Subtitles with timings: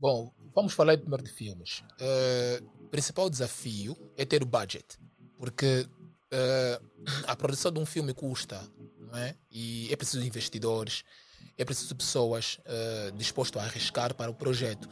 [0.00, 1.82] Bom, vamos falar primeiro de filmes.
[2.00, 4.96] Uh, o principal desafio é ter o budget,
[5.36, 5.88] porque
[6.32, 6.86] uh,
[7.26, 8.62] a produção de um filme custa,
[9.14, 9.34] é?
[9.50, 11.02] E é preciso investidores,
[11.56, 14.88] é preciso pessoas uh, dispostas a arriscar para o projeto,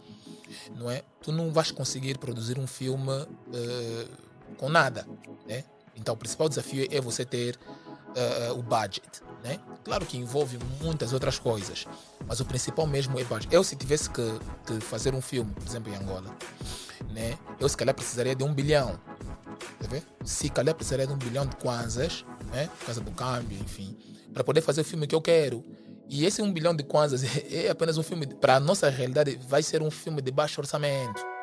[0.74, 1.04] não é?
[1.22, 3.12] Tu não vais conseguir produzir um filme
[4.56, 5.06] com nada,
[5.46, 5.64] né?
[5.94, 7.56] Então o principal desafio é você ter
[8.56, 9.58] o budget, né?
[9.84, 11.86] Claro que envolve muitas outras coisas,
[12.26, 13.54] mas o principal mesmo é budget.
[13.54, 14.22] Eu, se tivesse que,
[14.66, 16.34] que, fazer um filme, por exemplo, em Angola,
[17.10, 17.38] né?
[17.60, 18.98] eu se calhar precisaria de um bilhão.
[19.78, 20.02] Tá?
[20.24, 22.68] Se calhar precisaria de um bilhão de kwanzas, né?
[22.78, 23.96] por causa do câmbio, enfim,
[24.32, 25.64] para poder fazer o filme que eu quero.
[26.08, 29.62] E esse um bilhão de kwanzas é apenas um filme, para a nossa realidade, vai
[29.62, 31.36] ser um filme de baixo orçamento.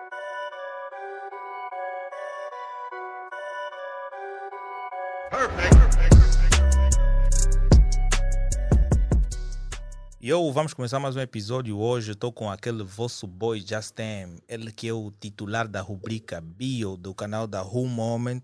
[10.24, 12.14] E eu vamos começar mais um episódio hoje.
[12.14, 17.14] Estou com aquele vosso boy Justin, ele que é o titular da rubrica Bio do
[17.14, 18.44] canal da Who Moment,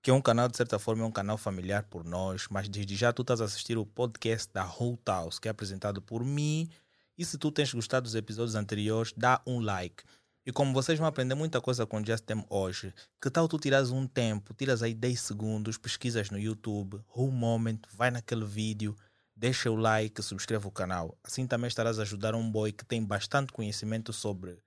[0.00, 2.46] que é um canal, de certa forma, é um canal familiar por nós.
[2.48, 6.00] Mas desde já tu estás a assistir o podcast da Who House, que é apresentado
[6.00, 6.70] por mim.
[7.18, 10.04] E se tu tens gostado dos episódios anteriores, dá um like.
[10.46, 14.06] E como vocês vão aprender muita coisa com Justin hoje, que tal tu tiras um
[14.06, 18.96] tempo, tiras aí 10 segundos, pesquisas no YouTube, Who Moment, vai naquele vídeo
[19.36, 21.16] deixa o like, subscreva o canal.
[21.22, 24.58] Assim também estarás a ajudar um boy que tem bastante conhecimento sobre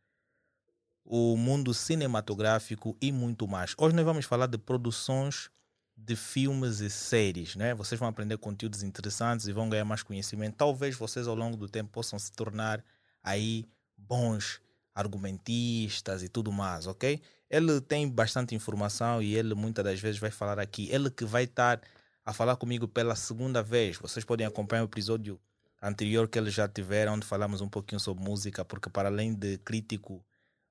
[1.03, 3.73] o mundo cinematográfico e muito mais.
[3.77, 5.49] Hoje nós vamos falar de produções
[5.97, 7.73] de filmes e séries, né?
[7.73, 10.55] Vocês vão aprender conteúdos interessantes e vão ganhar mais conhecimento.
[10.55, 12.83] Talvez vocês ao longo do tempo possam se tornar
[13.23, 13.65] aí
[13.97, 14.61] bons
[14.93, 17.19] argumentistas e tudo mais, ok?
[17.49, 20.87] Ele tem bastante informação e ele muitas das vezes vai falar aqui.
[20.91, 21.81] Ele que vai estar
[22.29, 23.97] a falar comigo pela segunda vez.
[23.97, 25.39] Vocês podem acompanhar o episódio
[25.81, 29.57] anterior que eles já tiveram, onde falamos um pouquinho sobre música, porque para além de
[29.57, 30.23] crítico,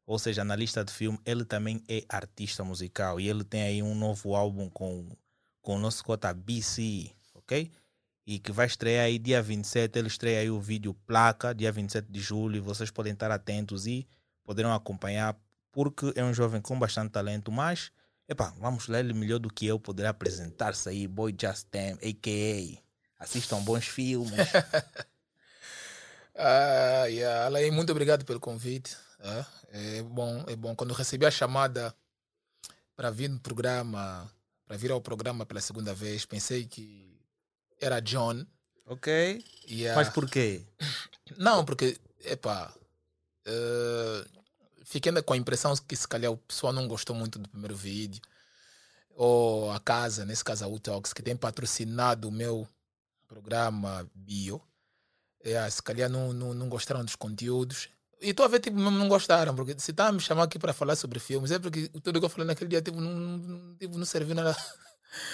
[0.06, 3.96] ou seja, analista de filme, ele também é artista musical e ele tem aí um
[3.96, 5.08] novo álbum com,
[5.60, 7.72] com o nosso cota BC, ok?
[8.24, 12.06] E que vai estrear aí dia 27, ele estreia aí o vídeo Placa, dia 27
[12.08, 14.06] de julho, vocês podem estar atentos e
[14.44, 15.36] poderão acompanhar,
[15.72, 17.90] porque é um jovem com bastante talento, mas
[18.28, 23.24] Epá, vamos lá, ele melhor do que eu poderá apresentar-se aí, Boy Justin, a.k.a.
[23.24, 24.32] Assistam bons filmes.
[26.36, 27.46] ah, yeah.
[27.46, 28.94] Alain, muito obrigado pelo convite.
[29.20, 30.76] Ah, é bom, é bom.
[30.76, 31.94] Quando recebi a chamada
[32.94, 34.30] para vir no programa,
[34.66, 37.18] para vir ao programa pela segunda vez, pensei que
[37.80, 38.44] era John.
[38.84, 39.42] Ok.
[39.70, 39.98] Yeah.
[39.98, 40.66] Mas por quê?
[41.38, 42.74] Não, porque, epá,
[43.46, 44.37] uh,
[44.88, 48.22] fiquei com a impressão que se calhar o pessoal não gostou muito do primeiro vídeo.
[49.14, 52.66] Ou a casa, nesse caso a Utox, que tem patrocinado o meu
[53.26, 54.62] programa bio.
[55.44, 57.88] É, se calhar não, não, não gostaram dos conteúdos.
[58.20, 60.72] E estou a ver, tipo, não, gostaram, porque se está a me chamar aqui para
[60.72, 63.96] falar sobre filmes, é porque tudo que eu falei naquele dia tipo, não, não, tipo,
[63.96, 64.56] não serviu nada.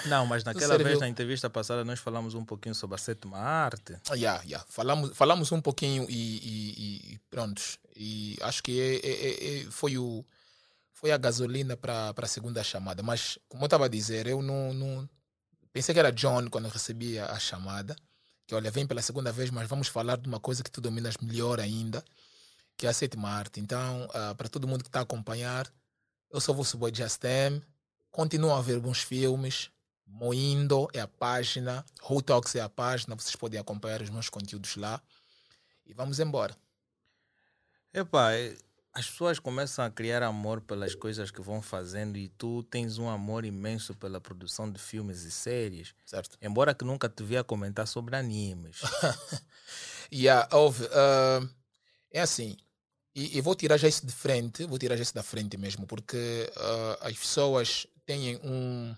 [0.07, 3.97] Não, mas naquela vez, na entrevista passada, nós falamos um pouquinho sobre a sétima arte.
[4.09, 4.65] Ah, yeah, yeah.
[4.69, 7.79] Falamos, falamos um pouquinho e, e, e prontos.
[7.97, 10.25] E acho que é, é, é, é foi, o,
[10.93, 13.03] foi a gasolina para a segunda chamada.
[13.03, 15.09] Mas, como eu estava a dizer, eu não, não.
[15.73, 17.97] Pensei que era John quando recebi a, a chamada.
[18.47, 21.17] Que olha, vem pela segunda vez, mas vamos falar de uma coisa que tu dominas
[21.17, 22.05] melhor ainda,
[22.77, 23.59] que é a sétima arte.
[23.59, 25.67] Então, uh, para todo mundo que está a acompanhar,
[26.31, 27.63] eu sou o vosso boy Justem
[28.15, 29.73] Continuam a ver bons filmes.
[30.07, 34.77] Moindo é a página, Who Talks é a página, vocês podem acompanhar os meus conteúdos
[34.77, 35.03] lá.
[35.85, 36.57] E vamos embora.
[37.93, 38.57] Epá, é,
[38.93, 43.09] as pessoas começam a criar amor pelas coisas que vão fazendo e tu tens um
[43.09, 45.93] amor imenso pela produção de filmes e séries.
[46.07, 46.39] Certo.
[46.41, 48.81] Embora que nunca te via comentar sobre animes.
[50.15, 51.51] yeah, houve, uh,
[52.13, 52.57] é assim,
[53.13, 55.85] e, e, vou tirar já isso de frente, vou tirar já isso da frente mesmo,
[55.85, 58.95] porque uh, as pessoas têm um,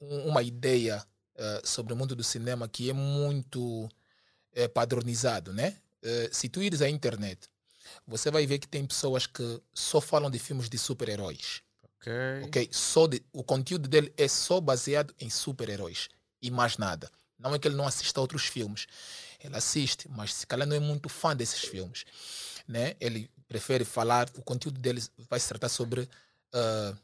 [0.00, 1.04] uma ideia
[1.36, 5.76] uh, sobre o mundo do cinema que é muito uh, padronizado, né?
[6.02, 7.48] Uh, se tu ires à internet,
[8.06, 11.62] você vai ver que tem pessoas que só falam de filmes de super-heróis.
[11.82, 12.12] Ok.
[12.44, 12.68] Ok.
[12.70, 16.08] Só de, o conteúdo dele é só baseado em super-heróis
[16.42, 17.10] e mais nada.
[17.38, 18.86] Não é que ele não assista a outros filmes.
[19.40, 22.04] Ele assiste, mas se calhar não é muito fã desses filmes.
[22.66, 22.96] Né?
[23.00, 26.96] Ele prefere falar, o conteúdo dele vai se tratar sobre uh,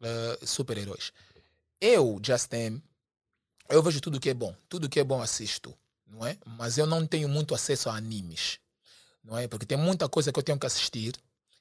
[0.00, 1.12] uh, super-heróis.
[1.80, 2.82] Eu, Justin,
[3.68, 4.54] eu vejo tudo que é bom.
[4.68, 5.76] Tudo que é bom assisto,
[6.06, 6.36] não é?
[6.44, 8.58] Mas eu não tenho muito acesso a animes,
[9.22, 9.46] não é?
[9.46, 11.14] Porque tem muita coisa que eu tenho que assistir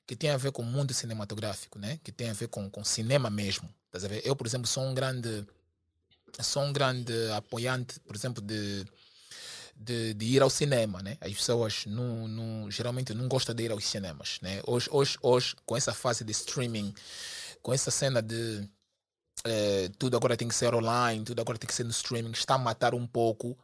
[0.07, 1.99] que tem a ver com o mundo cinematográfico, né?
[2.03, 3.67] Que tem a ver com, com cinema mesmo.
[4.23, 5.45] Eu, por exemplo, sou um grande
[6.41, 8.85] sou um grande apoiante, por exemplo, de
[9.75, 11.17] de, de, ir ao cinema, né?
[11.19, 14.61] As pessoas não, não, geralmente não gostam de ir aos cinemas, né?
[14.65, 16.93] Hoje, hoje, hoje, com essa fase de streaming,
[17.65, 18.69] com essa cena de
[19.43, 22.53] eh, tudo agora tem que ser online, tudo agora tem que ser no streaming, está
[22.53, 23.57] a matar um pouco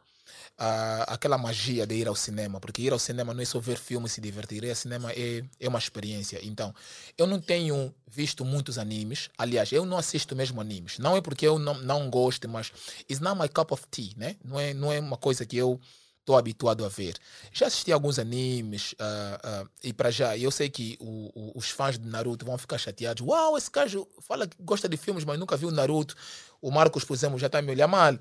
[1.06, 4.12] aquela magia de ir ao cinema, porque ir ao cinema não é só ver filmes
[4.12, 6.40] e se divertir, ir ao cinema é, é uma experiência.
[6.42, 6.74] Então,
[7.16, 11.46] eu não tenho visto muitos animes, aliás, eu não assisto mesmo animes, não é porque
[11.46, 12.72] eu não, não gosto, mas
[13.08, 14.36] it's not my cup of tea, né?
[14.44, 15.80] Não é, não é uma coisa que eu
[16.22, 17.16] estou habituado a ver.
[17.52, 21.68] Já assisti alguns animes uh, uh, e para já, eu sei que o, o, os
[21.70, 23.26] fãs de Naruto vão ficar chateados.
[23.26, 26.14] Uau, esse gajo fala que gosta de filmes, mas nunca viu Naruto.
[26.60, 28.16] O Marcos, por exemplo, já está a me olhar mal.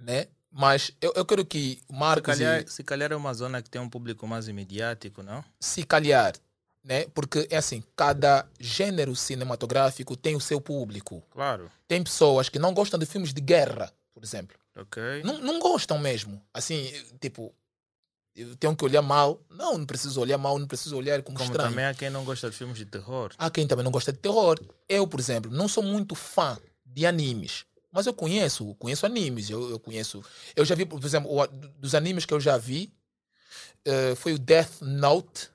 [0.00, 0.28] Né?
[0.50, 2.34] Mas eu, eu quero que Marcos.
[2.34, 2.70] Se calhar, e...
[2.70, 5.42] se calhar é uma zona que tem um público mais imediático, não?
[5.58, 6.34] Se calhar.
[6.82, 7.06] Né?
[7.14, 11.22] Porque é assim, cada gênero cinematográfico tem o seu público.
[11.30, 11.70] Claro.
[11.86, 14.59] Tem pessoas que não gostam de filmes de guerra, por exemplo.
[14.76, 15.22] Ok.
[15.24, 16.42] Não, não gostam mesmo.
[16.54, 16.90] Assim,
[17.20, 17.54] tipo,
[18.34, 19.40] eu tenho que olhar mal.
[19.50, 21.70] Não, não preciso olhar mal, não preciso olhar como, como estranho.
[21.70, 23.32] também há quem não gosta de filmes de terror.
[23.36, 24.58] Há quem também não gosta de terror.
[24.88, 27.64] Eu, por exemplo, não sou muito fã de animes.
[27.92, 30.22] Mas eu conheço, conheço animes, eu, eu conheço.
[30.54, 32.92] Eu já vi, por exemplo, o, dos animes que eu já vi,
[33.86, 35.50] uh, foi o Death Note,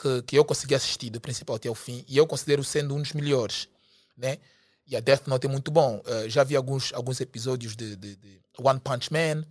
[0.00, 3.02] que, que eu consegui assistir do principal até o fim, e eu considero sendo um
[3.02, 3.68] dos melhores,
[4.16, 4.38] né?
[4.86, 6.02] E a Death Note é muito bom.
[6.06, 9.44] Uh, já vi alguns, alguns episódios de, de, de, One Punch Man,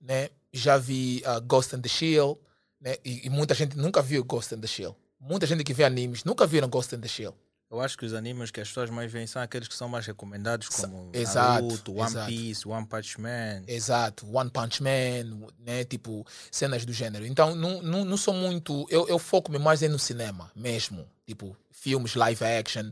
[0.00, 0.30] né?
[0.52, 2.38] Já vi uh, Ghost in the Shield,
[2.80, 2.96] né?
[3.04, 4.96] E, e, muita gente nunca viu Ghost in the Shield.
[5.20, 7.36] Muita gente que vê animes nunca viram Ghost in the Shield.
[7.70, 10.04] Eu acho que os animes que as pessoas mais veem são aqueles que são mais
[10.04, 12.26] recomendados, como exato, Naruto, One exato.
[12.26, 13.62] Piece, One Punch Man.
[13.68, 15.84] Exato, One Punch Man, né?
[15.84, 17.24] Tipo, cenas do gênero.
[17.24, 18.86] Então, não, não, não sou muito.
[18.90, 21.06] Eu, eu foco-me mais no cinema mesmo.
[21.24, 22.90] Tipo, filmes, live action,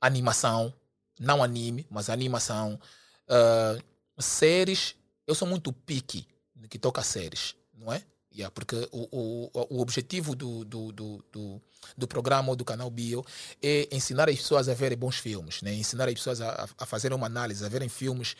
[0.00, 0.72] animação.
[1.20, 2.80] Não anime, mas animação.
[3.28, 3.82] Uh,
[4.22, 4.94] séries,
[5.26, 6.26] eu sou muito picky
[6.56, 8.02] no que toca a séries, não é?
[8.32, 9.08] Yeah, porque o,
[9.52, 11.62] o, o objetivo do, do, do, do,
[11.96, 13.24] do programa ou do canal Bio
[13.60, 15.74] é ensinar as pessoas a verem bons filmes, né?
[15.74, 18.36] ensinar as pessoas a, a fazerem uma análise, a verem filmes,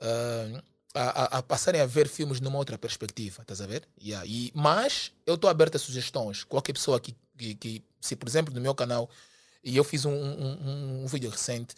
[0.00, 0.62] uh,
[0.94, 3.86] a, a, passarem a ver filmes numa outra perspectiva, estás a ver?
[4.02, 4.26] Yeah.
[4.26, 6.42] E, mas eu estou aberto a sugestões.
[6.42, 9.10] Qualquer pessoa que, que, que, se por exemplo, no meu canal,
[9.62, 11.74] e eu fiz um, um, um vídeo recente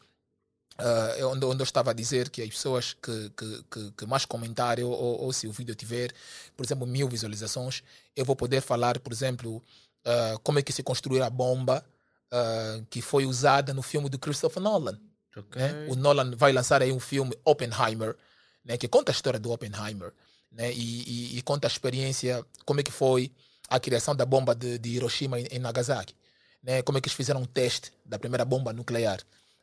[0.80, 4.24] Uh, onde, onde eu estava a dizer que as pessoas que, que, que, que mais
[4.24, 6.12] comentarem, ou, ou, ou, se o vídeo tiver,
[6.56, 7.82] por exemplo, mil visualizações,
[8.16, 11.84] eu vou poder falar, por exemplo, uh, como é que se construiu a bomba
[12.32, 14.98] uh, que foi usada no filme do Christopher Nolan.
[15.36, 15.62] Okay.
[15.62, 15.86] Né?
[15.88, 18.16] O Nolan vai lançar aí um filme, Oppenheimer,
[18.64, 18.76] né?
[18.76, 20.12] que conta a história do Oppenheimer
[20.50, 20.72] né?
[20.72, 23.30] e, e, e conta a experiência, como é que foi
[23.68, 26.14] a criação da bomba de, de Hiroshima e Nagasaki.
[26.62, 26.82] Né?
[26.82, 29.20] Como é que eles fizeram um teste da primeira bomba nuclear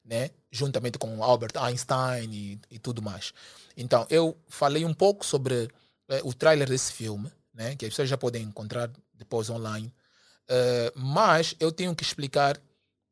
[0.08, 0.32] né?
[0.50, 3.34] juntamente com Albert Einstein e, e tudo mais.
[3.76, 5.70] Então, eu falei um pouco sobre
[6.08, 7.76] é, o trailer desse filme, né?
[7.76, 9.88] que as pessoas já podem encontrar depois online,
[10.50, 12.58] uh, mas eu tenho que explicar.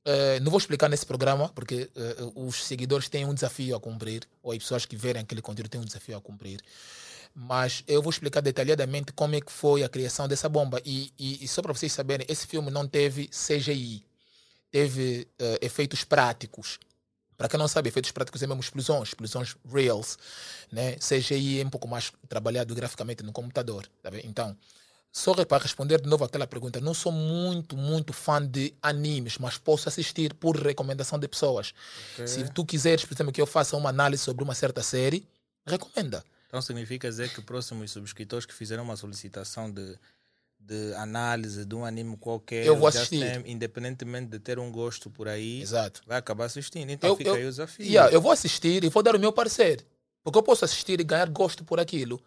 [0.07, 4.24] Uh, não vou explicar nesse programa, porque uh, os seguidores têm um desafio a cumprir,
[4.41, 6.62] ou as pessoas que verem aquele conteúdo têm um desafio a cumprir.
[7.33, 10.80] Mas eu vou explicar detalhadamente como é que foi a criação dessa bomba.
[10.86, 14.06] E, e, e só para vocês saberem, esse filme não teve CGI
[14.75, 16.77] teve uh, efeitos práticos.
[17.37, 20.17] Para quem não sabe, efeitos práticos é mesmo explosões, explosões reals.
[20.71, 20.95] Né?
[20.95, 23.87] CGI é um pouco mais trabalhado graficamente no computador.
[24.01, 24.55] Tá então,
[25.11, 29.57] só para responder de novo aquela pergunta, não sou muito, muito fã de animes, mas
[29.57, 31.74] posso assistir por recomendação de pessoas.
[32.13, 32.27] Okay.
[32.27, 35.25] Se tu quiseres, por exemplo, que eu faça uma análise sobre uma certa série,
[35.65, 36.21] recomenda.
[36.48, 39.98] Então significa dizer que próximos subscritores que fizeram uma solicitação de
[40.65, 43.19] de análise de um anime qualquer, eu vou assistir.
[43.19, 46.01] Tem, independentemente de ter um gosto por aí, Exato.
[46.07, 46.89] vai acabar assistindo.
[46.89, 47.86] Então eu, fica eu, aí o desafio.
[47.86, 49.86] Yeah, eu vou assistir e vou dar o meu parecer.
[50.24, 52.19] Porque eu posso assistir e ganhar gosto por aquilo.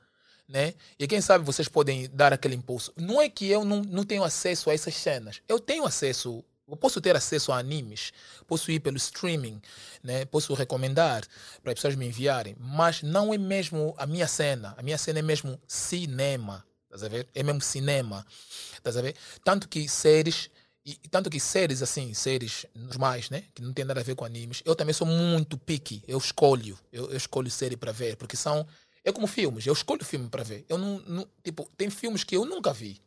[0.49, 0.75] Né?
[0.99, 2.93] E quem sabe vocês podem dar aquele impulso.
[2.97, 5.43] Não é que eu não, não tenho acesso a essas cenas.
[5.49, 6.43] Eu tenho acesso.
[6.67, 8.13] Eu posso ter acesso a animes,
[8.47, 9.59] posso ir pelo streaming,
[10.03, 10.27] né?
[10.27, 11.27] posso recomendar
[11.63, 14.75] para as pessoas me enviarem, mas não é mesmo a minha cena.
[14.77, 16.68] A minha cena é mesmo cinema.
[16.99, 17.29] Estás a ver?
[17.35, 18.27] É mesmo cinema.
[18.75, 19.15] Estás a ver?
[19.45, 20.51] Tanto que séries,
[20.85, 23.45] e tanto que séries assim, séries normais, né?
[23.55, 26.03] Que não tem nada a ver com animes, eu também sou muito picky.
[26.09, 28.67] Eu escolho, eu, eu escolho série para ver, porque são.
[29.05, 30.67] É como filmes, eu escolho filme para ver.
[30.69, 33.01] Eu não, não, Tipo, tem filmes que eu nunca vi.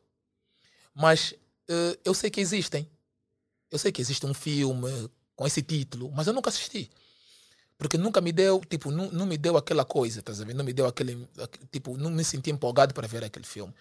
[0.95, 1.33] Mas
[1.69, 2.89] uh, eu sei que existem.
[3.69, 6.89] Eu sei que existe um filme com esse título, mas eu nunca assisti
[7.81, 10.57] porque nunca me deu, tipo, não, não me deu aquela coisa, tá sabendo?
[10.57, 11.27] Não me deu aquele,
[11.71, 13.73] tipo, não me senti empolgado para ver aquele filme.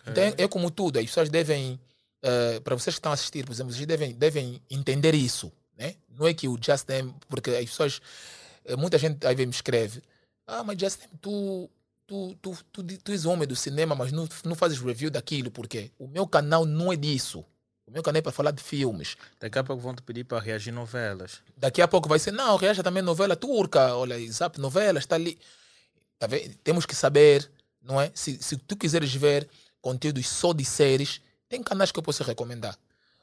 [0.00, 0.12] Okay.
[0.12, 1.80] Então, é, é, como tudo, as pessoas devem,
[2.22, 5.94] uh, para vocês que estão a assistir, por exemplo, vocês devem, devem entender isso, né?
[6.18, 8.02] Não é que o Justin, porque as pessoas,
[8.66, 10.02] eh, muita gente aí me escreve,
[10.46, 11.70] ah, mas Justin, tu,
[12.06, 15.90] tu, tu, tu, tu és homem do cinema, mas não, não fazes review daquilo, porque
[15.98, 17.42] o meu canal não é disso.
[17.86, 19.16] O meu canal é para falar de filmes.
[19.38, 21.40] Daqui a pouco vão te pedir para reagir novelas.
[21.56, 25.38] Daqui a pouco vai ser, não, reaja também novela turca, olha, zap novelas, está ali.
[26.18, 26.26] Tá?
[26.64, 27.48] Temos que saber,
[27.80, 28.10] não é?
[28.12, 29.48] Se, se tu quiseres ver
[29.80, 32.76] conteúdos só de séries, tem canais que eu posso recomendar.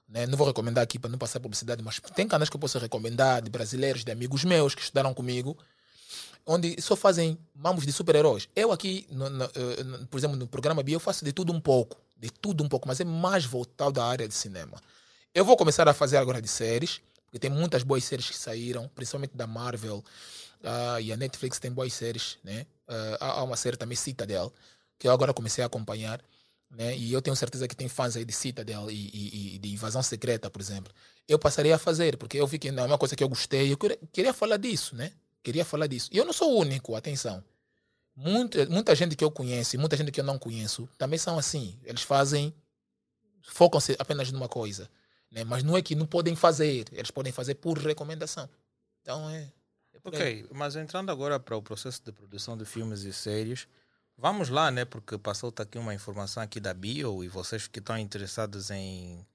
[0.08, 0.26] Né?
[0.28, 3.42] Não vou recomendar aqui para não passar publicidade, mas tem canais que eu posso recomendar
[3.42, 5.58] de brasileiros, de amigos meus que estudaram comigo,
[6.46, 8.48] onde só fazem mamos de super-heróis.
[8.56, 9.50] Eu aqui, no, no,
[9.84, 12.70] no, por exemplo, no programa B, eu faço de tudo um pouco, de tudo um
[12.70, 14.82] pouco, mas é mais voltado à área de cinema.
[15.36, 18.90] Eu vou começar a fazer agora de séries, porque tem muitas boas séries que saíram,
[18.96, 22.66] principalmente da Marvel, uh, e a Netflix tem boas séries, né?
[22.88, 24.54] Uh, há uma série também, Citadel,
[24.98, 26.22] que eu agora comecei a acompanhar,
[26.72, 26.96] né?
[26.96, 30.02] E eu tenho certeza que tem fãs aí de Citadel e, e, e de Invasão
[30.02, 30.94] Secreta, por exemplo.
[31.28, 33.74] Eu passaria a fazer, porque eu vi que não é uma coisa que eu gostei,
[33.74, 35.12] eu queria, queria falar disso, né?
[35.44, 36.10] Queria falar disso.
[36.14, 37.44] E eu não sou o único, atenção.
[38.16, 41.38] Muita, muita gente que eu conheço e muita gente que eu não conheço também são
[41.38, 41.78] assim.
[41.84, 42.54] Eles fazem,
[43.42, 44.90] focam-se apenas numa coisa.
[45.32, 45.44] Né?
[45.44, 48.48] Mas não é que não podem fazer, eles podem fazer por recomendação.
[49.02, 49.52] Então é.
[49.94, 53.68] é ok, mas entrando agora para o processo de produção de filmes e séries,
[54.16, 54.86] vamos lá, né?
[54.86, 59.26] Porque passou tá aqui uma informação aqui da Bio e vocês que estão interessados em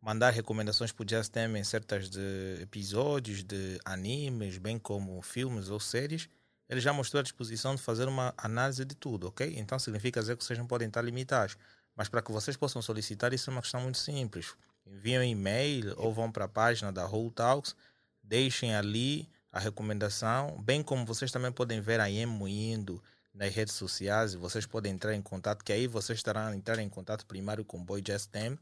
[0.00, 5.80] mandar recomendações para o Just em certas de episódios de animes, bem como filmes ou
[5.80, 6.28] séries,
[6.70, 9.54] ele já mostrou a disposição de fazer uma análise de tudo, ok?
[9.58, 11.56] Então significa dizer que vocês não podem estar limitados.
[11.96, 14.54] Mas para que vocês possam solicitar, isso é uma questão muito simples.
[14.86, 17.74] Enviam e-mail ou vão para a página da Whole Talks,
[18.22, 23.02] deixem ali a recomendação, bem como vocês também podem ver a Emo indo
[23.34, 26.78] nas redes sociais e vocês podem entrar em contato, que aí vocês estarão a entrar
[26.78, 28.56] em contato primário com o Boy Just Them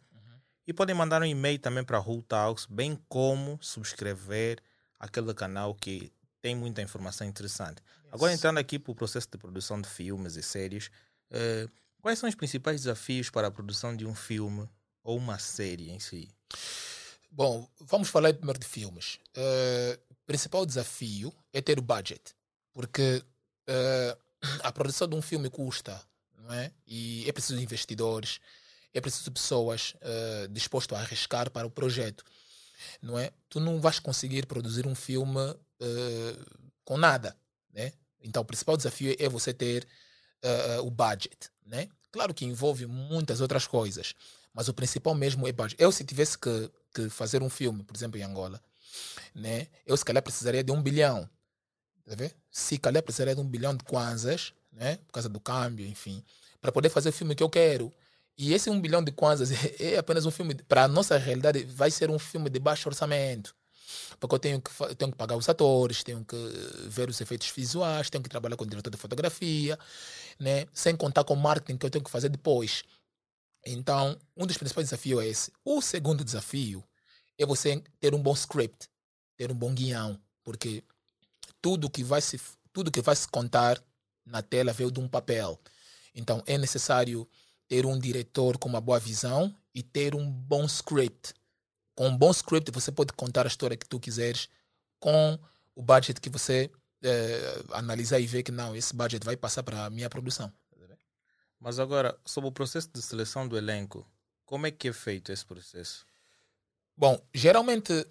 [0.67, 4.63] e podem mandar um e-mail também para Who Talks, bem como subscrever
[4.99, 6.11] aquele canal que
[6.49, 7.83] tem muita informação interessante.
[7.83, 8.13] Yes.
[8.15, 10.87] Agora, entrando aqui para o processo de produção de filmes e séries,
[11.31, 14.67] uh, quais são os principais desafios para a produção de um filme
[15.05, 16.27] ou uma série em si?
[17.31, 19.19] Bom, vamos falar primeiro de filmes.
[19.37, 22.35] Uh, o principal desafio é ter o budget,
[22.73, 23.23] porque
[23.69, 24.19] uh,
[24.65, 26.01] a produção de um filme custa,
[26.39, 26.73] não é?
[26.87, 28.41] E é preciso investidores
[28.95, 32.25] é preciso pessoas uh, dispostas a arriscar para o projeto.
[33.03, 33.31] Não é?
[33.49, 37.37] Tu não vais conseguir produzir um filme uh, com nada.
[37.73, 37.93] Né?
[38.21, 39.87] Então, o principal desafio é você ter
[40.45, 41.51] uh, o budget.
[41.65, 41.89] Né?
[42.11, 44.15] Claro que envolve muitas outras coisas,
[44.53, 45.81] mas o principal mesmo é budget.
[45.83, 48.63] Eu, se tivesse que, que fazer um filme, por exemplo, em Angola,
[49.35, 49.69] né?
[49.87, 51.29] eu se calhar precisaria de um bilhão.
[52.07, 52.33] Tá vendo?
[52.51, 54.97] Se calhar precisaria de um bilhão de kwanzas, né?
[55.07, 56.25] por causa do câmbio, enfim,
[56.61, 57.93] para poder fazer o filme que eu quero.
[58.37, 61.91] E esse um bilhão de kwanzas é apenas um filme, para a nossa realidade, vai
[61.91, 63.55] ser um filme de baixo orçamento.
[64.19, 66.37] Porque eu tenho que, eu tenho que pagar os atores, tenho que
[66.89, 69.79] ver os efeitos visuais, tenho que trabalhar com o diretor de fotografia,
[70.39, 70.67] né?
[70.73, 72.85] sem contar com o marketing que eu tenho que fazer depois.
[73.67, 75.53] Então, um dos principais desafios é esse.
[75.65, 76.85] O segundo desafio
[77.39, 78.89] é você ter um bom script,
[79.37, 80.83] ter um bom guião, porque
[81.61, 82.41] tudo que vai se,
[82.73, 83.83] tudo que vai se contar
[84.25, 85.61] na tela veio de um papel.
[86.15, 87.29] Então, é necessário
[87.69, 91.35] ter um diretor com uma boa visão e ter um bom script.
[91.99, 94.49] Com um bom script você pode contar a história que tu quiseres
[95.01, 95.37] com
[95.75, 96.71] o budget que você
[97.03, 100.53] é, analisar e ver que não, esse budget vai passar para a minha produção.
[101.59, 104.07] Mas agora, sobre o processo de seleção do elenco,
[104.47, 106.07] como é que é feito esse processo?
[106.97, 108.07] Bom, geralmente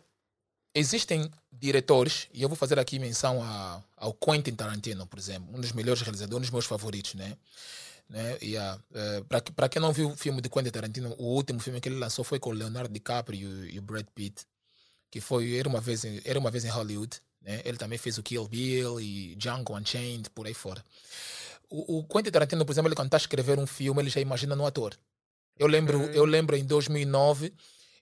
[0.76, 5.62] existem diretores, e eu vou fazer aqui menção a, ao Quentin Tarantino, por exemplo, um
[5.62, 7.38] dos melhores realizadores, um dos meus favoritos, né?
[8.10, 8.38] Né?
[8.42, 8.80] Yeah.
[8.92, 11.98] Uh, Para quem não viu o filme de Quentin Tarantino, o último filme que ele
[11.98, 14.46] lançou foi com o Leonardo DiCaprio e o Brad Pitt,
[15.12, 17.20] que foi Era uma Vez em, era uma vez em Hollywood.
[17.42, 17.62] Né?
[17.66, 20.84] Ele também fez o Kill Bill e Django Unchained, por aí fora.
[21.70, 24.22] O, o Quentin Tarantino, por exemplo, ele quando está a escrever um filme, ele já
[24.22, 24.98] imagina no ator.
[25.58, 27.54] Eu lembro, eu lembro em 2009,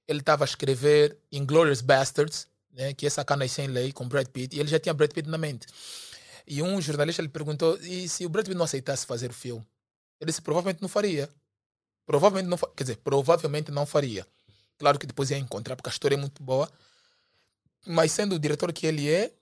[0.08, 4.56] ele estava a escrever Inglourious Bastards, né, que é Sacanas Sem Lei, com Brad Pitt,
[4.56, 5.66] e ele já tinha Brad Pitt na mente.
[6.46, 9.66] E um jornalista lhe perguntou, e se o Brad Pitt não aceitasse fazer o filme?
[10.20, 11.30] Ele disse provavelmente não faria.
[12.06, 14.28] Provavelmente não, quer dizer, provavelmente não faria.
[14.78, 16.70] Claro que depois ia encontrar, porque a história é muito boa.
[17.86, 19.34] Mas sendo o diretor que ele é,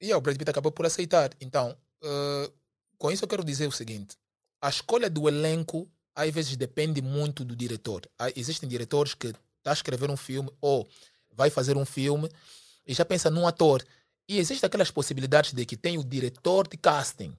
[0.00, 1.30] e o Brad Pitt acabou por aceitar.
[1.40, 2.52] Então, uh,
[2.98, 4.16] com isso eu quero dizer o seguinte:
[4.60, 8.08] a escolha do elenco às vezes depende muito do diretor.
[8.18, 10.88] Há, existem diretores que está a escrever um filme ou
[11.32, 12.30] vai fazer um filme
[12.86, 13.84] e já pensa num ator.
[14.28, 17.36] E existem aquelas possibilidades de que tem o diretor de casting,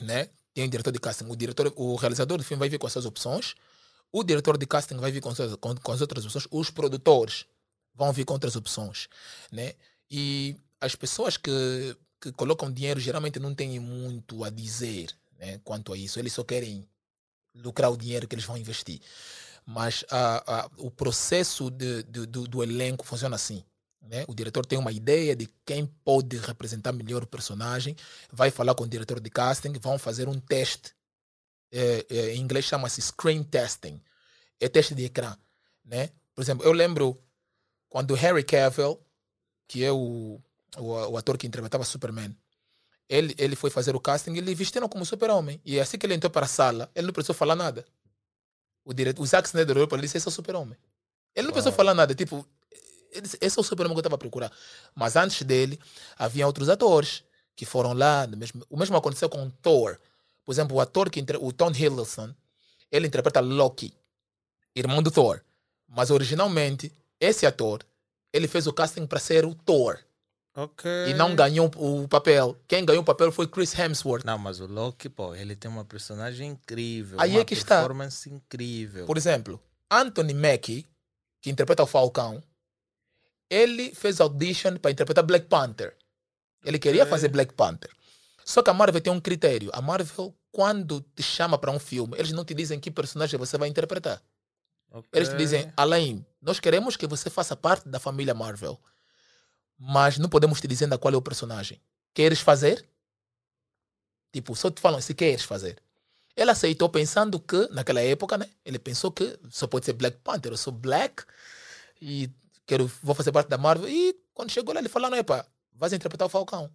[0.00, 0.28] né?
[0.54, 2.92] Tem o diretor de casting, o diretor, o realizador do filme vai vir com as
[2.92, 3.54] suas opções,
[4.12, 7.46] o diretor de casting vai vir com, com, com as outras opções, os produtores
[7.94, 9.08] vão vir com outras opções,
[9.50, 9.74] né?
[10.10, 15.92] E as pessoas que, que colocam dinheiro geralmente não têm muito a dizer, né, quanto
[15.92, 16.18] a isso.
[16.18, 16.86] Eles só querem
[17.54, 19.00] lucrar o dinheiro que eles vão investir.
[19.64, 23.64] Mas ah, ah, o processo de, de, do, do elenco funciona assim.
[24.02, 24.24] Né?
[24.28, 27.96] O diretor tem uma ideia de quem pode representar melhor o personagem,
[28.30, 30.94] vai falar com o diretor de casting, vão fazer um teste.
[31.70, 34.00] É, é, em inglês chama-se screen testing.
[34.60, 35.36] É teste de ecrã.
[35.84, 36.10] Né?
[36.34, 37.18] Por exemplo, eu lembro
[37.88, 39.00] quando Harry Cavill,
[39.66, 40.40] que é o,
[40.76, 42.36] o, o ator que interpretava Superman,
[43.08, 45.60] ele, ele foi fazer o casting, ele vestiram como super-homem.
[45.64, 47.84] E assim que ele entrou para a sala, ele não precisou falar nada.
[48.84, 50.76] O, diretor, o Zack Snyder olhou para ele e disse: Esse é o super-homem.
[51.34, 52.14] Ele não precisou falar nada.
[52.14, 52.46] Tipo,
[53.12, 54.52] esse é o super-homem que eu estava a procurar.
[54.94, 55.78] Mas antes dele,
[56.16, 57.22] havia outros atores
[57.54, 58.26] que foram lá.
[58.26, 59.98] Mesmo, o mesmo aconteceu com Thor.
[60.44, 62.34] Por exemplo, o ator que o Tom Hiddleston,
[62.90, 63.94] ele interpreta Loki,
[64.74, 65.40] irmão do Thor.
[65.88, 67.84] Mas originalmente, esse ator,
[68.32, 69.98] ele fez o casting para ser o Thor.
[70.54, 70.90] Ok.
[71.08, 72.56] E não ganhou o papel.
[72.68, 74.24] Quem ganhou o papel foi Chris Hemsworth.
[74.24, 77.18] Não, mas o Loki, pô, ele tem uma personagem incrível.
[77.20, 77.78] Aí uma é que está.
[77.78, 79.06] performance incrível.
[79.06, 79.58] Por exemplo,
[79.90, 80.86] Anthony Mackie,
[81.40, 82.42] que interpreta o Falcão,
[83.52, 85.94] ele fez audition para interpretar Black Panther.
[86.64, 87.10] Ele queria Ok.
[87.10, 87.90] fazer Black Panther.
[88.44, 89.70] Só que a Marvel tem um critério.
[89.74, 93.58] A Marvel, quando te chama para um filme, eles não te dizem que personagem você
[93.58, 94.22] vai interpretar.
[94.90, 95.08] Ok.
[95.12, 98.80] Eles te dizem, Alain, nós queremos que você faça parte da família Marvel.
[99.78, 101.78] Mas não podemos te dizer qual é o personagem.
[102.14, 102.88] Queres fazer?
[104.32, 105.76] Tipo, só te falam se queres fazer.
[106.34, 108.48] Ele aceitou pensando que, naquela época, né?
[108.64, 110.52] Ele pensou que só pode ser Black Panther.
[110.52, 111.24] Eu sou Black
[112.00, 112.30] e
[112.66, 113.88] quero, vou fazer parte da Marvel.
[113.88, 116.70] E quando chegou lá, ele falou: não, epa, vais interpretar o Falcão.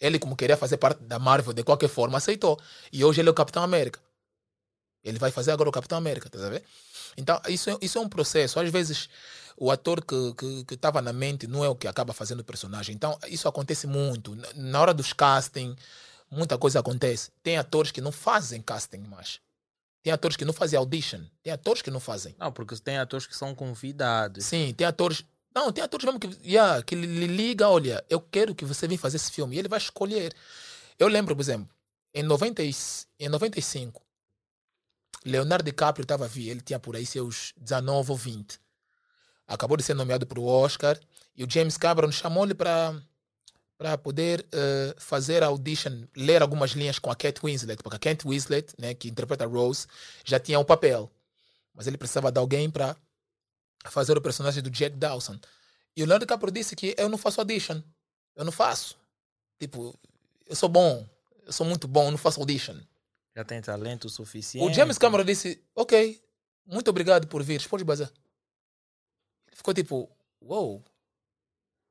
[0.00, 2.60] Ele, como queria fazer parte da Marvel de qualquer forma, aceitou.
[2.92, 4.00] E hoje ele é o Capitão América.
[5.04, 6.38] Ele vai fazer agora o Capitão América, tá?
[7.16, 8.58] Então, isso é, isso é um processo.
[8.58, 9.08] Às vezes,
[9.56, 12.94] o ator que estava na mente não é o que acaba fazendo o personagem.
[12.94, 14.36] Então, isso acontece muito.
[14.54, 15.76] Na hora dos casting,
[16.30, 17.30] muita coisa acontece.
[17.42, 19.40] Tem atores que não fazem casting mais.
[20.02, 21.20] Tem atores que não fazem audition.
[21.42, 22.34] Tem atores que não fazem.
[22.38, 24.44] Não, porque tem atores que são convidados.
[24.44, 25.24] Sim, tem atores.
[25.54, 28.98] Não, tem atores mesmo que, yeah, que lhe liga, olha, eu quero que você venha
[28.98, 29.54] fazer esse filme.
[29.54, 30.34] E ele vai escolher.
[30.98, 31.68] Eu lembro, por exemplo,
[32.12, 32.74] em, 90, e-
[33.20, 34.02] em 95,
[35.24, 38.58] Leonardo DiCaprio estava vir, ele tinha por aí seus 19 ou 20.
[39.46, 40.98] Acabou de ser nomeado para o Oscar
[41.36, 43.00] e o James Cameron chamou-lhe para
[43.82, 47.98] para poder eh, fazer a audition, ler algumas linhas com a Kate Winslet, porque a
[47.98, 49.88] Kate Winslet, né, que interpreta a Rose,
[50.24, 51.10] já tinha o papel.
[51.74, 52.96] Mas ele precisava de alguém para
[53.86, 55.36] fazer o personagem do Jack Dawson.
[55.96, 57.82] E o Leonardo DiCaprio disse que eu não faço audition.
[58.36, 58.96] Eu não faço.
[59.58, 59.98] Tipo,
[60.46, 61.04] eu sou bom.
[61.44, 62.78] Eu sou muito bom, eu não faço audition.
[63.34, 64.64] Já tem talento suficiente.
[64.64, 66.22] O James Cameron disse, ok,
[66.64, 68.12] muito obrigado por vir, pode bazar.
[69.48, 70.08] Ele ficou tipo,
[70.40, 70.84] uou,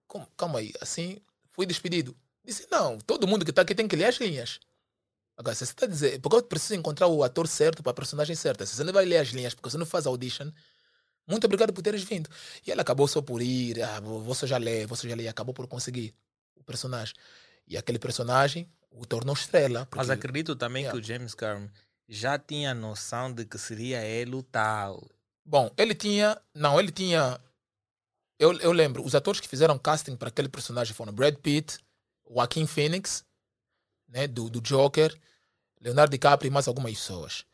[0.07, 1.19] como- calma aí, assim,
[1.51, 2.15] fui despedido.
[2.43, 4.59] Disse, não, todo mundo que está aqui tem que ler as linhas.
[5.37, 8.35] Agora, se você está dizendo, porque eu preciso encontrar o ator certo para a personagem
[8.35, 8.65] certa.
[8.65, 10.51] Se você não vai ler as linhas, porque você não faz audition,
[11.27, 12.29] muito obrigado por teres vindo.
[12.65, 15.53] E ele acabou só por ir, ah, você já lê, você já lê, e acabou
[15.53, 16.13] por conseguir
[16.55, 17.15] o personagem.
[17.67, 19.87] E aquele personagem o tornou estrela.
[19.95, 20.99] Mas porque- acredito também Yeah.
[20.99, 21.69] que o James Cameron
[22.09, 25.07] já tinha noção de que seria ele o tal.
[25.45, 26.39] Bom, ele tinha.
[26.53, 27.39] Não, ele tinha.
[28.41, 31.77] Eu, eu lembro, os atores que fizeram casting para aquele personagem foram Brad Pitt,
[32.27, 33.23] Joaquin Phoenix,
[34.09, 35.15] né, do, do Joker,
[35.79, 37.45] Leonardo DiCaprio e mais algumas pessoas.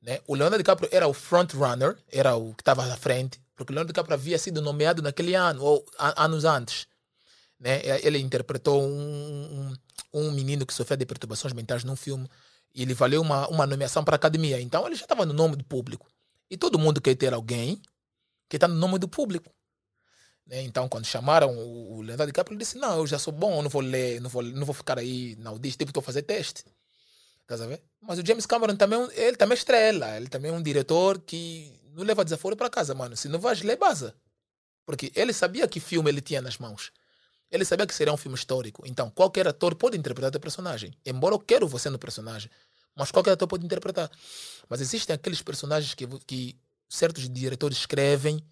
[0.00, 0.18] Né?
[0.26, 3.92] O Leonardo DiCaprio era o frontrunner, era o que estava à frente, porque o Leonardo
[3.92, 6.88] DiCaprio havia sido nomeado naquele ano, ou a- anos antes.
[7.60, 7.80] Né?
[8.02, 9.70] Ele interpretou um,
[10.12, 12.28] um, um menino que sofria de perturbações mentais num filme
[12.74, 14.60] e ele valeu uma, uma nomeação para a academia.
[14.60, 16.08] Então ele já estava no nome do público.
[16.50, 17.80] E todo mundo quer ter alguém
[18.48, 19.54] que está no nome do público.
[20.46, 20.62] Né?
[20.62, 23.70] Então, quando chamaram o o Leonardo DiCaprio, ele disse: Não, eu já sou bom, não
[23.70, 26.64] vou ler, não vou, não vou ficar aí na audição, tipo, estou a fazer teste.
[27.42, 27.82] Estás a ver?
[28.00, 31.20] Mas o James Cameron também, é ele também é estrela, ele também é um diretor
[31.20, 33.16] que não leva desaforo para casa, mano.
[33.16, 34.14] Se não vais ler, baza.
[34.86, 36.90] Porque ele sabia que filme ele tinha nas mãos.
[37.50, 38.82] Ele sabia que seria um filme histórico.
[38.86, 40.96] Então, qualquer ator pode interpretar o teu personagem.
[41.04, 42.50] Embora eu quero você no personagem.
[42.96, 44.10] Mas qualquer ator pode interpretar.
[44.68, 46.56] Mas existem aqueles personagens que, que
[46.88, 48.42] certos diretores escrevem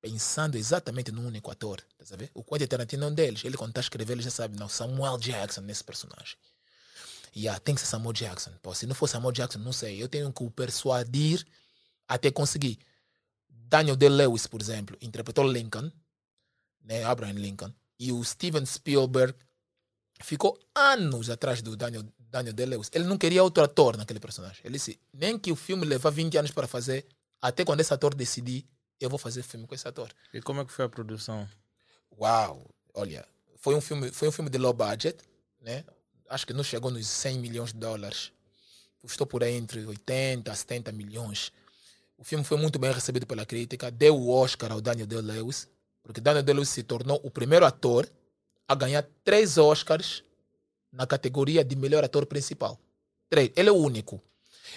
[0.00, 1.82] pensando exatamente num único ator.
[1.96, 2.30] Tá sabe?
[2.34, 3.44] O Quentin Tarantino é um deles.
[3.44, 6.36] Ele, quando está a escrever, ele já sabe, não, Samuel Jackson nesse personagem.
[7.34, 8.52] E ah, tem que ser Samuel Jackson.
[8.62, 10.02] Pô, se não for Samuel Jackson, não sei.
[10.02, 11.44] Eu tenho que o persuadir
[12.06, 12.78] até conseguir.
[13.48, 15.92] Daniel Day-Lewis, por exemplo, interpretou Lincoln,
[16.82, 17.72] né, Abraham Lincoln.
[17.98, 19.34] E o Steven Spielberg
[20.20, 22.90] ficou anos atrás do Daniel, Daniel Day-Lewis.
[22.92, 24.60] Ele não queria outro ator naquele personagem.
[24.64, 27.06] Ele disse, nem que o filme levar 20 anos para fazer,
[27.40, 28.66] até quando esse ator decidir,
[29.00, 30.10] eu vou fazer filme com esse ator.
[30.32, 31.48] E como é que foi a produção?
[32.18, 32.68] Uau!
[32.94, 35.18] Olha, foi um filme, foi um filme de low budget,
[35.60, 35.84] né?
[36.28, 38.32] Acho que não chegou nos 100 milhões de dólares,
[39.00, 41.52] custou por aí entre 80 a 70 milhões.
[42.16, 45.68] O filme foi muito bem recebido pela crítica, deu o Oscar ao Daniel Day-Lewis,
[46.02, 48.10] porque Daniel Day-Lewis se tornou o primeiro ator
[48.66, 50.22] a ganhar três Oscars
[50.92, 52.78] na categoria de melhor ator principal.
[53.30, 53.50] Três.
[53.56, 54.20] Ele é o único.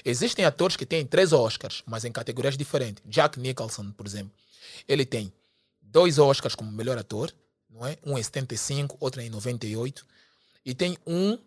[0.03, 3.03] Existem atores que têm três Oscars, mas em categorias diferentes.
[3.05, 4.31] Jack Nicholson, por exemplo,
[4.87, 5.31] ele tem
[5.81, 7.33] dois Oscars como melhor ator,
[7.69, 7.97] não é?
[8.05, 10.05] Um em 75, outro em 98,
[10.65, 11.37] e tem um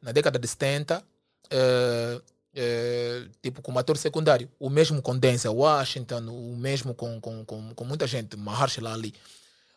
[0.00, 4.48] na década de 70, uh, uh, tipo como ator secundário.
[4.58, 9.14] O mesmo com Denzel Washington, o mesmo com, com, com, com muita gente, Mahershala Ali.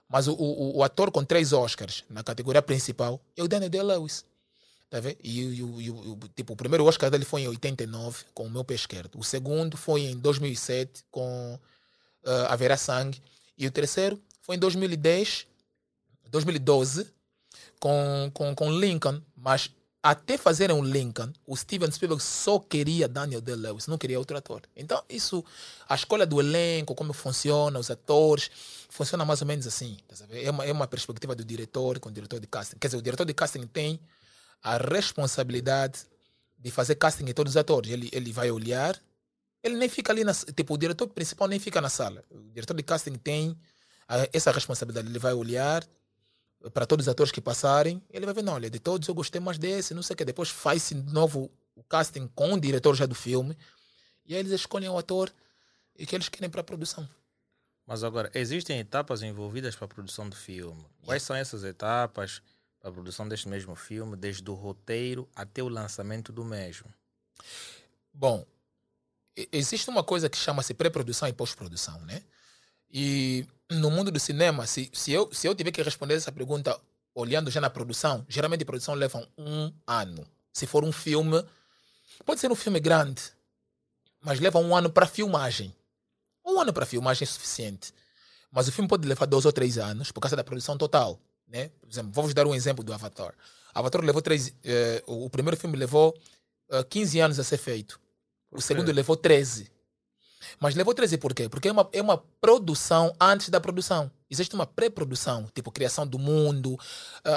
[0.08, 4.26] Mas o, o, o, ator com três Oscars na categoria principal é o Daniel Day-Lewis.
[4.92, 5.16] Tá vendo?
[5.24, 8.62] E, e, e, e, tipo, o primeiro Oscar dele foi em 89 com o meu
[8.62, 9.18] pé esquerdo.
[9.18, 11.58] O segundo foi em 2007 com
[12.26, 13.24] uh, Haverá Sangue.
[13.58, 15.48] E o terceiro foi em 2010,
[16.30, 17.08] 2012
[17.80, 19.22] com, com, com Lincoln.
[19.34, 19.72] Mas
[20.04, 24.64] até fazerem um Lincoln, o Steven Spielberg só queria Daniel Day-Lewis, não queria outro ator.
[24.76, 25.42] Então, isso,
[25.88, 28.52] a escolha do elenco, como funciona, os atores,
[28.90, 29.98] funciona mais ou menos assim.
[30.06, 32.76] Tá é, uma, é uma perspectiva do diretor com o diretor de casting.
[32.78, 33.98] Quer dizer, o diretor de casting tem
[34.62, 36.02] a responsabilidade
[36.58, 37.92] de fazer casting em todos os atores.
[37.92, 39.00] Ele, ele vai olhar,
[39.64, 42.24] ele nem fica ali, na, tipo, o diretor principal nem fica na sala.
[42.30, 43.58] O diretor de casting tem
[44.08, 45.08] a, essa responsabilidade.
[45.08, 45.84] Ele vai olhar
[46.74, 49.42] para todos os atores que passarem, ele vai ver, não, olha, de todos eu gostei
[49.42, 50.26] mais desse, não sei o que.
[50.26, 53.58] Depois faz-se de novo o casting com o diretor já do filme,
[54.26, 55.34] e aí eles escolhem o ator
[55.98, 57.08] e que eles querem para a produção.
[57.88, 60.86] Mas agora, existem etapas envolvidas para a produção do filme.
[61.04, 62.42] Quais são essas etapas?
[62.84, 66.92] A produção deste mesmo filme, desde o roteiro até o lançamento do mesmo?
[68.14, 68.46] Bom,
[69.52, 72.24] existe uma coisa que chama-se pré-produção e pós-produção, né?
[72.90, 76.78] E no mundo do cinema, se, se, eu, se eu tiver que responder essa pergunta
[77.16, 80.28] olhando já na produção, geralmente a produção leva um ano.
[80.52, 81.44] Se for um filme,
[82.26, 83.22] pode ser um filme grande,
[84.20, 85.74] mas leva um ano para filmagem.
[86.46, 87.94] Um ano para filmagem é suficiente.
[88.52, 91.20] Mas o filme pode levar dois ou três anos por causa da produção total.
[91.52, 91.70] Né?
[91.82, 93.34] Por exemplo, vou-vos dar um exemplo do Avatar.
[93.74, 94.54] Avatar levou três.
[94.64, 96.16] Eh, o primeiro filme levou
[96.70, 98.00] eh, 15 anos a ser feito.
[98.50, 99.70] O segundo levou 13.
[100.60, 101.48] Mas levou 13 por quê?
[101.48, 104.10] Porque é uma, é uma produção antes da produção.
[104.30, 106.80] Existe uma pré-produção, tipo criação do mundo, uh,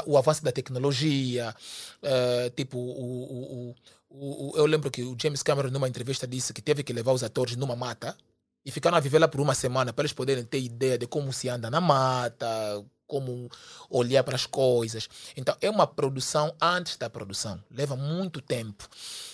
[0.07, 1.55] o avanço da tecnologia,
[2.03, 3.75] uh, tipo o, o,
[4.11, 7.13] o, o, eu lembro que o James Cameron numa entrevista disse que teve que levar
[7.13, 8.17] os atores numa mata
[8.65, 11.33] e ficaram a viver lá por uma semana para eles poderem ter ideia de como
[11.33, 13.51] se anda na mata, como
[13.91, 15.09] olhar para as coisas.
[15.37, 17.63] Então, é uma produção antes da produção.
[17.71, 18.89] Leva muito tempo.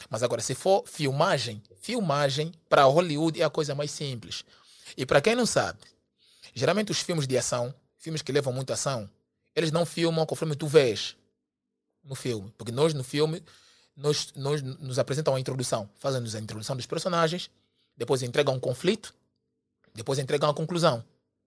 [0.09, 4.45] Mas agora, se for filmagem, filmagem para Hollywood é a coisa mais simples.
[4.97, 5.79] E para quem não sabe,
[6.55, 9.09] geralmente os filmes de ação, filmes que levam muita ação,
[9.55, 11.17] eles não filmam conforme tu vês
[12.03, 12.53] no filme.
[12.57, 13.43] Porque nós, no filme,
[13.97, 15.89] nós, nós nos apresentam a introdução.
[15.97, 17.51] Fazem-nos a introdução dos personagens,
[17.97, 19.15] depois entregam um conflito,
[19.95, 21.05] depois entregam a conclusão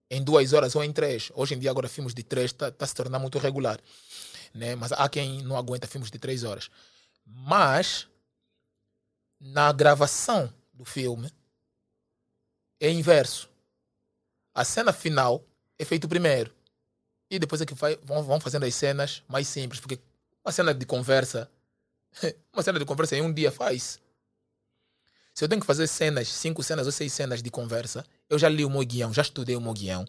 [0.10, 1.32] em duas horas ou em três.
[1.34, 3.80] Hoje em dia, agora, filmes de três está tá se tornando muito regular.
[4.54, 4.76] Né?
[4.76, 6.70] Mas há quem não aguenta filmes de três horas.
[7.26, 8.08] Mas,
[9.40, 11.32] na gravação do filme,
[12.80, 13.50] é inverso.
[14.54, 15.44] A cena final
[15.80, 16.54] é feita primeiro.
[17.30, 19.80] E depois é que vai, vão, vão fazendo as cenas mais simples.
[19.80, 20.00] Porque
[20.46, 21.50] uma cena de conversa,
[22.54, 24.00] uma cena de conversa em um dia faz.
[25.34, 28.50] Se eu tenho que fazer cenas, cinco cenas ou seis cenas de conversa, eu já
[28.50, 30.06] li o meu guião, já estudei o meu guião.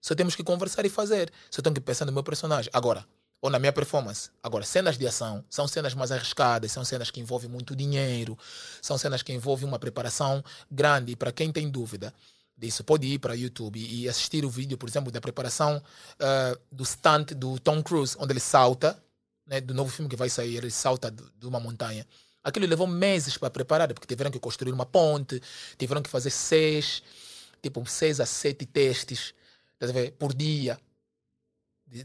[0.00, 1.32] Só temos que conversar e fazer.
[1.50, 2.70] Só tenho que pensar no meu personagem.
[2.72, 3.04] Agora,
[3.40, 4.30] ou na minha performance.
[4.42, 8.38] Agora, cenas de ação são cenas mais arriscadas, são cenas que envolvem muito dinheiro,
[8.80, 11.12] são cenas que envolvem uma preparação grande.
[11.12, 12.12] E para quem tem dúvida
[12.56, 15.82] disso, pode ir para o YouTube e assistir o vídeo, por exemplo, da preparação
[16.20, 19.00] uh, do stunt do Tom Cruise, onde ele salta,
[19.46, 22.06] né, do novo filme que vai sair, ele salta de uma montanha.
[22.42, 25.42] Aquilo levou meses para preparar, porque tiveram que construir uma ponte,
[25.76, 27.02] tiveram que fazer seis,
[27.66, 29.34] tipo, seis a sete testes
[30.18, 30.78] por dia.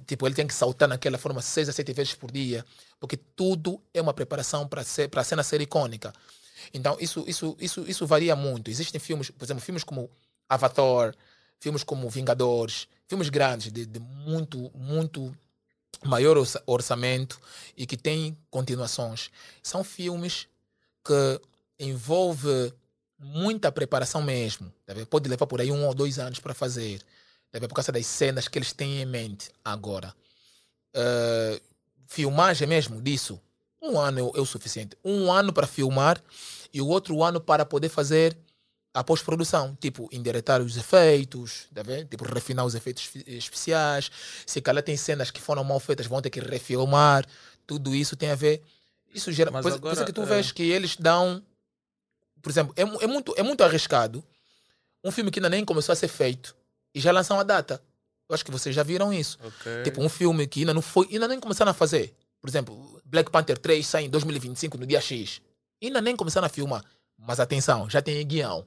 [0.05, 2.65] Tipo, ele tem que saltar naquela forma seis a sete vezes por dia,
[2.99, 6.13] porque tudo é uma preparação para a cena ser icônica.
[6.73, 8.69] Então, isso, isso, isso, isso varia muito.
[8.69, 10.09] Existem filmes, por exemplo, filmes como
[10.47, 11.15] Avatar,
[11.59, 15.35] filmes como Vingadores, filmes grandes, de, de muito, muito
[16.03, 17.39] maior orçamento
[17.75, 19.29] e que tem continuações.
[19.61, 20.47] São filmes
[21.03, 21.41] que
[21.79, 22.73] envolve
[23.21, 24.73] muita preparação mesmo.
[24.85, 27.01] Tá Pode levar por aí um ou dois anos para fazer.
[27.51, 30.13] Tá Por causa das cenas que eles têm em mente agora.
[30.95, 31.61] Uh,
[32.07, 33.39] filmagem mesmo disso,
[33.81, 34.97] um ano é o suficiente.
[35.03, 36.21] Um ano para filmar
[36.73, 38.35] e o outro ano para poder fazer
[38.93, 42.09] a pós-produção, tipo, endireitar os efeitos, tá vendo?
[42.09, 44.11] tipo, refinar os efeitos especiais.
[44.45, 47.25] Se calhar tem cenas que foram mal feitas, vão ter que refilmar.
[47.65, 48.61] Tudo isso tem a ver.
[49.13, 49.49] Isso gera.
[49.49, 50.25] Mas pois, agora, é que tu é...
[50.25, 51.41] vês que eles dão
[52.41, 54.23] por exemplo, é, é muito, é muito arriscado
[55.03, 56.55] um filme que ainda nem começou a ser feito
[56.93, 57.81] e já lançar uma data.
[58.29, 59.37] Eu acho que vocês já viram isso.
[59.43, 59.83] Ok.
[59.83, 62.15] Tipo, um filme que ainda não foi, ainda nem começaram a fazer.
[62.39, 65.41] Por exemplo, Black Panther 3 sai em 2025, no dia X.
[65.81, 66.83] Ainda nem começaram a filmar.
[67.17, 68.65] Mas atenção, já tem guião.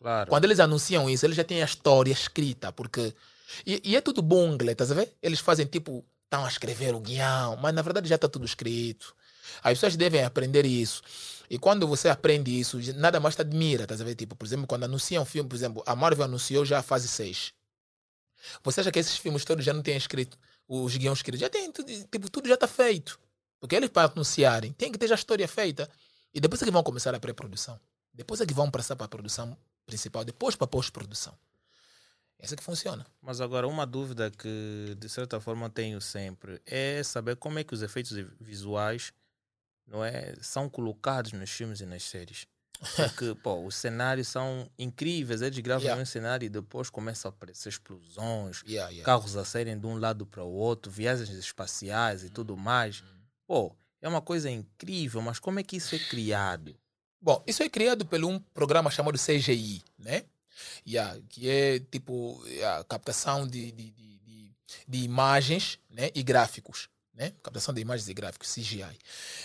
[0.00, 0.30] claro.
[0.30, 3.14] Quando eles anunciam isso, eles já têm a história escrita, porque.
[3.66, 5.14] E, e é tudo bom, estás a ver?
[5.22, 9.14] Eles fazem tipo, estão a escrever o guião, mas na verdade já está tudo escrito.
[9.62, 11.02] As pessoas devem aprender isso.
[11.50, 14.14] E quando você aprende isso, nada mais te admira, estás a ver?
[14.14, 17.08] Tipo, por exemplo, quando anunciam um filme, por exemplo, a Marvel anunciou já a fase
[17.08, 17.52] 6.
[18.62, 21.40] Você acha que esses filmes todos já não têm escrito, os guiões escritos?
[21.40, 23.18] Já tem, tipo, tudo já está feito.
[23.60, 25.90] Porque eles para anunciarem, tem que ter já a história feita.
[26.32, 27.80] E depois é que vão começar a pré-produção.
[28.12, 29.56] Depois é que vão passar para a produção
[29.86, 31.34] principal, depois para a pós-produção.
[32.38, 33.04] É assim que funciona.
[33.20, 37.74] Mas agora, uma dúvida que de certa forma tenho sempre é saber como é que
[37.74, 39.12] os efeitos vi- visuais
[39.88, 42.46] não é, são colocados nos filmes e nas séries.
[42.94, 46.02] Porque, pô, os cenários são incríveis, eles gravam Yeah.
[46.02, 49.04] um cenário e depois começam a aparecer explosões, Yeah, yeah.
[49.04, 53.02] carros a saírem de um lado para o outro, viagens espaciais e tudo mais.
[53.46, 56.76] Pô, é uma coisa incrível, mas como é que isso é criado?
[57.20, 60.24] Bom, isso é criado por um programa chamado CGI, né?
[60.86, 62.40] Yeah, que é tipo
[62.78, 64.54] a captação de, de, de, de-
[64.86, 66.10] de imagens né?
[66.14, 66.88] e gráficos.
[67.18, 67.32] Né?
[67.42, 68.96] Captação de imagens e gráficos, CGI.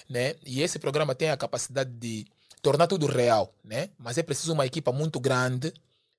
[0.08, 0.36] Né?
[0.46, 2.24] E esse programa tem a capacidade de
[2.62, 3.90] tornar tudo real, né?
[3.98, 5.74] mas é preciso uma equipa muito grande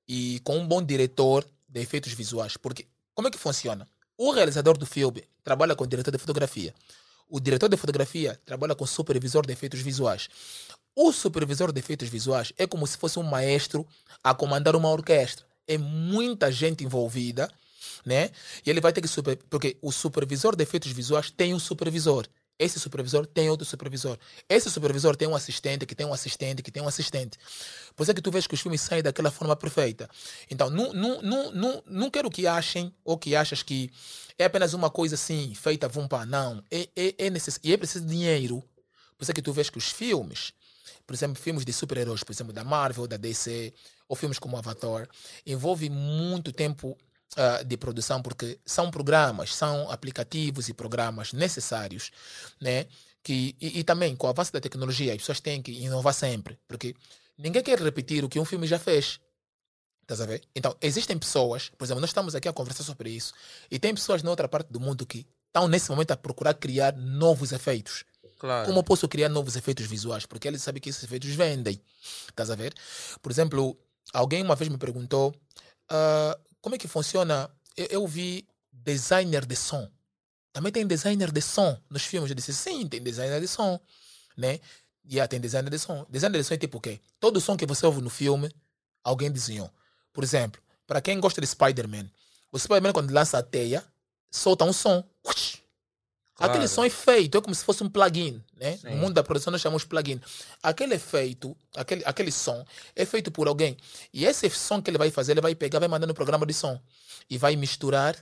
[0.09, 2.57] e com um bom diretor de efeitos visuais.
[2.57, 3.89] Porque como é que funciona?
[4.19, 6.75] O realizador do filme trabalha com o diretor de fotografia.
[7.29, 10.29] O diretor de fotografia trabalha com o supervisor de efeitos visuais.
[10.97, 13.87] O supervisor de efeitos visuais é como se fosse um maestro
[14.23, 15.47] a comandar uma orquestra.
[15.67, 17.49] É muita gente envolvida,
[18.05, 18.31] né?
[18.65, 19.37] E ele vai ter que super...
[19.49, 22.27] porque o supervisor de efeitos visuais tem um supervisor.
[22.57, 24.17] Esse supervisor tem outro supervisor.
[24.49, 27.37] Esse supervisor tem um assistente, que tem um assistente, que tem um assistente.
[27.97, 30.09] Por isso é que tu vês que os filmes saem daquela forma perfeita.
[30.49, 33.91] Então, não, não, não, não, não quero que achem ou que achas que
[34.39, 36.25] é apenas uma coisa assim, feita vum pá.
[36.25, 36.63] Não.
[36.71, 37.59] É, é, é necess...
[37.63, 38.63] E é preciso dinheiro.
[39.17, 40.53] Por isso é que tu vês que os filmes,
[41.05, 43.75] por exemplo, filmes de super-heróis, por exemplo, da Marvel, da DC,
[44.09, 45.09] ou filmes como Avatar,
[45.45, 46.97] envolve muito tempo
[47.37, 52.13] ah, de produção, porque são programas, são aplicativos e programas necessários,
[52.61, 52.87] né?
[53.25, 56.59] Que, e, e também, com o avanço da tecnologia, as pessoas têm que inovar sempre,
[56.69, 56.95] porque
[57.37, 59.19] ninguém quer repetir o que um filme já fez.
[60.03, 60.43] Estás a ver?
[60.55, 63.33] Então, existem pessoas, por exemplo, nós estamos aqui a conversar sobre isso,
[63.71, 66.95] e tem pessoas na outra parte do mundo que estão nesse momento a procurar criar
[66.97, 68.05] novos efeitos.
[68.39, 68.67] Claro.
[68.67, 70.27] Como eu posso criar novos efeitos visuais?
[70.27, 71.81] Porque eles sabem que esses efeitos vendem.
[72.29, 72.75] Estás a ver?
[73.23, 73.77] Por exemplo,
[74.13, 75.35] alguém uma vez me perguntou
[75.89, 77.51] ah, como é que funciona.
[77.77, 79.87] Eu, eu vi designer de som.
[80.51, 82.31] Também tem designer de som nos filmes.
[82.31, 83.79] Eu disse, sim, tem designer de som.
[84.35, 84.61] Né?
[85.05, 86.07] E yeah, tem designer de som.
[86.09, 87.01] Designer de som é tipo o quê?
[87.21, 88.51] Todo som que você ouve no filme,
[89.03, 89.71] alguém desenhou.
[90.11, 92.09] Por exemplo, para quem gosta de Spider-Man,
[92.51, 93.85] o Spider-Man, quando lança a teia,
[94.31, 95.05] solta um som.
[96.37, 96.69] Claro.
[96.69, 98.77] som é feito, é como se fosse um plugin, né?
[98.77, 98.91] Sim.
[98.91, 100.21] No mundo da produção nós chamamos plugin.
[100.63, 102.65] Aquele efeito, aquele, aquele som,
[102.97, 103.77] é feito por alguém.
[104.13, 106.53] E esse som que ele vai fazer, ele vai pegar, vai mandar no programa de
[106.53, 106.81] som.
[107.31, 108.17] E vai misturar,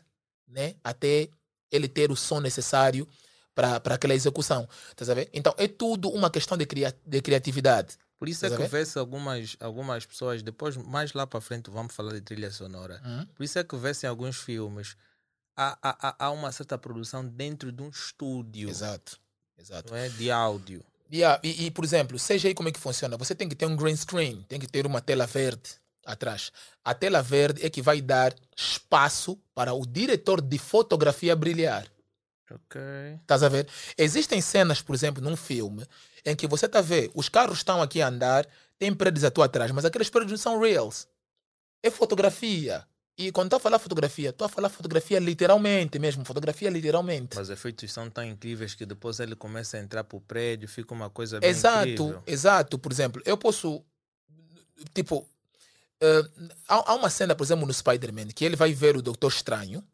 [0.47, 0.75] né?
[0.85, 1.29] Até
[1.71, 3.09] ele ter o som necessário
[3.55, 4.69] para aquela execução.
[4.95, 5.31] Tá sabendo?
[5.33, 7.97] Então, é tudo uma questão de, cria, de criatividade.
[8.19, 11.71] Por isso é Estás a que vê-se algumas, algumas pessoas, depois, mais lá para frente,
[11.71, 13.01] vamos falar de trilha sonora.
[13.05, 13.27] Hum?
[13.35, 14.97] Por isso é que vê-se em alguns filmes,
[15.57, 19.19] há, há, há- uma certa produção dentro de um estúdio, Exato.
[19.59, 19.95] Exato.
[19.95, 20.09] é?
[20.09, 20.85] De áudio.
[21.13, 23.17] Yeah, e, e, por exemplo, seja aí como é que funciona.
[23.19, 25.71] Você tem que ter um green screen, tem que ter uma tela verde
[26.07, 26.51] atrás.
[26.83, 31.87] A tela verde é que vai dar espaço para o diretor de fotografia brilhar.
[32.51, 32.81] Ok.
[33.21, 33.69] Estás a ver?
[33.97, 35.87] Existem cenas, por exemplo, num filme,
[36.25, 38.47] em que você está a ver, os carros estão aqui a andar,
[38.79, 41.07] tem prédios à tua atrás, mas aqueles prédios não são reals.
[41.83, 42.87] É fotografia.
[43.17, 47.37] E quando estou a falar fotografia, estou a falar fotografia literalmente mesmo, fotografia literalmente.
[47.37, 50.69] Mas os efeitos são tão incríveis que depois ele começa a entrar para o prédio,
[50.69, 52.23] fica uma coisa bem Exato, incrível.
[52.27, 52.79] exato.
[52.79, 53.85] Por exemplo, eu posso.
[54.95, 55.29] Tipo,
[56.01, 56.29] eh,
[56.69, 59.85] há, há uma cena, por exemplo, no Spider-Man, que ele vai ver o Doutor Estranho,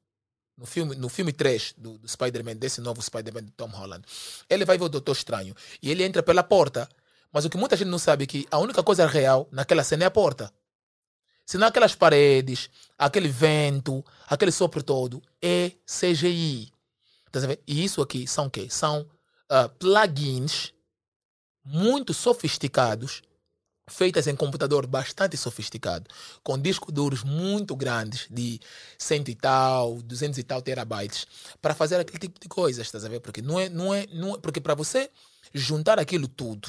[0.56, 4.04] no filme, no filme 3 do, do Spider-Man, desse novo Spider-Man de Tom Holland.
[4.48, 6.88] Ele vai ver o Doutor Estranho e ele entra pela porta.
[7.32, 10.04] Mas o que muita gente não sabe é que a única coisa real naquela cena
[10.04, 10.50] é a porta.
[11.48, 16.70] Senão aquelas paredes, aquele vento, aquele sopro todo, é CGI.
[17.32, 17.40] Tá?
[17.66, 18.68] E isso aqui são o quê?
[18.68, 19.08] São
[19.48, 20.74] ah, plugins
[21.64, 23.22] muito sofisticados,
[23.88, 26.10] feitas em computador bastante sofisticado,
[26.42, 28.60] com discos duros muito grandes, de
[28.98, 31.26] cento e tal, duzentos e tal terabytes,
[31.62, 33.20] para fazer aquele tipo de coisas, estás a ver?
[33.20, 35.10] Porque não é, não é, não é porque para você
[35.54, 36.68] juntar aquilo tudo,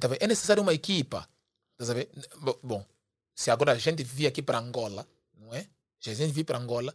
[0.00, 1.28] tá é necessário uma equipa
[1.72, 2.08] Estás a ver?
[2.40, 2.86] Bo- Bom,
[3.34, 5.06] se agora a gente vir aqui para Angola,
[5.38, 5.66] não é?
[6.00, 6.94] Se a gente vir para Angola,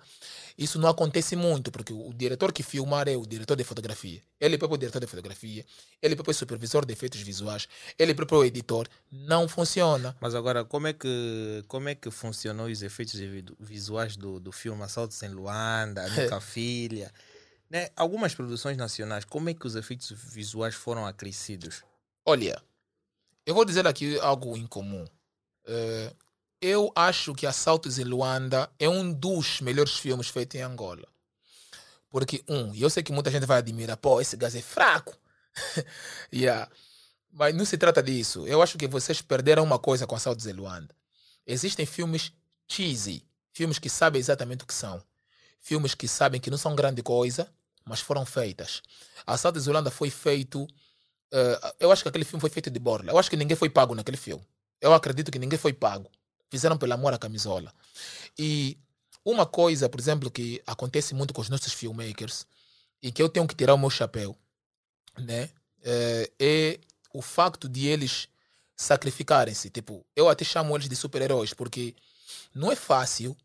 [0.56, 4.22] isso não acontece muito, porque o diretor que filmar é o diretor de fotografia.
[4.40, 5.66] Ele próprio é o diretor de fotografia,
[6.00, 8.88] ele próprio é o supervisor de efeitos visuais, ele próprio é o editor.
[9.12, 10.16] Não funciona.
[10.22, 14.52] Mas agora, como é que, como é que funcionou os efeitos vi- visuais do, do
[14.52, 17.12] filme Assaltos em Luanda, Nunca Filha?
[17.68, 17.90] Né?
[17.96, 21.84] Algumas produções nacionais, como é que os efeitos visuais foram acrescidos?
[22.24, 22.62] Olha,
[23.44, 25.08] eu vou dizer aqui algo incomum.
[25.66, 26.14] Eh,
[26.62, 31.08] eu acho que Assaltos em Luanda é um dos melhores filmes feitos em Angola.
[32.10, 35.16] Porque, um, eu sei que muita gente vai admirar, pô, esse gás é fraco.
[36.34, 36.70] yeah.
[37.32, 38.48] Mas não se trata disso.
[38.48, 40.96] Eu acho que vocês perderam uma coisa com Assaltos em Luanda.
[41.46, 42.32] Existem filmes
[42.68, 45.02] cheesy, filmes que sabem exatamente o que são.
[45.60, 47.48] Filmes que sabem que não são grande coisa,
[47.86, 48.82] mas foram feitas.
[49.26, 50.68] Assaltos em Luanda foi feito
[51.32, 53.12] Uh, eu acho que aquele filme foi feito de borla.
[53.12, 54.44] Eu acho que ninguém foi pago naquele filme.
[54.82, 56.10] Eu acredito que ninguém foi pago.
[56.50, 57.74] Fizeram pelo amor à camisola.
[58.38, 58.78] E
[59.24, 62.46] uma coisa, por exemplo, que acontece muito com os nossos filmmakers
[63.02, 64.38] e que eu tenho que tirar o meu chapéu,
[65.18, 65.50] né?
[65.84, 66.80] eh, É,
[67.14, 68.28] o facto de eles
[68.76, 69.70] sacrificarem-se.
[69.70, 71.96] Tipo, eu até chamo eles de super-heróis porque
[72.54, 73.36] não é fácil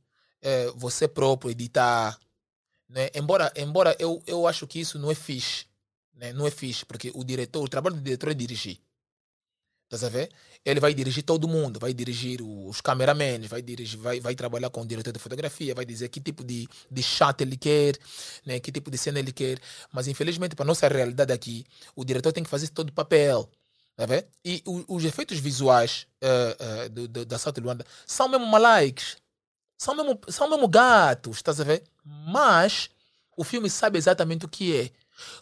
[0.43, 2.19] eh, você próprio editar,
[2.89, 3.11] né?
[3.15, 5.67] Embora, embora eu, eu acho que isso não é fixe
[6.15, 6.33] né?
[6.33, 8.81] Não é fixe, porque o diretor, o trabalho do diretor é dirigir.
[9.85, 10.31] Estás a ver?
[10.65, 14.81] Ele vai dirigir todo mundo, vai dirigir os cameramans, vai dirigir, vai, vai trabalhar com
[14.81, 17.99] o diretor de fotografia, vai dizer que tipo de, de shot ele quer,
[18.47, 18.59] né?
[18.61, 19.59] que tipo de cena ele quer.
[19.93, 23.49] Mas infelizmente, para nossa realidade aqui, o diretor tem que fazer todo o papel.
[23.97, 24.07] Tá?
[24.45, 29.17] E o- os efeitos visuais eh, eh, do, do- da South Luanda são mesmo malikes.
[29.79, 31.83] São mesmo, são mesmo gatos, estás a ver?
[32.05, 32.89] Mas
[33.37, 34.91] o filme sabe exatamente o que é.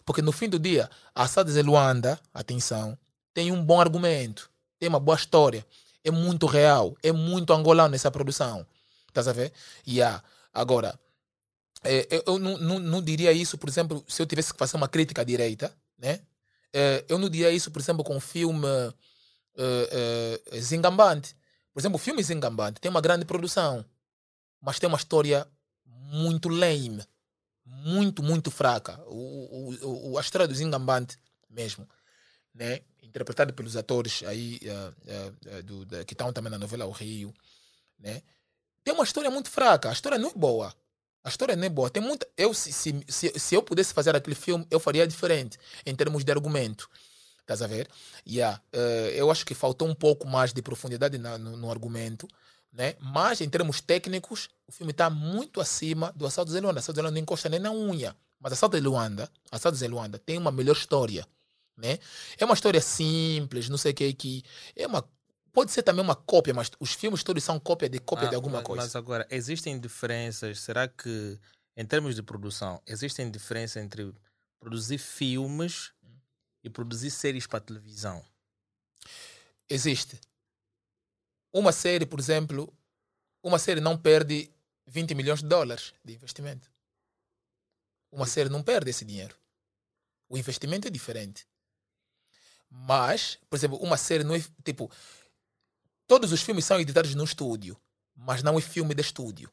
[0.05, 2.97] Porque no fim do dia, a em Luanda, atenção,
[3.33, 4.49] tem um bom argumento,
[4.83, 5.65] tem uma boa história,
[6.03, 8.67] é muito real, é muito angolano nessa produção.
[9.07, 9.53] Estás a ver?
[9.87, 10.21] Yeah.
[10.53, 10.99] Agora,
[11.85, 14.89] eh, eu, não, não, não diria isso, por exemplo, se eu tivesse que fazer uma
[14.89, 16.19] crítica à direita, né?
[16.73, 18.67] Eh, eu não diria isso, por exemplo, com o filme
[19.55, 21.33] eh, Zingambante.
[21.73, 23.85] Por exemplo, o filme Zingambante tem uma grande produção,
[24.59, 25.47] mas tem uma história
[25.85, 27.01] muito lame
[27.65, 28.99] muito, muito fraca.
[29.07, 31.17] O, o, o, a história do Zingambante
[31.49, 31.87] mesmo,
[32.53, 32.81] né?
[33.13, 34.91] Interpretado pelos atores aí eh,
[35.45, 37.31] eh, do, da- que estão também na novela O Rio,
[37.99, 38.23] né?
[38.83, 39.89] tem uma história muito fraca.
[39.89, 40.73] A história não é boa.
[41.23, 41.89] A história não é boa.
[41.89, 42.27] Tem muita.
[42.35, 46.25] Eu, se, se, se, se eu pudesse fazer aquele filme, eu faria diferente em termos
[46.25, 46.89] de argumento.
[47.39, 47.87] Estás a ver?
[48.27, 48.59] Yeah.
[48.73, 52.27] eh, eu acho que faltou um pouco mais de profundidade na- no, no argumento
[52.71, 52.95] né?
[52.99, 56.79] Mas em termos técnicos, o filme está muito acima do Assalto de Luanda.
[56.79, 58.15] Assalto de Luanda não encosta nem na unha.
[58.39, 61.27] Mas Assalto de Luanda, Assalto de Luanda tem uma melhor história,
[61.77, 61.97] né?
[62.37, 64.43] É uma história simples, não sei o que que
[64.75, 65.07] é uma
[65.53, 68.35] pode ser também uma cópia, mas os filmes todos são cópia de cópia Ah, de
[68.35, 68.81] alguma mas, coisa.
[68.81, 70.59] Mas agora, existem diferenças?
[70.59, 71.39] Será que,
[71.77, 74.11] em termos de produção, existem diferenças entre
[74.59, 75.93] produzir filmes
[76.63, 78.25] e produzir séries para televisão?
[79.69, 80.19] Existe.
[81.53, 82.73] Uma série, por exemplo,
[83.43, 84.51] uma série não perde
[84.87, 86.71] 20 milhões de dólares de investimento.
[88.11, 89.35] Uma série não perde esse dinheiro.
[90.27, 91.45] O investimento é diferente.
[92.75, 94.89] Mas, por exemplo, uma série não é tipo.
[96.07, 97.79] Todos os filmes são editados no estúdio,
[98.15, 99.49] mas não é filme de estúdio.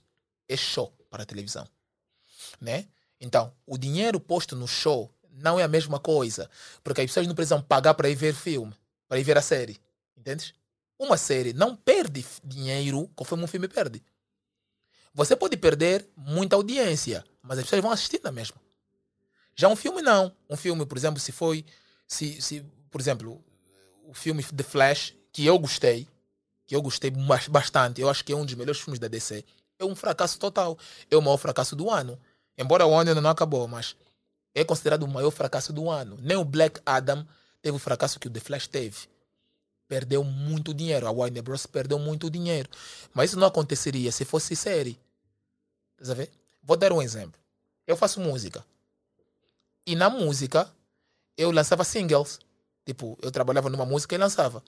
[0.49, 1.69] É show para televisão.
[2.59, 2.89] Né?
[3.21, 6.51] Então, o dinheiro posto no show não é a mesma coisa.
[6.83, 8.75] Porque as pessoas não precisam pagar para ir ver filme,
[9.07, 9.79] para ir ver a série.
[10.17, 10.55] Entendes?
[10.99, 14.03] Uma série não perde dinheiro conforme um filme perde.
[15.13, 18.57] Você pode perder muita audiência, mas as pessoas vão assistir na mesma.
[19.55, 20.35] Já um filme não.
[20.49, 21.65] Um filme, por exemplo, se foi.
[22.07, 23.43] Se, se, por exemplo,
[24.05, 26.07] o filme The Flash, que eu gostei,
[26.67, 29.45] que eu gostei bas- bastante, eu acho que é um dos melhores filmes da DC,
[29.79, 30.79] é um fracasso total.
[31.11, 32.19] É o maior fracasso do ano.
[32.57, 33.97] Embora o ano ainda não acabou, mas
[34.55, 36.19] é considerado o maior fracasso do ano.
[36.21, 37.27] Nem o Black Adam
[37.63, 39.09] teve o fracasso que o The Flash teve.
[39.89, 41.07] Perdeu muito dinheiro.
[41.07, 41.67] A Warner Bros.
[41.67, 42.69] perdeu muito dinheiro.
[43.15, 44.99] Mas isso não aconteceria se fosse série.
[45.97, 46.31] Tá ver?
[46.63, 47.41] Vou dar um exemplo.
[47.87, 48.65] Eu faço música.
[49.87, 50.71] E na música,
[51.37, 52.39] eu lançava singles.
[52.85, 54.63] Tipo, eu trabalhava numa música e lançava.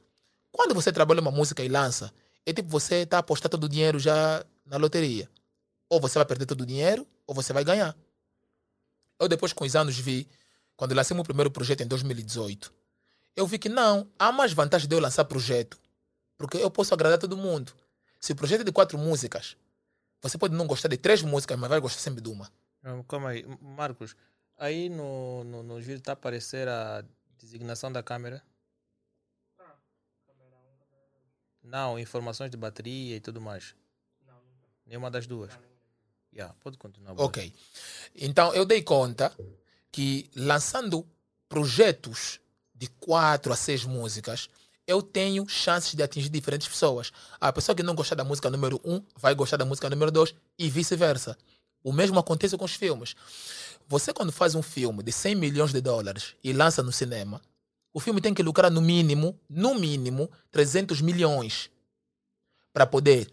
[0.50, 2.12] Quando você trabalha numa música e lança,
[2.44, 5.28] é tipo você está apostando todo o dinheiro já na loteria.
[5.88, 7.96] Ou você vai perder todo o dinheiro, ou você vai ganhar.
[9.18, 10.28] Eu depois, com os anos, vi,
[10.76, 12.72] quando lancei meu primeiro projeto em 2018,
[13.36, 15.78] eu vi que não, há mais vantagem de eu lançar projeto,
[16.36, 17.72] porque eu posso agradar todo mundo.
[18.20, 19.56] Se o projeto é de quatro músicas,
[20.20, 22.50] você pode não gostar de três músicas, mas vai gostar sempre de uma.
[23.08, 24.14] Calma aí, Marcos.
[24.58, 27.04] Aí no, no, no vídeo está a aparecer a
[27.44, 28.42] designação da câmera.
[31.62, 33.74] Não, informações de bateria e tudo mais.
[34.86, 35.52] Nenhuma das duas.
[36.32, 37.14] Yeah, pode continuar.
[37.18, 37.52] Ok.
[38.14, 39.34] Então eu dei conta
[39.90, 41.06] que lançando
[41.48, 42.40] projetos
[42.74, 44.48] de quatro a seis músicas,
[44.86, 47.12] eu tenho chances de atingir diferentes pessoas.
[47.40, 50.34] A pessoa que não gostar da música número um vai gostar da música número dois
[50.58, 51.38] e vice-versa.
[51.82, 53.14] O mesmo acontece com os filmes.
[53.92, 57.42] Você, quando faz um filme de 100 milhões de dólares e lança no cinema,
[57.92, 61.68] o filme tem que lucrar no mínimo, no mínimo, 300 milhões
[62.72, 63.30] para poder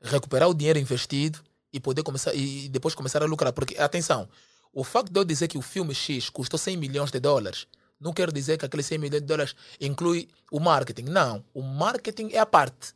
[0.00, 1.38] recuperar o dinheiro investido
[1.72, 3.52] e poder começar e depois começar a lucrar.
[3.52, 4.28] Porque, atenção,
[4.72, 7.68] o facto de eu dizer que o filme X custou 100 milhões de dólares
[8.00, 11.04] não quer dizer que aqueles 100 milhões de dólares inclui o marketing.
[11.04, 12.92] Não, o marketing é a parte.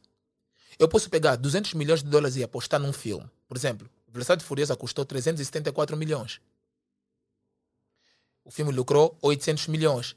[0.76, 3.30] Eu posso pegar 200 milhões de dólares e apostar num filme.
[3.46, 6.40] Por exemplo, Velocidade Furiosa custou 374 milhões.
[8.46, 10.14] O filme lucrou 800 milhões.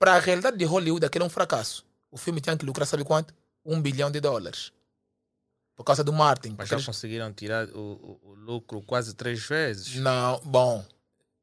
[0.00, 1.86] Para a realidade de Hollywood, aquele é um fracasso.
[2.10, 3.32] O filme tinha que lucrar, sabe quanto?
[3.64, 4.72] Um bilhão de dólares.
[5.76, 6.56] Por causa do marketing.
[6.58, 9.94] Mas já eles- conseguiram tirar o, o- o lucro quase três vezes.
[9.94, 10.84] Não, bom.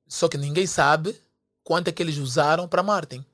[0.08, 1.18] Só que ninguém sabe
[1.64, 3.26] quanto é que eles usaram para marketing.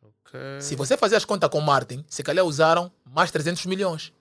[0.00, 0.38] Ok.
[0.60, 4.12] Se você fazer as contas com marketing, se calhar usaram mais 300 milhões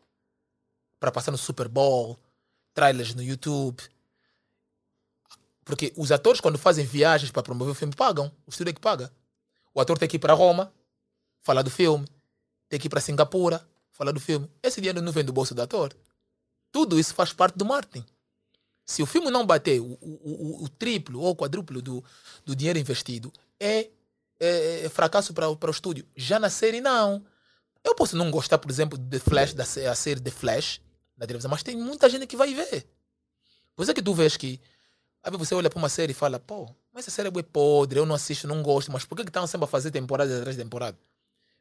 [1.00, 2.18] para passar no Super Bowl,
[2.74, 3.84] trailers no YouTube.
[5.68, 8.32] Porque os atores, quando fazem viagens para promover o filme, pagam.
[8.46, 9.12] O estúdio é que paga.
[9.74, 10.74] O ator tem que ir para Roma,
[11.42, 12.08] falar do filme.
[12.70, 14.50] Tem que ir para Singapura, falar do filme.
[14.64, 15.94] Esse dinheiro não vem do bolso do ator.
[16.72, 18.06] Tudo isso faz parte do marketing.
[18.86, 22.02] Se o filme não bater o, o, o, o triplo ou quadruplo do,
[22.46, 23.90] do dinheiro investido, é,
[24.40, 26.08] é, é fracasso para, para o estúdio.
[26.16, 27.26] Já na série, não.
[27.84, 30.80] Eu posso não gostar, por exemplo, de Flash, da série The Flash,
[31.18, 32.88] na televisão, mas tem muita gente que vai ver.
[33.78, 34.62] Isso é que tu vês que.
[35.28, 38.06] Aí você olha para uma série e fala, pô, mas essa série é podre, eu
[38.06, 40.64] não assisto, não gosto, mas por que que estão sempre a fazer temporada atrás de
[40.64, 40.98] temporada?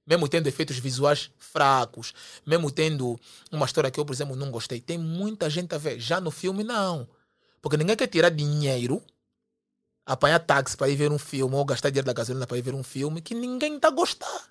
[0.07, 2.15] Mesmo tendo efeitos visuais fracos,
[2.47, 3.19] mesmo tendo
[3.51, 5.99] uma história que eu, por exemplo, não gostei, tem muita gente a ver.
[5.99, 7.09] Já no filme, não.
[7.61, 9.03] Porque ninguém quer tirar dinheiro,
[10.07, 12.75] apanhar táxi para ir ver um filme, ou gastar dinheiro da gasolina para ir ver
[12.75, 14.49] um filme que ninguém está a gostar.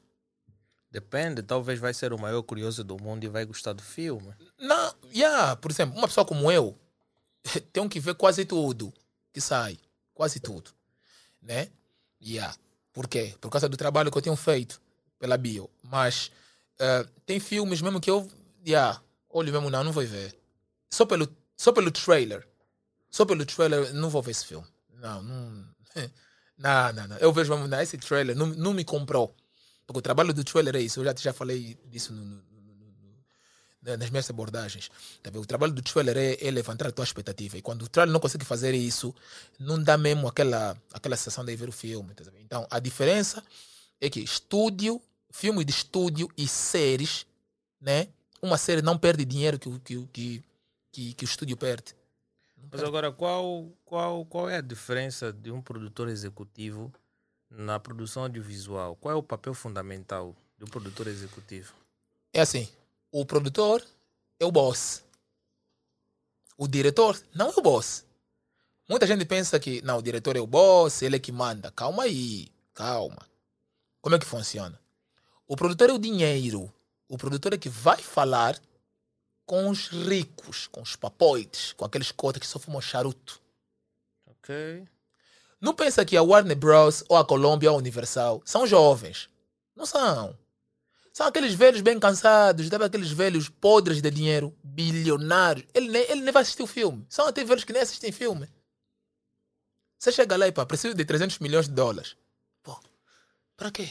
[0.92, 4.34] Depende, talvez vai ser o maior curioso do mundo e vai gostar do filme.
[4.60, 6.78] Não, yeah, por exemplo, uma pessoa como eu
[7.72, 8.94] tem que ver quase tudo
[9.36, 9.78] que sai,
[10.14, 10.72] quase tudo,
[11.42, 11.68] né?
[12.22, 12.56] Yeah.
[12.94, 13.36] Por quê?
[13.42, 14.82] Por causa do trabalho que eu tenho feito
[15.20, 15.70] pela bio.
[15.84, 16.32] Mas
[16.80, 18.26] eh, tem filmes mesmo que eu,
[18.66, 20.34] yeah, olho mesmo não, não vou ver.
[20.90, 21.28] Só pelo,
[21.58, 22.48] só pelo trailer,
[23.12, 24.66] só pelo trailer não vou ver esse filme.
[24.94, 25.66] Não, não,
[26.58, 27.18] não, não, não.
[27.18, 29.36] Eu vejo mesmo, não, esse trailer não, não me comprou.
[29.86, 31.02] Porque o trabalho do trailer é isso.
[31.02, 32.55] Eu já, já falei disso no- no-
[33.98, 34.90] nas minhas abordagens.
[35.22, 35.30] Tá?
[35.38, 37.58] O trabalho do trailer é, é levantar a tua expectativa.
[37.58, 39.14] E quando o trailer não consegue fazer isso,
[39.60, 42.14] não dá mesmo aquela, aquela sensação de ver o filme.
[42.14, 42.24] tá?
[42.40, 43.44] Então, a diferença
[44.02, 47.26] é que estúdio, filme de estúdio e séries,
[47.80, 48.08] né?
[48.42, 50.44] Uma série não perde dinheiro que, o- que, que,
[50.92, 51.94] que, que o estúdio perde.
[52.58, 52.86] Não Mas perde.
[52.88, 56.92] agora, qual, qual, qual é a diferença de um produtor executivo
[57.50, 58.96] na produção audiovisual?
[58.96, 61.74] Qual é o papel fundamental um produtor executivo?
[62.34, 62.68] É assim,
[63.18, 63.82] o produtor
[64.38, 65.02] é o boss.
[66.58, 68.06] O diretor não é o boss.
[68.90, 71.72] Muita gente pensa que não, o diretor é o boss, ele é que manda.
[71.72, 73.26] Calma aí, calma.
[74.02, 74.78] Como é que funciona?
[75.48, 76.70] O produtor é o dinheiro.
[77.08, 78.60] O produtor é que vai falar
[79.46, 83.42] com os ricos, com os papoites, com aqueles cotas que só fumam charuto.
[84.26, 84.86] Ok.
[85.62, 87.06] Não pensa que a Warner Bros.
[87.08, 89.30] ou a Columbia ou a Universal são jovens.
[89.74, 90.38] Não são.
[91.16, 95.66] São aqueles velhos bem cansados, sabe aqueles velhos podres de dinheiro, bilionários.
[95.74, 97.06] Ele nem, ele nem vai assistir o filme.
[97.08, 98.50] São até velhos que nem assistem filme.
[99.98, 102.18] Você chega lá e pá, preciso de 300 milhões de dólares.
[102.62, 102.78] Pô,
[103.56, 103.90] pra quê?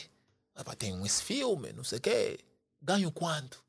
[0.55, 2.41] Ah, pá, tem esse filme, não sei o quê.
[2.83, 3.65] Ganho quanto?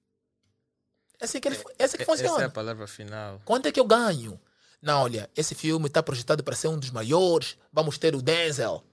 [1.17, 2.33] É assim que, ele, é assim que E- funciona.
[2.33, 3.41] Essa é a palavra final.
[3.45, 4.37] Quanto é que eu ganho?
[4.81, 7.57] Não, olha, esse filme está projetado para ser um dos maiores.
[7.71, 8.83] Vamos ter o Denzel.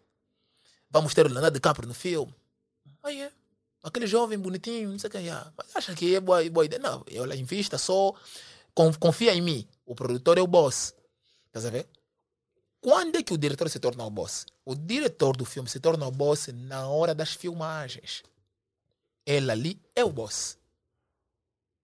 [0.88, 2.32] Vamos ter o Leonardo DiCaprio no filme.
[3.02, 3.32] Aí é.
[3.82, 5.28] Aquele jovem bonitinho, não sei que.
[5.28, 6.80] ah, Mas acha que é boa, boa ideia?
[6.80, 8.14] Não, ela invista só.
[8.74, 9.68] con- Confia em mim.
[9.84, 10.94] O produtor é o boss.
[11.54, 11.88] A ver?
[12.80, 14.46] Quando é que o diretor se torna o boss?
[14.64, 18.22] O diretor do filme se torna o boss na hora das filmagens.
[19.26, 20.56] Ele ali é o boss.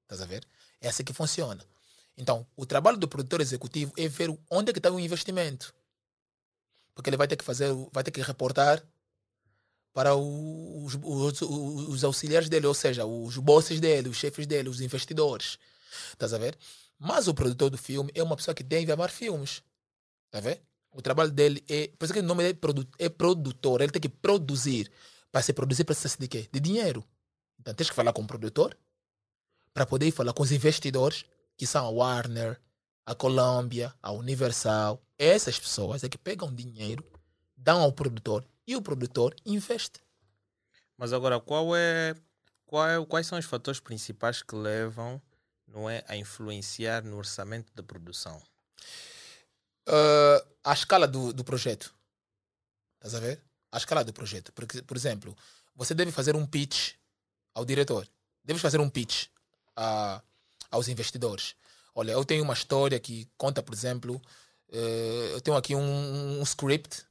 [0.03, 0.47] Estás a ver?
[0.81, 1.65] É assim que funciona.
[2.17, 5.73] Então, o trabalho do produtor executivo é ver onde é que está o investimento.
[6.95, 8.83] Porque ele vai ter que fazer, vai ter que reportar
[9.93, 14.81] para os, os, os auxiliares dele, ou seja, os bosses dele, os chefes dele, os
[14.81, 15.59] investidores.
[16.13, 16.57] Estás a ver?
[16.99, 19.63] Mas o produtor do filme é uma pessoa que deve amar filmes.
[20.27, 20.63] Está a ver?
[20.91, 21.91] O trabalho dele é.
[21.99, 22.59] Por isso que o nome dele
[22.99, 23.81] é é produtor.
[23.81, 24.91] Ele tem que produzir.
[25.31, 26.49] Para se produzir, precisa de quê?
[26.51, 27.05] De dinheiro.
[27.61, 28.77] Então tens que falar com o produtor
[29.73, 31.25] para poder falar com os investidores,
[31.57, 32.61] que são a Warner,
[33.07, 35.01] a Columbia, a Universal.
[35.17, 37.05] Essas pessoas é que pegam dinheiro,
[37.57, 39.99] dão ao produtor e o produtor investe.
[40.99, 42.15] Mas agora, qual é,
[42.67, 45.21] qual é, quais são os fatores principais que levam
[45.67, 48.43] não é, a influenciar no orçamento da produção?
[49.89, 51.95] Uh, a escala do, do projeto.
[52.97, 53.43] Estás a ver?
[53.73, 54.53] A escala do projeto.
[54.53, 55.35] Porque, por exemplo,
[55.75, 56.93] você deve fazer um pitch
[57.55, 58.07] ao diretor.
[58.45, 59.29] Deves fazer um pitch
[59.75, 60.23] a,
[60.71, 61.55] aos investidores.
[61.95, 64.21] Olha, eu tenho uma história que conta, por exemplo,
[64.69, 67.08] uh, eu tenho aqui um, um script.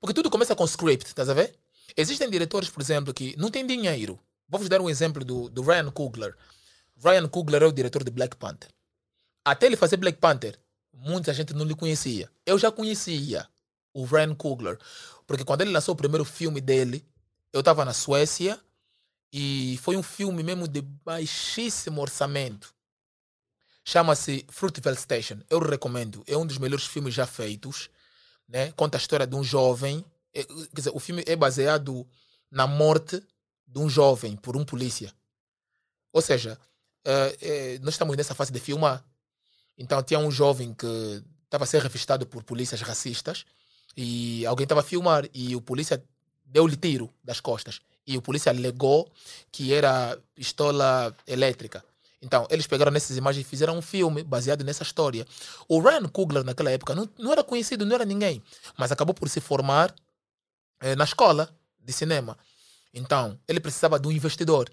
[0.00, 1.54] Porque tudo começa com script, estás a ver?
[1.96, 4.18] Existem diretores, por exemplo, que não têm dinheiro.
[4.48, 6.34] Vou-vos dar um exemplo do, do Ryan Coogler.
[6.96, 8.70] Ryan Coogler é o diretor de Black Panther.
[9.44, 10.58] Até ele fazer Black Panther,
[10.92, 12.30] muita gente não lhe conhecia.
[12.44, 13.46] Eu já conhecia
[13.92, 14.78] o Ryan Coogler,
[15.26, 17.04] porque quando ele lançou o primeiro filme dele,
[17.52, 18.58] eu estava na Suécia
[19.32, 22.74] e foi um filme mesmo de baixíssimo orçamento.
[23.84, 25.40] Chama-se Fruitvale Station.
[25.48, 26.22] Eu recomendo.
[26.26, 27.88] É um dos melhores filmes já feitos.
[28.50, 28.72] Né?
[28.72, 30.04] Conta a história de um jovem.
[30.34, 32.06] É, quer dizer, o filme é baseado
[32.50, 33.22] na morte
[33.66, 35.14] de um jovem por um polícia.
[36.12, 36.58] Ou seja,
[37.06, 39.04] uh, nós estamos nessa fase de filmar.
[39.78, 43.46] Então tinha um jovem que estava a ser revistado por polícias racistas
[43.96, 46.02] e alguém estava a filmar e o polícia
[46.44, 49.10] deu-lhe tiro das costas e o polícia alegou
[49.52, 51.84] que era pistola elétrica.
[52.22, 55.26] Então, eles pegaram nessas imagens e fizeram um filme baseado nessa história.
[55.66, 58.42] O Ryan Coogler, naquela época, não, não era conhecido, não era ninguém,
[58.76, 59.94] mas acabou por se formar
[60.80, 61.48] eh, na escola
[61.78, 62.36] de cinema.
[62.92, 64.70] Então, ele precisava de um investidor.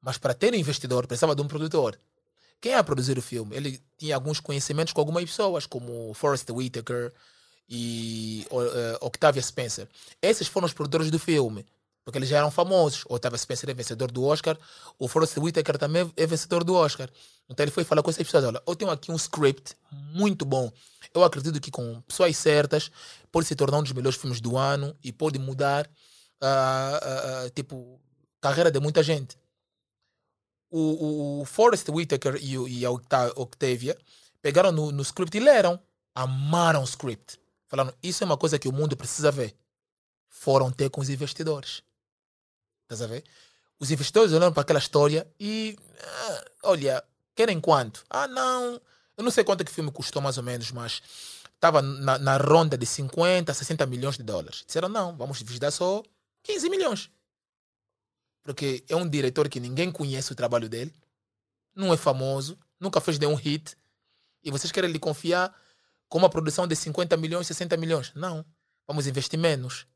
[0.00, 1.98] Mas para ter um investidor, precisava de um produtor.
[2.60, 3.56] Quem ia produzir o filme?
[3.56, 7.12] Ele tinha alguns conhecimentos com algumas pessoas, como Forrest Whitaker
[7.68, 9.88] e uh, Octavia Spencer.
[10.20, 11.64] Esses foram os produtores do filme,
[12.10, 13.04] porque eles já eram famosos.
[13.08, 14.58] O Octavia Spencer é vencedor do Oscar,
[14.98, 17.08] o Forrest Whitaker também é vencedor do Oscar.
[17.48, 20.70] Então ele foi falar com essas pessoas: olha, eu tenho aqui um script muito bom.
[21.14, 22.90] Eu acredito que com pessoas certas
[23.32, 28.00] pode se tornar um dos melhores filmes do ano e pode mudar, uh, uh, tipo,
[28.40, 29.36] carreira de muita gente
[30.70, 33.98] o, o Forrest Whitaker e, e a Octavia
[34.40, 35.80] pegaram no, no script e leram.
[36.14, 37.40] Amaram o script.
[37.66, 39.54] Falaram, isso é uma coisa que o mundo precisa ver.
[40.28, 41.82] Foram ter com os investidores.
[42.90, 43.24] Estás a ver?
[43.78, 48.04] Os investidores olharam para aquela história e, ah, olha, querem quanto?
[48.10, 48.80] Ah, não,
[49.16, 51.00] eu não sei quanto que o filme custou mais ou menos, mas
[51.54, 54.64] estava na, na ronda de 50, 60 milhões de dólares.
[54.66, 56.02] Disseram, não, vamos investir só
[56.42, 57.10] 15 milhões
[58.42, 60.92] porque é um diretor que ninguém conhece o trabalho dele,
[61.74, 63.76] não é famoso, nunca fez nenhum hit,
[64.42, 65.54] e vocês querem lhe confiar
[66.08, 68.12] com uma produção de 50 milhões, 60 milhões.
[68.14, 68.44] Não,
[68.86, 69.86] vamos investir menos.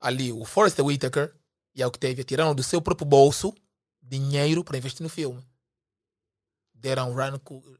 [0.00, 1.34] Ali, o Forrest Whitaker
[1.74, 3.54] e a Octavia tiraram do seu próprio bolso
[4.00, 5.44] dinheiro para investir no filme.
[6.72, 7.14] Deram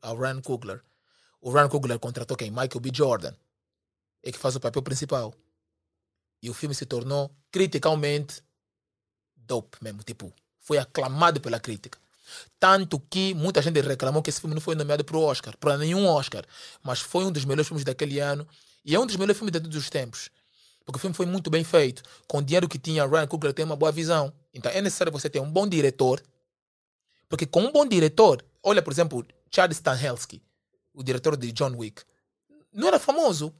[0.02, 0.82] ao Ryan Coogler.
[1.40, 2.50] O Ryan Coogler contratou quem?
[2.50, 2.90] Michael B.
[2.92, 3.34] Jordan.
[4.22, 5.32] É que faz o papel principal.
[6.42, 8.42] E o filme se tornou criticalmente
[9.36, 11.98] dope mesmo, tipo, foi aclamado pela crítica.
[12.60, 15.78] Tanto que muita gente reclamou que esse filme não foi nomeado para o Oscar, para
[15.78, 16.44] nenhum Oscar,
[16.82, 18.46] mas foi um dos melhores filmes daquele ano
[18.84, 20.30] e é um dos melhores filmes de todos os tempos.
[20.88, 22.02] Porque o filme foi muito bem feito.
[22.26, 24.32] Com o dinheiro que tinha, Ryan Coogler tem uma boa visão.
[24.54, 26.22] Então é necessário você ter um bom diretor.
[27.28, 30.42] Porque com um bom diretor, olha, por exemplo, Chad Stahelski,
[30.94, 32.02] o diretor de John Wick,
[32.72, 33.54] não era famoso,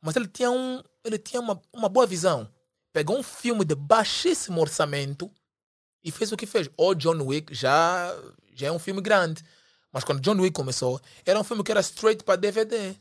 [0.00, 2.48] mas ele tinha, um, ele tinha uma, uma boa visão
[2.94, 5.28] pegou um filme de baixíssimo orçamento
[6.02, 6.70] e fez o que fez.
[6.76, 8.16] O John Wick já,
[8.54, 9.44] já é um filme grande.
[9.92, 12.94] Mas quando John Wick começou, era um filme que era straight para DVD.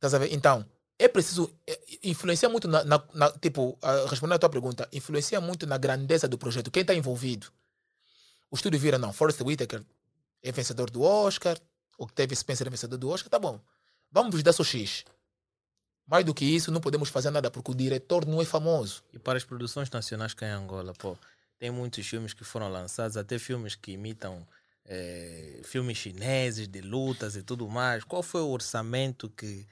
[0.00, 0.34] Tá sabendo?
[0.34, 0.66] Então,
[1.00, 1.50] é preciso.
[1.66, 2.84] É, influencia muito na.
[2.84, 6.70] na, na tipo, uh, respondendo à tua pergunta, influencia muito na grandeza do projeto.
[6.70, 7.46] Quem está envolvido?
[8.50, 9.10] O estúdio vira, não.
[9.10, 9.82] Forrest Whitaker
[10.42, 11.58] é vencedor do Oscar.
[11.98, 13.30] O Teve Spencer é vencedor do Oscar.
[13.30, 13.58] Tá bom.
[14.12, 15.04] Vamos vos dar só X.
[16.06, 19.02] Mais do que isso, não podemos fazer nada porque o diretor não é famoso.
[19.12, 21.16] E para as produções nacionais cá em Angola, pô,
[21.58, 24.46] tem muitos filmes que foram lançados, até filmes que imitam
[24.84, 28.02] é, filmes chineses de lutas e tudo mais.
[28.02, 29.64] Qual foi o orçamento que,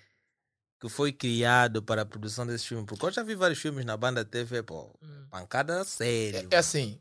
[0.81, 2.87] que foi criado para a produção desses filmes?
[2.87, 5.27] Porque eu já vi vários filmes na banda TV, pô, hum.
[5.31, 6.47] pancada séria.
[6.51, 7.01] É, é assim,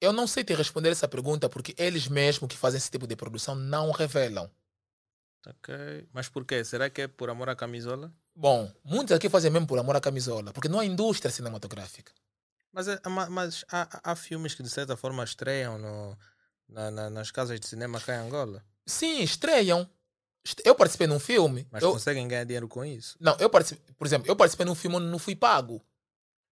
[0.00, 3.16] eu não sei te responder essa pergunta porque eles mesmos que fazem esse tipo de
[3.16, 4.50] produção não revelam.
[5.46, 6.08] Ok.
[6.12, 6.64] Mas por quê?
[6.64, 8.12] Será que é por amor à camisola?
[8.34, 12.12] Bom, muitos aqui fazem mesmo por amor à camisola, porque não há indústria cinematográfica.
[12.72, 13.00] Mas, é,
[13.30, 16.18] mas há, há filmes que de certa forma estreiam no,
[16.68, 18.62] na, na, nas casas de cinema cá em Angola?
[18.84, 19.88] Sim, estreiam.
[20.64, 21.66] Eu participei num filme.
[21.70, 21.92] Mas eu...
[21.92, 23.16] conseguem ganhar dinheiro com isso?
[23.20, 25.82] Não, eu participei, por exemplo, eu participei num filme onde não fui pago.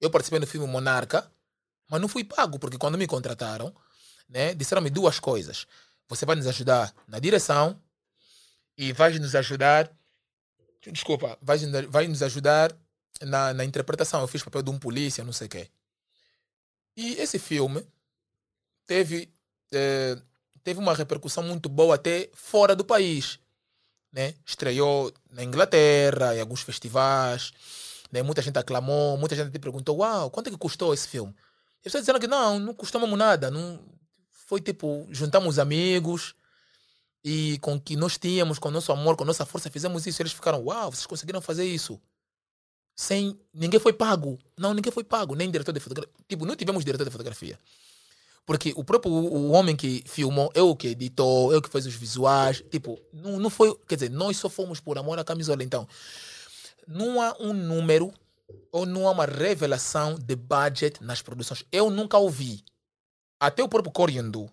[0.00, 1.30] Eu participei no filme Monarca,
[1.88, 3.74] mas não fui pago, porque quando me contrataram,
[4.28, 5.66] né, disseram-me duas coisas.
[6.08, 7.80] Você vai nos ajudar na direção
[8.76, 9.90] e vai nos ajudar.
[10.92, 12.76] Desculpa, vai, vai nos ajudar
[13.22, 14.20] na, na interpretação.
[14.20, 15.70] Eu fiz papel de um polícia, não sei o quê.
[16.96, 17.86] E esse filme
[18.86, 19.32] teve,
[19.72, 20.16] eh,
[20.62, 23.38] teve uma repercussão muito boa até fora do país.
[24.14, 24.34] Né?
[24.46, 27.52] Estreou na Inglaterra, em alguns festivais.
[28.12, 28.22] Né?
[28.22, 31.34] Muita gente aclamou, muita gente perguntou: Uau, quanto é que custou esse filme?
[31.82, 33.50] Eles estão dizendo que não, não custou mesmo nada.
[33.50, 33.80] Não,
[34.30, 36.34] foi tipo, juntamos amigos
[37.24, 40.22] e com que nós tínhamos, com o nosso amor, com a nossa força, fizemos isso.
[40.22, 42.00] Eles ficaram: Uau, vocês conseguiram fazer isso
[42.96, 44.38] sem ninguém foi pago.
[44.56, 46.14] Não, ninguém foi pago, nem diretor de fotografia.
[46.28, 47.58] Tipo, não tivemos diretor de fotografia.
[48.46, 52.62] Porque o próprio o homem que filmou, eu que editou, eu que fez os visuais,
[52.70, 55.62] tipo, não, não foi, quer dizer, nós só fomos por amor à camisola.
[55.62, 55.88] Então,
[56.86, 58.12] não há um número
[58.70, 61.64] ou não há uma revelação de budget nas produções.
[61.72, 62.62] Eu nunca ouvi.
[63.40, 64.50] Até o próprio Coriandu,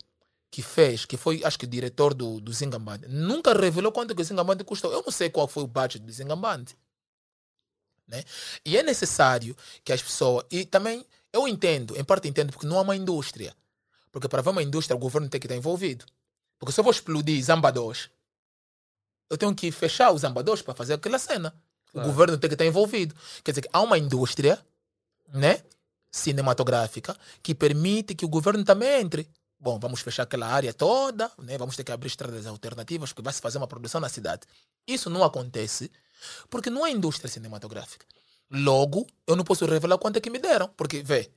[0.50, 4.26] que fez, que foi, acho que, diretor do, do Zingamband, nunca revelou quanto que o
[4.26, 4.92] Zingamband custou.
[4.92, 6.66] Eu não sei qual foi o budget do Zingamband.
[8.08, 8.24] Né?
[8.66, 10.46] E é necessário que as pessoas.
[10.50, 13.56] E também eu entendo, em parte entendo, porque não há uma indústria.
[14.12, 16.06] Porque para haver uma indústria, o governo tem que estar envolvido.
[16.60, 18.10] Porque se eu vou explodir Zambados,
[19.30, 21.56] eu tenho que fechar os Zambados para fazer aquela cena.
[21.92, 22.08] Claro.
[22.08, 23.16] O governo tem que estar envolvido.
[23.44, 24.60] Quer dizer, há uma indústria
[25.34, 25.64] né,
[26.12, 29.28] cinematográfica que permite que o governo também entre.
[29.60, 31.58] Bom, vamos fechar aquela área toda, né?
[31.58, 34.42] vamos ter que abrir estradas alternativas, porque vai se fazer uma produção na cidade.
[34.88, 35.92] Isso não acontece
[36.50, 38.06] porque não há indústria cinematográfica.
[38.50, 40.68] Logo, eu não posso revelar quanto é que me deram.
[40.76, 41.32] Porque, vê,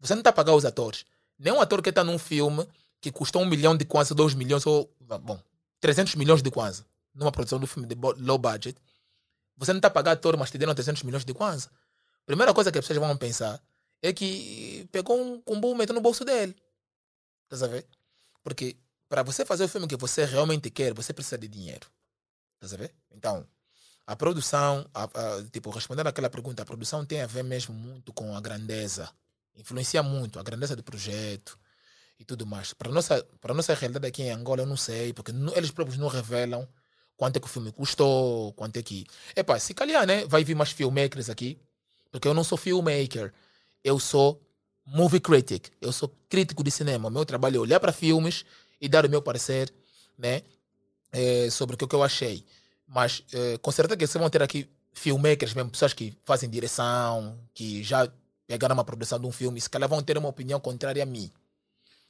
[0.00, 1.04] você não está a pagar os atores.
[1.38, 2.66] Nenhum ator que está num filme
[3.00, 4.90] que custou um milhão de quase, dois milhões, ou,
[5.22, 5.40] bom,
[5.80, 6.84] 300 milhões de quase,
[7.14, 8.76] numa produção do filme de low budget,
[9.56, 11.68] você não está pagar ator, mas te deram 300 milhões de quase.
[12.26, 13.60] Primeira coisa que pessoas vão pensar
[14.02, 16.56] é que pegou um combo e meteu no bolso dele.
[17.44, 17.86] Estás a ver?
[18.42, 18.76] Porque
[19.08, 21.86] para você fazer o filme que você realmente quer, você precisa de dinheiro.
[22.54, 22.94] Estás a ver?
[23.10, 23.46] Então,
[24.06, 28.12] a produção, a, a, tipo, respondendo àquela pergunta, a produção tem a ver mesmo muito
[28.12, 29.10] com a grandeza.
[29.58, 31.58] Influencia muito a grandeza do projeto
[32.18, 32.72] e tudo mais.
[32.72, 35.70] Para a nossa, para nossa realidade aqui em Angola, eu não sei, porque não, eles
[35.70, 36.66] próprios não revelam
[37.16, 39.06] quanto é que o filme custou, quanto é que.
[39.34, 40.24] Epá, se calhar, né?
[40.26, 41.58] Vai vir mais filmmakers aqui,
[42.10, 43.32] porque eu não sou filmmaker,
[43.82, 44.40] eu sou
[44.86, 47.08] movie critic, eu sou crítico de cinema.
[47.08, 48.44] O meu trabalho é olhar para filmes
[48.80, 49.72] e dar o meu parecer,
[50.16, 50.42] né?
[51.12, 52.44] É, sobre o que eu achei.
[52.86, 57.38] Mas eh, com certeza que vocês vão ter aqui filmmakers mesmo, pessoas que fazem direção,
[57.54, 58.10] que já
[58.48, 61.30] pegaram uma produção de um filme, se calhar vão ter uma opinião contrária a mim.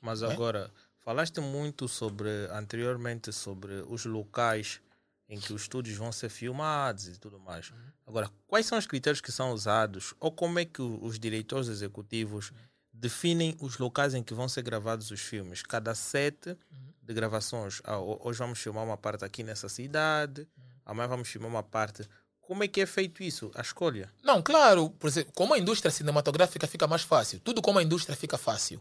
[0.01, 0.32] Mas é?
[0.32, 0.70] agora,
[1.01, 4.80] falaste muito sobre, anteriormente, sobre os locais
[5.28, 7.70] em que os estúdios vão ser filmados e tudo mais.
[7.70, 7.76] Uhum.
[8.07, 12.51] Agora, quais são os critérios que são usados ou como é que os diretores executivos
[12.51, 12.57] uhum.
[12.93, 15.61] definem os locais em que vão ser gravados os filmes?
[15.62, 16.57] Cada set uhum.
[17.03, 21.51] de gravações, ah, hoje vamos filmar uma parte aqui nessa cidade, uhum amanhã vamos filmar
[21.51, 22.09] uma parte.
[22.49, 24.11] Como é que é feito isso, a escolha?
[24.24, 27.38] Não, claro, por exemplo, como a indústria cinematográfica fica mais fácil.
[27.40, 28.80] Tudo como a indústria fica fácil.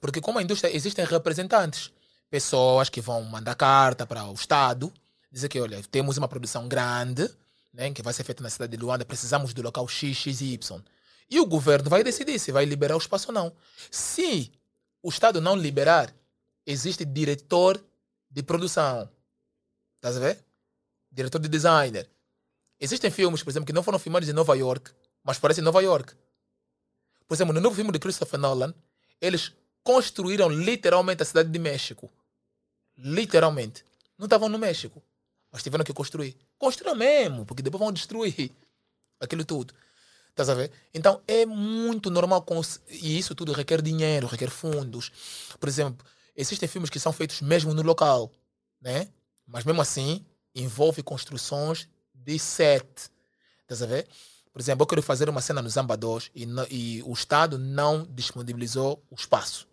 [0.00, 1.92] Porque como a indústria existem representantes,
[2.30, 4.90] pessoas que vão mandar carta para o Estado,
[5.30, 7.28] dizer que, olha, temos uma produção grande,
[7.74, 10.54] né, que vai ser feita na cidade de Luanda, precisamos do local X, X e
[10.54, 10.82] Y.
[11.28, 13.52] E o governo vai decidir se vai liberar o espaço ou não.
[13.90, 14.50] Se
[15.02, 16.10] o Estado não liberar,
[16.64, 17.78] existe diretor
[18.30, 19.10] de produção.
[19.96, 20.42] Estás a ver?
[21.14, 22.08] diretor de designer.
[22.80, 24.90] Existem filmes, por exemplo, que não foram filmados em Nova York,
[25.22, 26.14] mas parecem Nova York.
[27.26, 28.74] Por exemplo, no novo filme de Christopher Nolan,
[29.20, 29.52] eles
[29.82, 32.10] construíram literalmente a cidade de México.
[32.96, 33.84] Literalmente.
[34.18, 35.02] Não estavam no México,
[35.50, 36.36] mas tiveram que construir.
[36.58, 38.50] Construíram mesmo, porque depois vão destruir
[39.20, 39.74] aquilo tudo.
[40.30, 40.70] Estás a ver?
[40.92, 42.44] Então é muito normal.
[42.88, 45.10] E isso tudo requer dinheiro, requer fundos.
[45.58, 46.04] Por exemplo,
[46.36, 48.32] existem filmes que são feitos mesmo no local,
[48.80, 49.08] né?
[49.46, 51.88] Mas mesmo assim, envolve construções
[52.24, 53.10] de set.
[53.62, 54.08] Estás a ver?
[54.52, 58.04] Por exemplo, eu quero fazer uma cena no Zamba 2 e, e o Estado não
[58.04, 59.66] disponibilizou o espaço.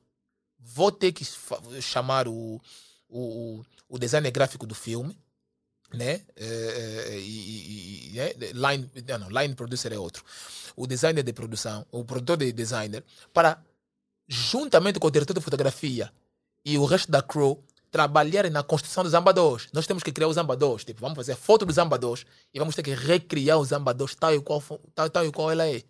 [0.59, 1.23] Vou ter que
[1.81, 2.59] chamar o,
[3.07, 5.17] o, o designer gráfico do filme,
[5.93, 6.21] né?
[6.35, 6.45] É,
[7.09, 8.33] é, e, e, né?
[8.53, 8.89] Line,
[9.19, 10.23] não, line producer é outro.
[10.75, 13.63] O designer de produção, o produtor de designer, para,
[14.27, 16.11] juntamente com o diretor de fotografia
[16.65, 19.67] e o resto da crew, trabalharem na construção dos ambadores.
[19.73, 20.85] Nós temos que criar os ambadores.
[20.85, 24.41] Tipo, vamos fazer foto dos ambadores e vamos ter que recriar os ambadores tal e
[24.41, 24.63] qual,
[24.95, 25.83] tal, tal e qual ela é.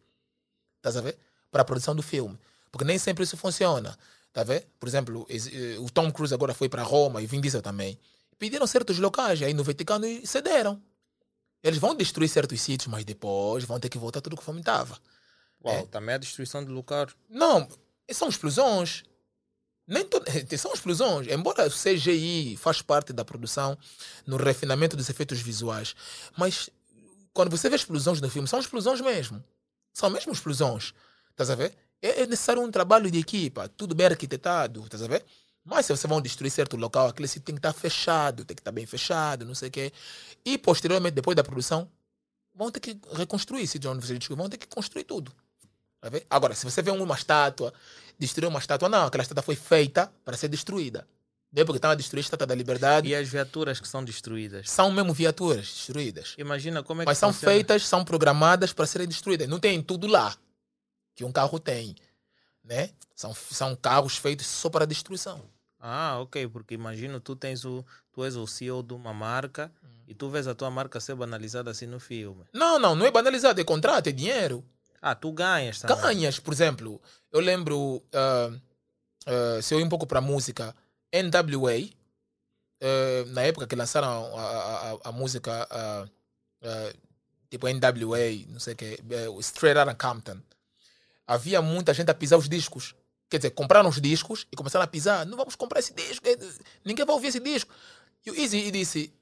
[0.77, 1.17] Estás a ver?
[1.51, 2.37] Para a produção do filme.
[2.71, 3.95] Porque nem sempre isso funciona.
[4.33, 4.63] Tá vendo?
[4.79, 7.99] Por exemplo, eh, o Tom Cruise agora foi para Roma e Vin Diesel também.
[8.39, 10.81] Pediram certos locais aí no Vaticano e cederam.
[11.61, 14.97] Eles vão destruir certos sítios, mas depois vão ter que voltar tudo como estava.
[15.63, 15.85] Uau, é.
[15.85, 17.13] também a destruição do lugar.
[17.29, 17.67] Não,
[18.09, 19.03] são explosões.
[19.91, 20.23] Nem to...
[20.57, 21.27] São explosões.
[21.27, 23.77] Embora o CGI faz parte da produção
[24.25, 25.93] no refinamento dos efeitos visuais,
[26.37, 26.69] mas
[27.33, 29.43] quando você vê explosões no filme, são explosões mesmo.
[29.93, 30.93] São mesmo explosões.
[31.31, 31.73] Estás a ver?
[32.01, 35.25] É, é necessário um trabalho de equipa, tudo bem arquitetado, estás a ver?
[35.63, 38.61] Mas se você vão destruir certo local, aquele sítio tem que estar fechado, tem que
[38.61, 39.91] estar bem fechado, não sei o quê.
[40.45, 41.89] E posteriormente, depois da produção,
[42.55, 45.33] vão ter que reconstruir esse onde você destruiu, vão ter que construir tudo.
[46.29, 47.73] Agora, se você vê uma estátua,
[48.17, 51.07] destruir uma estátua, não, aquela estátua foi feita para ser destruída.
[51.51, 53.09] Não é porque estava destruída a estátua da liberdade.
[53.09, 54.69] E as viaturas que são destruídas?
[54.69, 56.33] São mesmo viaturas destruídas.
[56.37, 59.47] Imagina como é que Mas são feitas, são programadas para serem destruídas.
[59.49, 60.35] Não tem tudo lá
[61.13, 61.95] que um carro tem.
[62.63, 62.91] Né?
[63.15, 65.41] São, são carros feitos só para destruição.
[65.79, 67.83] Ah, ok, porque imagino tu tens o
[68.13, 69.87] tu és o CEO de uma marca hum.
[70.07, 72.43] e tu vês a tua marca ser banalizada assim no filme.
[72.53, 74.63] Não, não, não é banalizado, é contrato, é dinheiro.
[75.01, 75.97] Ah, tu ganhas também.
[75.97, 78.53] Ganhas, por exemplo, eu lembro, uh,
[79.27, 80.75] uh, se eu ir um pouco para música,
[81.11, 81.89] NWA,
[82.81, 85.67] uh, na época que lançaram a, a, a música,
[87.49, 88.99] tipo NWA, não sei o que,
[89.39, 90.39] Straight Outta Compton,
[91.25, 92.93] havia muita gente a pisar os discos.
[93.29, 95.25] Quer dizer, compraram os discos e começaram a pisar.
[95.25, 96.37] Não vamos comprar esse disco, é,
[96.85, 97.73] ninguém vai ouvir esse disco.
[98.25, 99.13] E o Easy disse: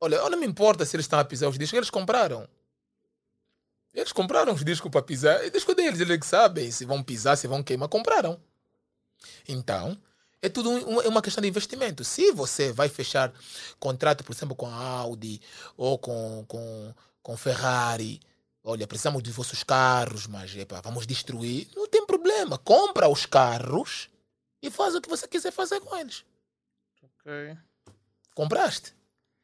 [0.00, 2.46] Olha, não me importa se eles estão a pisar os discos, eles compraram.
[3.94, 5.44] Eles compraram os discos para pisar.
[5.44, 7.88] E disco deles, eles que sabem se vão pisar, se vão queimar.
[7.88, 8.40] Compraram.
[9.46, 9.98] Então,
[10.40, 12.02] é tudo um, uma questão de investimento.
[12.02, 13.32] Se você vai fechar
[13.78, 15.40] contrato, por exemplo, com a Audi
[15.76, 18.20] ou com, com, com Ferrari,
[18.64, 21.68] olha, precisamos de vossos carros, mas epa, vamos destruir.
[21.76, 22.58] Não tem problema.
[22.58, 24.08] Compra os carros
[24.62, 26.24] e faz o que você quiser fazer com eles.
[27.02, 27.56] Ok.
[28.34, 28.94] Compraste?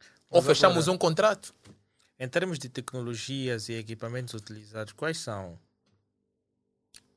[0.01, 0.93] Mas ou fechamos agora...
[0.93, 1.55] um contrato?
[2.19, 5.59] Em termos de tecnologias e equipamentos utilizados, quais são?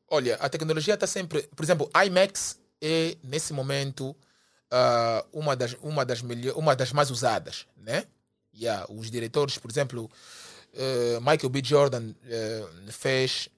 [0.07, 1.43] Olha, a tecnologia está sempre.
[1.55, 4.15] Por exemplo, IMAX é, nesse momento,
[4.71, 7.65] uh, uma, das, uma, das melhor, uma das mais usadas.
[7.77, 8.05] Né?
[8.53, 10.09] Yeah, os diretores, por exemplo,
[10.73, 11.61] uh, Michael B.
[11.63, 13.49] Jordan uh, fez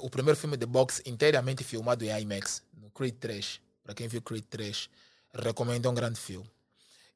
[0.00, 3.60] o primeiro filme de boxe inteiramente filmado em IMAX, no Creed 3.
[3.82, 4.88] Para quem viu Creed 3,
[5.34, 6.48] recomendo, é um grande filme.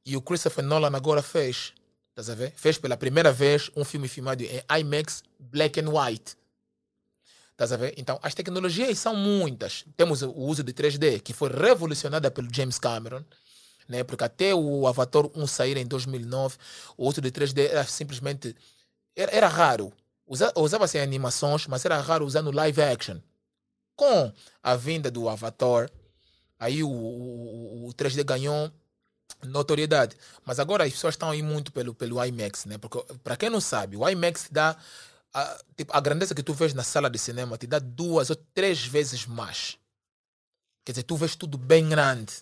[0.05, 1.73] E o Christopher Nolan agora fez
[2.19, 2.53] Estás a ver?
[2.57, 6.37] Fez pela primeira vez um filme filmado em IMAX Black and White.
[7.53, 7.95] Estás a ver?
[7.97, 9.85] Então, as tecnologias são muitas.
[9.97, 13.23] Temos o uso de 3D, que foi revolucionada pelo James Cameron.
[13.89, 14.03] Né?
[14.03, 16.57] Porque até o Avatar 1 sair em 2009,
[16.97, 18.57] o uso de 3D era simplesmente...
[19.15, 19.93] Era, era raro.
[20.27, 23.19] Usava-se em animações, mas era raro usar no live action.
[23.95, 25.89] Com a vinda do Avatar,
[26.59, 28.73] aí o, o, o 3D ganhou
[29.45, 30.17] notoriedade.
[30.45, 32.79] Mas agora as pessoas estão aí muito pelo, pelo IMAX, né?
[32.79, 34.77] Porque, para quem não sabe, o IMAX dá.
[35.33, 38.37] A, tipo, a grandeza que tu vês na sala de cinema te dá duas ou
[38.55, 39.77] três vezes mais.
[40.85, 42.33] Quer dizer, tu vês tudo bem grande.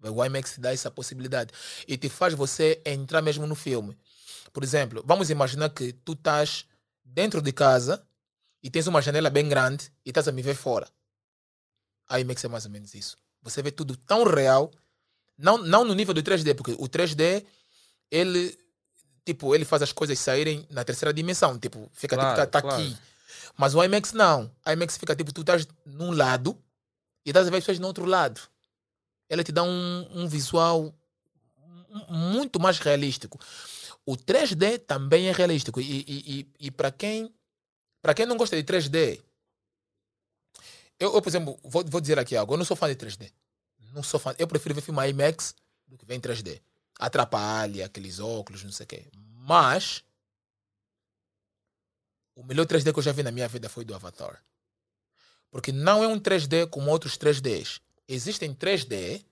[0.00, 1.52] O IMAX te dá essa possibilidade.
[1.88, 3.98] E te faz você entrar mesmo no filme.
[4.52, 6.66] Por exemplo, vamos imaginar que tu estás
[7.04, 8.06] dentro de casa
[8.62, 10.88] e tens uma janela bem grande e estás a me ver fora.
[12.08, 13.18] A IMAX é mais ou menos isso.
[13.42, 14.70] Você vê tudo tão real
[15.38, 17.44] não, não no nível do 3D, porque o 3D,
[18.10, 18.58] ele,
[19.24, 21.58] tipo, ele faz as coisas saírem na terceira dimensão.
[21.58, 22.82] Tipo, fica tipo, claro, tipo, tá, tá claro.
[22.82, 22.96] aqui.
[23.56, 24.50] Mas o IMAX não.
[24.66, 26.58] O IMAX fica tipo, tu estás num lado
[27.24, 28.40] e estás a ver as pessoas no outro lado.
[29.28, 30.94] Ele te dá um, um visual
[32.08, 33.38] muito mais realístico.
[34.04, 35.80] O 3D também é realístico.
[35.80, 37.32] E, e, e, e para quem,
[38.14, 39.20] quem não gosta de 3D,
[40.98, 42.54] eu, eu por exemplo, vou, vou dizer aqui algo.
[42.54, 43.30] Eu não sou fã de 3D
[43.96, 44.34] não sou fã.
[44.38, 45.54] Eu prefiro ver filme IMAX
[45.88, 46.60] do que ver em 3D.
[46.98, 49.06] Atrapalha, aqueles óculos, não sei o quê.
[49.14, 50.04] Mas
[52.34, 54.42] o melhor 3D que eu já vi na minha vida foi do Avatar.
[55.50, 57.80] Porque não é um 3D como outros 3Ds.
[58.06, 59.24] Existem 3D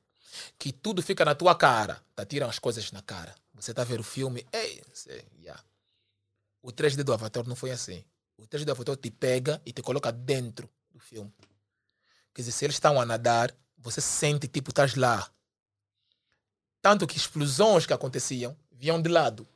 [0.58, 2.02] que tudo fica na tua cara.
[2.14, 3.34] Tá, tiram as coisas na cara.
[3.52, 4.46] Você tá vendo o filme.
[4.52, 5.62] Ei, sei, yeah.
[6.62, 8.02] O 3D do Avatar não foi assim.
[8.38, 11.32] O 3D do Avatar te pega e te coloca dentro do filme.
[12.32, 13.54] Quer dizer, se eles estão a nadar,
[13.84, 15.30] você sente tipo estás lá.
[16.80, 19.46] Tanto que explosões que aconteciam vinham de lado.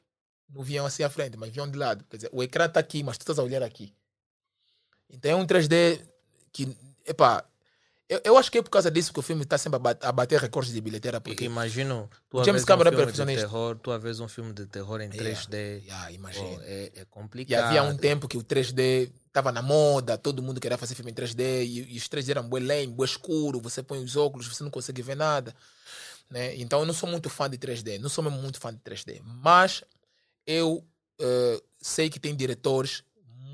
[0.49, 2.05] Não vinham assim à frente, mas vinham de lado.
[2.09, 3.93] Quer dizer, o ecrã está aqui, mas tu estás a olhar aqui.
[5.11, 6.07] Então é um 3D
[6.53, 6.77] que,
[7.07, 7.45] epá,
[8.09, 10.41] eu, eu acho que é por causa disso que o filme está sempre a bater
[10.41, 11.21] recordes de bilheteira.
[11.21, 15.01] Porque imagino, tu James Cameron um filme de terror, tu vês um filme de terror
[15.01, 15.55] em 3D.
[15.55, 16.49] Yeah, yeah, imagina.
[16.49, 17.61] Oh, é, é complicado.
[17.61, 21.11] E havia um tempo que o 3D estava na moda, todo mundo queria fazer filme
[21.11, 24.47] em 3D e, e os 3D eram bem lame, bem escuro, você põe os óculos,
[24.47, 25.55] você não consegue ver nada.
[26.31, 26.57] Né?
[26.57, 29.21] Então eu não sou muito fã de 3D, não sou mesmo muito fã de 3D.
[29.23, 29.83] Mas
[30.47, 30.85] eu
[31.21, 33.03] uh, sei que tem diretores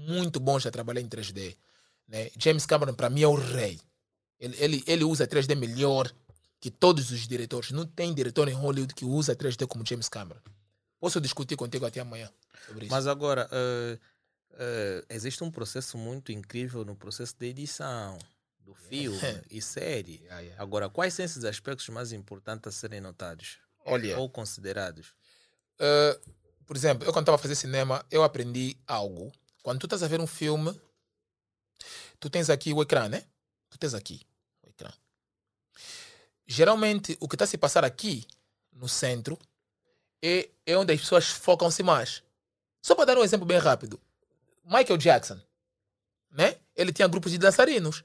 [0.07, 1.57] muito bons a trabalhar em 3D.
[2.09, 2.31] Né?
[2.39, 3.81] James Cameron, para mim, é o rei.
[4.39, 6.13] Ele, ele, ele usa 3D melhor
[6.61, 10.41] que todos os diretores, não tem diretor em Hollywood que usa 3D como James Cameron.
[10.99, 12.31] Posso discutir contigo até amanhã
[12.67, 12.95] sobre isso.
[12.95, 13.99] Mas agora, uh,
[14.55, 18.19] uh, existe um processo muito incrível no processo de edição
[18.61, 19.19] do filme
[19.51, 20.21] e série.
[20.23, 20.63] Yeah, yeah.
[20.63, 25.15] Agora, quais são esses aspectos mais importantes a serem notados Olha, ou considerados?
[25.81, 29.31] uh, por exemplo, eu quando estava a fazer cinema, eu aprendi algo.
[29.63, 30.79] Quando tu estás a ver um filme,
[32.19, 33.25] tu tens aqui o ecrã, né?
[33.69, 34.21] Tu tens aqui
[34.63, 34.91] o ecrã.
[36.47, 38.27] Geralmente, o que está a se passar aqui,
[38.73, 39.39] no centro,
[40.23, 42.23] é, é onde as pessoas focam-se mais.
[42.83, 44.01] Só para dar um exemplo bem rápido.
[44.65, 45.41] Michael Jackson,
[46.31, 46.57] né?
[46.75, 48.05] Ele tinha grupos de dançarinos.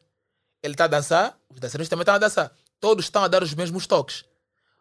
[0.62, 2.52] Ele está a dançar, os dançarinos também estão a dançar.
[2.80, 4.26] Todos estão a dar os mesmos toques.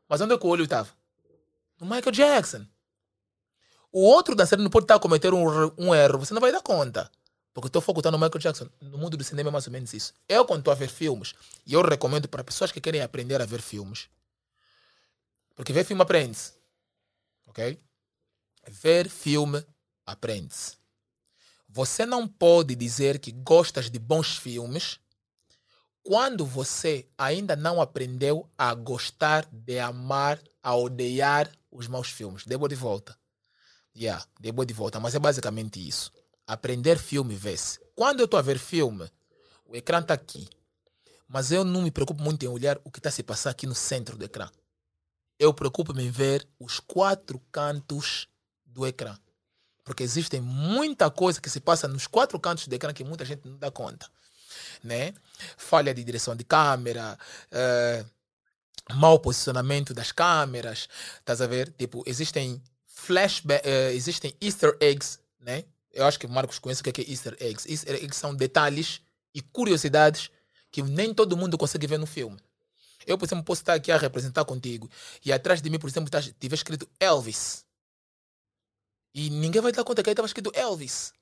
[0.09, 0.89] Mas onde é que o olho estava?
[1.81, 2.67] No Michael Jackson.
[3.93, 5.45] O outro dançarino pode estar a cometer um,
[5.79, 7.11] um erro, você não vai dar conta.
[7.55, 8.69] Porque o teu foco está no Michael Jackson.
[8.81, 10.15] No mundo do cinema é mais ou menos isso.
[10.29, 11.35] Eu, quando estou a ver filmes,
[11.67, 14.09] e eu recomendo para pessoas que querem aprender a ver filmes,
[15.55, 16.53] porque ver filme aprende-se.
[17.47, 17.81] Ok?
[18.69, 19.65] Ver filme
[20.07, 20.77] aprende-se.
[21.79, 24.99] Você não pode dizer que gostas de bons filmes
[26.03, 32.45] quando você ainda não aprendeu a gostar de amar, a odiar os maus filmes.
[32.45, 33.17] Debo de volta.
[33.97, 34.99] Yeah, debo de volta.
[34.99, 36.11] Mas é basicamente isso.
[36.49, 37.79] Aprender filme vê-se.
[37.95, 39.09] Quando eu estou a ver filme,
[39.65, 40.49] o ecrã está aqui.
[41.29, 43.75] Mas eu não me preocupo muito em olhar o que está se passar aqui no
[43.77, 44.51] centro do ecrã.
[45.39, 48.27] Eu preocupo-me em ver os quatro cantos
[48.67, 49.17] do ecrã.
[49.89, 53.49] Porque existem muita coisa que se passa nos quatro cantos do ecrã que muita gente
[53.49, 54.07] não dá conta.
[54.85, 55.15] Né?
[55.57, 57.19] Falha de direção de câmera,
[57.51, 58.05] eh,
[58.95, 61.73] mau posicionamento das câmeras, estás a ver?
[61.79, 65.65] Tipo, existem flashback, eh, existem easter eggs, né?
[65.91, 67.67] Eu acho que o Marcos conhece o que é que é easter eggs.
[67.67, 69.01] Easter eggs são detalhes
[69.35, 70.31] e curiosidades
[70.71, 72.39] que nem todo mundo consegue ver no filme.
[73.07, 74.89] Eu, por exemplo, posso estar aqui a representar contigo
[75.25, 77.65] e atrás de mim, por exemplo, tá- tiver escrito Elvis.
[79.19, 81.13] E ninguém vai dar conta que aí estava escrito Elvis.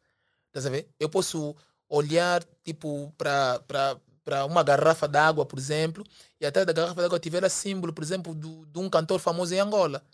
[0.49, 0.87] Estás a ver?
[1.01, 1.57] Eu posso
[1.89, 6.05] olhar, tipo, para uma garrafa d'água, por exemplo,
[6.39, 9.55] e atrás da garrafa d'água tiver a símbolo, por exemplo, do, de um cantor famoso
[9.55, 10.05] em Angola.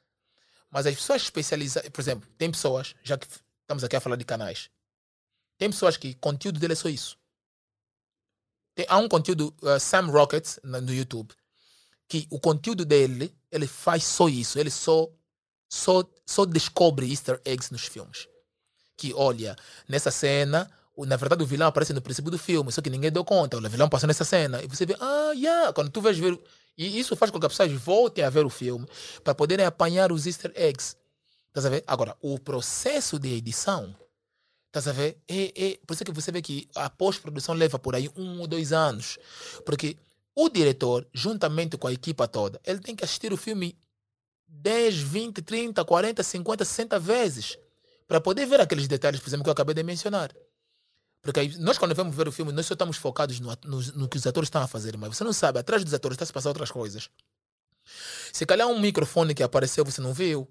[0.71, 3.27] Mas as pessoas especializadas, por exemplo, tem pessoas, já que
[3.63, 4.71] estamos aqui a falar de canais,
[5.59, 7.19] tem pessoas que conteúdo dele é só isso.
[8.77, 11.35] Tem, há um conteúdo, uh, Sam Rockets, no, no YouTube,
[12.07, 14.57] que o conteúdo dele, ele faz só isso.
[14.57, 15.11] Ele só,
[15.73, 18.29] só, só descobre easter eggs nos filmes.
[18.95, 19.57] Que, olha,
[19.89, 23.25] nessa cena, na verdade o vilão aparece no princípio do filme, só que ninguém deu
[23.25, 23.57] conta.
[23.57, 24.63] O vilão passou nessa cena.
[24.63, 25.73] E você vê, ah, yeah.
[25.73, 26.39] Quando tu vais ver...
[26.77, 28.87] E isso faz com que as pessoas voltem a ver o filme
[29.25, 30.95] para poderem apanhar os easter eggs.
[31.49, 31.83] Estás a ver?
[31.87, 33.97] Agora, o processo de edição,
[34.67, 35.23] estás a ver?
[35.27, 38.47] É, é, por isso que você vê que a pós-produção leva por aí um ou
[38.47, 39.19] dois anos.
[39.65, 39.97] Porque
[40.35, 43.75] o diretor, juntamente com a equipa toda, ele tem que assistir o filme
[44.53, 47.59] 10, 20, 30, 40, 50, 60 vezes
[48.07, 50.33] para poder ver aqueles detalhes, por exemplo, que eu acabei de mencionar.
[51.23, 54.17] Porque nós, quando vamos ver o filme, nós só estamos focados no, no, no que
[54.17, 56.51] os atores estão a fazer, mas você não sabe, atrás dos atores está se passando
[56.51, 57.09] outras coisas.
[58.33, 60.49] Se calhar um microfone que apareceu, você não viu.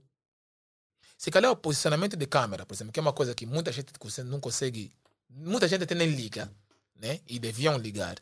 [1.18, 3.94] Se calhar o posicionamento de câmera, por exemplo, que é uma coisa que muita gente
[4.26, 4.92] não consegue,
[5.30, 6.52] muita gente até nem liga,
[6.96, 7.20] né?
[7.28, 8.16] E deviam ligar.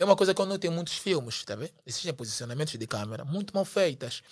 [0.00, 1.72] É uma coisa que eu notei em muitos filmes, tá vendo?
[1.84, 4.22] Existem posicionamentos de câmera muito mal feitas.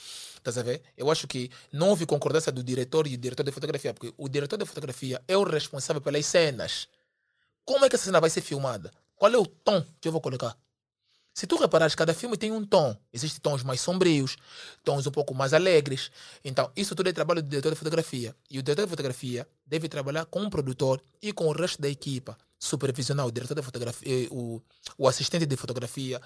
[0.43, 0.81] Tá a ver?
[0.97, 4.31] Eu acho que não houve concordância do diretor e do diretor de fotografia, porque o
[4.31, 6.89] diretor de fotografia é o responsável pelas cenas.
[7.66, 8.91] Como é que essa cena vai ser filmada?
[9.14, 10.57] Qual é o tom que eu vou colocar?
[11.35, 12.97] Se tu reparares, cada filme tem um tom.
[13.12, 14.39] Existem tons mais sombrios,
[14.83, 16.11] tons um pouco mais alegres.
[16.43, 18.35] Então, isso tudo é trabalho do diretor de fotografia.
[18.51, 21.91] E o diretor de fotografia deve trabalhar com o produtor e com o resto da
[21.91, 22.39] equipa.
[22.59, 24.61] Supervisionar o diretor de fotografia, eh, o,
[24.97, 26.21] o assistente de fotografia,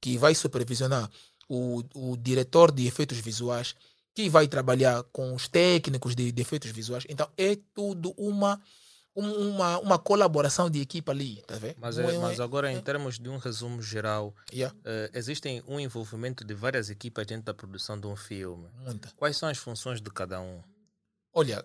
[0.00, 1.08] que vai supervisionar
[1.48, 3.74] o, o diretor de efeitos visuais,
[4.14, 7.04] que vai trabalhar com os técnicos de, de efeitos visuais.
[7.08, 8.60] Então, é tudo uma,
[9.14, 11.76] um- uma, uma colaboração de equipa ali, tá vendo?
[11.78, 15.78] Mas, é, é- mas agora, em termos de um resumo geral, Yeah, eh, existem um
[15.78, 18.66] envolvimento de várias equipas dentro da produção de um filme.
[18.84, 19.08] muita.
[19.16, 20.60] Quais são as funções de cada um?
[21.32, 21.64] Olha,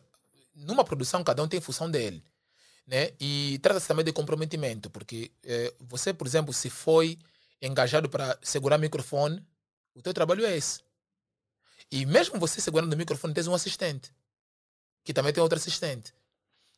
[0.56, 2.24] numa produção cada um tem função dele,
[2.88, 3.12] né?
[3.20, 7.18] E trata-se também de comprometimento, porque eh, você, por exemplo, se foi
[7.62, 9.44] engajado para segurar microfone,
[9.96, 10.82] o teu trabalho é esse.
[11.92, 14.12] E mesmo você segurando o microfone, tens um assistente,
[15.04, 16.14] que também tem outro assistente.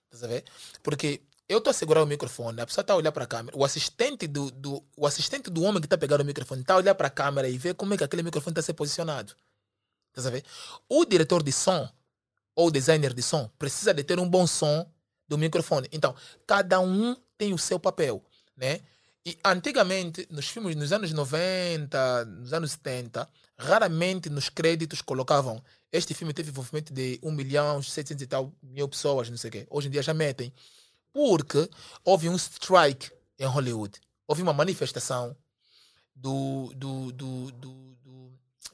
[0.10, 0.46] Tá a ver?
[0.82, 3.58] Porque eu estou a segurar o microfone, a pessoa está a olhar para a câmera,
[3.58, 6.74] o assistente do, do, o assistente do homem que está a pegar o microfone está
[6.74, 8.74] a olhar para a câmera e ver como é que aquele microfone está a ser
[8.74, 9.34] posicionado.
[10.14, 10.44] Tá a ver?
[10.90, 11.90] O diretor de som
[12.56, 14.90] ou designer de som precisa de ter um bom som
[15.28, 15.88] do microfone.
[15.92, 16.16] Então,
[16.46, 18.24] cada um tem o seu papel,
[18.56, 18.80] né?
[19.26, 25.62] E antigamente, nos filmes, nos anos 90, nos anos 70, raramente nos créditos colocavam
[25.92, 29.52] este filme teve envolvimento de 1 milhão, 700 e tal mil pessoas, não sei o
[29.52, 29.68] quê.
[29.70, 30.54] Hoje em dia já metem.
[31.14, 31.70] Porque
[32.04, 34.00] houve um strike em Hollywood.
[34.28, 35.36] Houve uma manifestação
[36.14, 38.32] do, do, do, do, do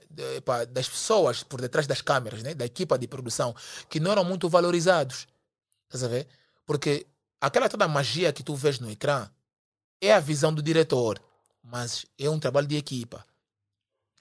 [0.10, 0.41] de,
[0.72, 2.54] das pessoas por detrás das câmeras, né?
[2.54, 3.56] da equipa de produção,
[3.89, 5.28] que não eram muito valorizados.
[5.86, 6.28] Estás a ver?
[6.66, 7.05] Porque
[7.39, 9.30] aquela toda magia que tu vês no ecrã
[10.01, 11.22] é a visão do diretor,
[11.64, 13.26] mas é um trabalho de equipa.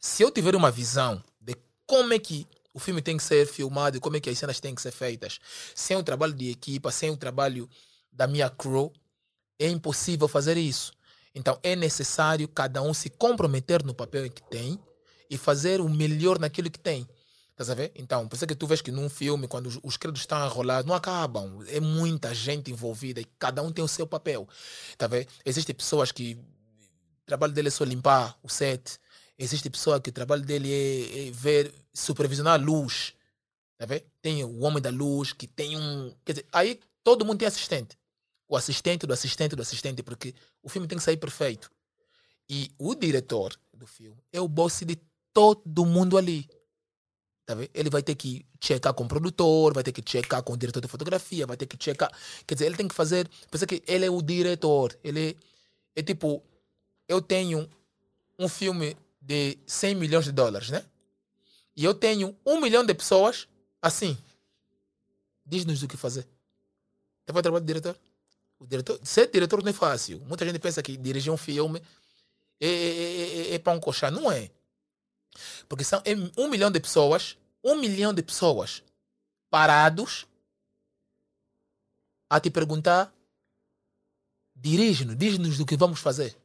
[0.01, 3.97] Se eu tiver uma visão de como é que o filme tem que ser filmado
[3.97, 5.39] e como é que as cenas têm que ser feitas.
[5.75, 7.69] Sem o trabalho de equipa, sem o trabalho
[8.11, 8.93] da minha crew,
[9.59, 10.93] é impossível fazer isso.
[11.35, 14.79] Então é necessário cada um se comprometer no papel que tem
[15.31, 17.09] e fazer o melhor naquilo que tem.
[17.63, 17.93] Estás a ver?
[17.95, 20.49] Então, por isso é que tu vês que num filme, quando os, os créditos estão
[20.49, 21.65] rolar, não acabam.
[21.69, 24.49] É muita gente envolvida e cada um tem o seu papel.
[24.99, 25.29] Tá vendo?
[25.45, 28.99] Existem pessoas que o trabalho dele é só limpar o set.
[29.39, 33.15] Existe pessoa que o trabalho dele é, é ver, supervisionar a luz.
[33.79, 34.03] Tá vendo?
[34.21, 36.13] Tem o homem da luz que tem um.
[36.25, 37.97] Quer dizer, aí todo mundo tem assistente.
[38.49, 41.71] O assistente do assistente do assistente, porque o filme tem que sair perfeito.
[42.51, 44.99] E o diretor do filme é o boss de
[45.33, 46.49] todo mundo ali.
[47.55, 47.69] Tá?
[47.75, 50.81] Ele vai ter que checar com o produtor, vai ter que checar com o diretor
[50.81, 52.11] de fotografia, vai ter que checar.
[52.47, 53.29] Quer dizer, ele tem que fazer.
[53.51, 54.97] Pensa que ele é o diretor.
[55.03, 55.37] Ele
[55.97, 56.43] é, é tipo.
[57.09, 57.69] Eu tenho
[58.39, 60.85] um filme de 100 milhões de dólares, né?
[61.77, 63.49] E eu tenho um milhão de pessoas
[63.81, 64.17] assim.
[65.45, 66.27] Diz-nos o que fazer.
[67.25, 67.97] Você vai trabalhar de diretor?
[68.59, 68.99] O diretor?
[69.03, 70.21] Ser diretor não é fácil.
[70.27, 71.83] Muita gente pensa que dirigir um filme
[72.61, 74.11] é, é, é, é para um coxar.
[74.11, 74.51] Não é.
[75.69, 76.03] Porque são
[76.37, 78.83] um milhão de pessoas, um milhão de pessoas
[79.51, 80.27] parados
[82.29, 83.13] a te perguntar:
[84.55, 86.37] dirige-nos, diz-nos do que vamos fazer.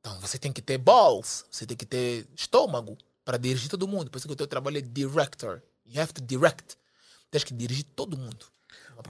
[0.00, 4.10] Então você tem que ter balls, você tem que ter estômago para dirigir todo mundo.
[4.10, 5.60] Por isso que o teu trabalho é director.
[5.84, 6.76] You have to direct.
[7.30, 8.46] Tens que dirigir todo mundo.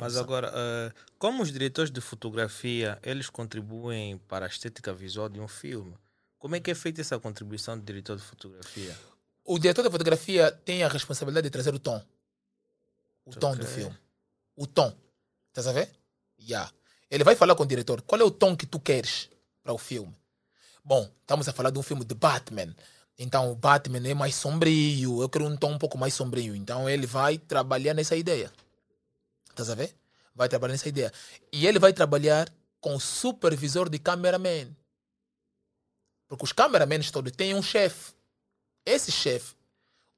[0.01, 5.39] Mas agora, uh, como os diretores de fotografia, eles contribuem para a estética visual de
[5.39, 5.97] um filme?
[6.39, 8.97] Como é que é feita essa contribuição do diretor de fotografia?
[9.47, 12.03] O diretor de fotografia tem a responsabilidade de trazer o tom.
[13.25, 13.41] O okay.
[13.41, 13.97] tom do filme.
[14.57, 14.93] O tom.
[15.49, 15.89] Estás a ver?
[16.41, 16.71] Yeah.
[17.09, 18.03] Ele vai falar com o diretor.
[18.03, 19.31] Qual é o tom que tu queres
[19.63, 20.13] para o filme?
[20.85, 22.75] Bom, estamos a falar de um filme de Batman.
[23.17, 25.23] Então, o Batman é mais sombrio.
[25.23, 26.55] Eu quero um tom um pouco mais sombrio.
[26.57, 28.53] Então, ele vai trabalhar nessa ideia.
[29.49, 29.95] Estás a ver?
[30.35, 31.13] Vai trabalhar nessa ideia.
[31.53, 34.75] E ele vai trabalhar com o supervisor de cameraman.
[36.27, 38.16] Porque os cameramans todos têm um chefe.
[38.87, 39.55] Esse chefe,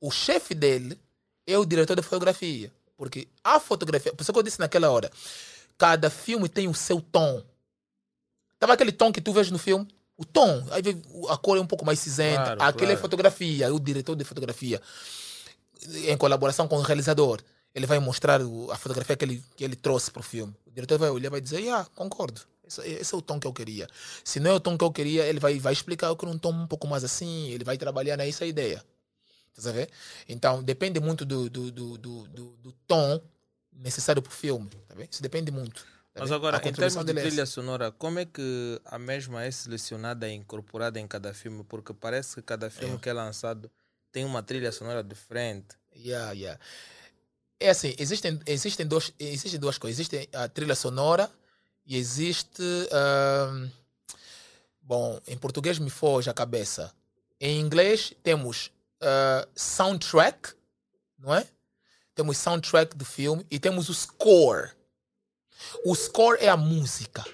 [0.01, 0.97] o chefe dele
[1.47, 2.71] é o diretor de fotografia.
[2.97, 5.11] Porque a fotografia, por isso que eu disse naquela hora,
[5.77, 7.43] cada filme tem o seu tom.
[8.55, 9.89] Estava aquele tom que tu vês no filme?
[10.19, 10.83] o tom, aí
[11.31, 12.43] a cor é um pouco mais cinzenta.
[12.43, 12.99] Claro, Aquele claro.
[12.99, 14.83] é fotografia, o diretor de fotografia,
[16.09, 17.41] em colaboração com o realizador,
[17.73, 18.41] ele vai mostrar
[18.73, 20.53] a fotografia que ele, que ele trouxe para o filme.
[20.67, 22.41] O diretor vai olhar e vai dizer: Ah, concordo.
[22.69, 23.89] Esse, esse, é o tom que eu queria.
[24.23, 26.53] Se não é o tom que eu queria, ele vai, vai explicar que um tom
[26.53, 28.85] um pouco mais assim, ele vai trabalhar nessa ideia.
[29.61, 29.91] Tá ver?
[30.29, 33.21] Então, depende muito do, do, do, do, do tom
[33.73, 34.71] necessário para o filme.
[34.87, 35.85] Tá Isso depende muito.
[36.15, 40.35] Mas agora, em termos de trilha sonora, como é que a mesma é selecionada e
[40.35, 41.65] incorporada em cada filme?
[41.65, 42.99] Porque parece que cada filme é.
[42.99, 43.71] que é lançado
[44.11, 45.77] tem uma trilha sonora diferente.
[45.95, 46.61] Yeah, yeah.
[47.61, 49.99] É assim, existem, existem, dois, existem duas coisas.
[49.99, 51.31] Existe a trilha sonora
[51.89, 52.63] e existe.
[52.63, 53.71] Uh,
[54.83, 56.93] bom, em português me foge a cabeça.
[57.41, 58.71] Em inglês temos
[59.03, 60.53] uh, soundtrack,
[61.19, 61.49] não é?
[62.15, 64.71] Temos soundtrack do filme e temos o score.
[65.85, 67.25] O score é a música.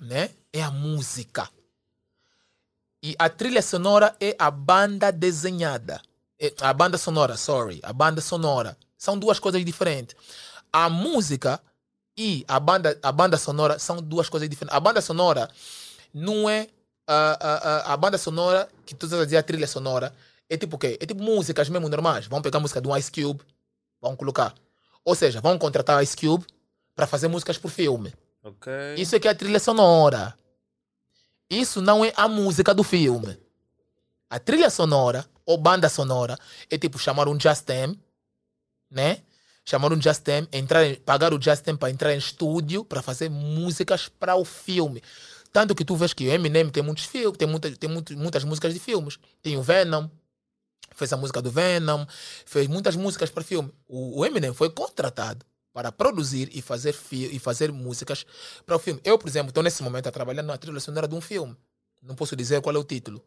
[0.00, 0.30] Né?
[0.52, 1.48] É a música.
[3.02, 6.00] E a trilha sonora é a banda desenhada.
[6.38, 7.80] É a banda sonora, sorry.
[7.82, 8.76] A banda sonora.
[8.96, 10.14] São duas coisas diferentes.
[10.72, 11.60] A música
[12.16, 14.76] e a banda, a banda sonora são duas coisas diferentes.
[14.76, 15.50] A banda sonora
[16.12, 16.68] não é.
[17.04, 20.14] A, a, a, banda sonora, que tu estás a dizer a trilha sonora,
[20.48, 20.96] é tipo o quê?
[21.00, 22.26] É tipo músicas mesmo normais.
[22.26, 23.42] Vamos pegar a música do Ice Cube,
[24.00, 24.54] vamos colocar.
[25.04, 26.46] Ou seja, vamos contratar Ice Cube
[26.94, 28.14] para fazer músicas por filme.
[28.42, 28.94] Okay.
[28.96, 30.34] Isso aqui é a trilha sonora.
[31.50, 33.36] Isso não é a música do filme.
[34.30, 36.38] A trilha sonora ou banda sonora
[36.70, 37.98] é tipo chamar um Justin,
[38.90, 39.22] né?
[39.64, 44.34] Chamar um Justin, entrar, pagar o Justin para entrar em estúdio para fazer músicas para
[44.34, 45.02] o filme.
[45.52, 48.42] Tanto que tu vês que o Eminem tem muitos filmes, tem, muita, tem muito, muitas
[48.42, 49.18] músicas de filmes.
[49.42, 50.08] Tem o Venom,
[50.94, 52.04] fez a música do Venom,
[52.44, 53.70] fez muitas músicas para filme.
[53.86, 58.26] O, o Eminem foi contratado para produzir e fazer, e fazer músicas
[58.66, 59.00] para o filme.
[59.04, 61.56] Eu, por exemplo, estou nesse momento a trabalhar na trilha sonora de um filme.
[62.02, 63.24] Não posso dizer qual é o título.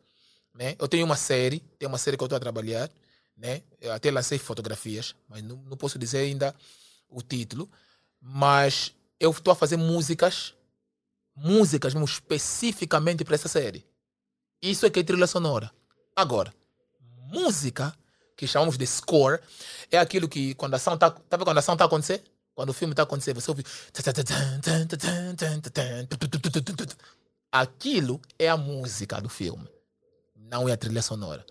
[0.54, 0.76] Né?
[0.80, 2.90] Eu tenho uma série, tem uma série que eu estou a trabalhar,
[3.38, 3.62] né?
[3.82, 6.56] Eu até lancei fotografias, mas não, não posso dizer ainda
[7.10, 7.70] o título.
[8.22, 10.54] Mas eu estou a fazer músicas,
[11.36, 13.86] músicas mesmo especificamente para essa série.
[14.62, 15.72] Isso é que é trilha sonora.
[16.16, 16.54] Agora,
[17.30, 17.96] música,
[18.36, 19.40] que chamamos de score,
[19.92, 21.12] é aquilo que quando a ação está.
[21.12, 22.24] Tá quando a ação está acontecer?
[22.54, 23.66] Quando o filme está a acontecer, você ouve.
[27.52, 29.68] Aquilo é a música do filme,
[30.36, 31.46] não é a trilha sonora.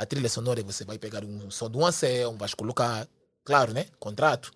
[0.00, 3.06] A trilha sonora você vai pegar um som do Anselmo, vai colocar,
[3.44, 3.84] claro, né?
[3.98, 4.50] Contrato.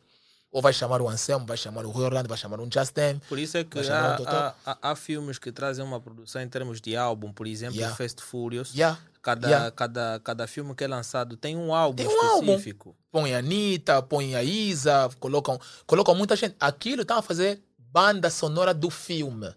[0.50, 3.20] Ou vai chamar o Anselmo, vai chamar o Rui Orlando, vai chamar um Justin.
[3.28, 6.96] Por isso é que há, há, há- filmes que trazem uma produção em termos de
[6.96, 7.94] álbum, por exemplo, Yeah.
[7.94, 8.72] Fast Furious.
[8.72, 8.98] Yeah.
[9.20, 9.70] Cada, Yeah.
[9.72, 12.52] cada, cada filme que é lançado tem um álbum Tem um álbum.
[12.52, 12.96] específico.
[13.12, 16.56] põe a Anitta, põe a Isa, colocam, colocam muita gente.
[16.58, 19.52] Aquilo está a fazer banda sonora do filme.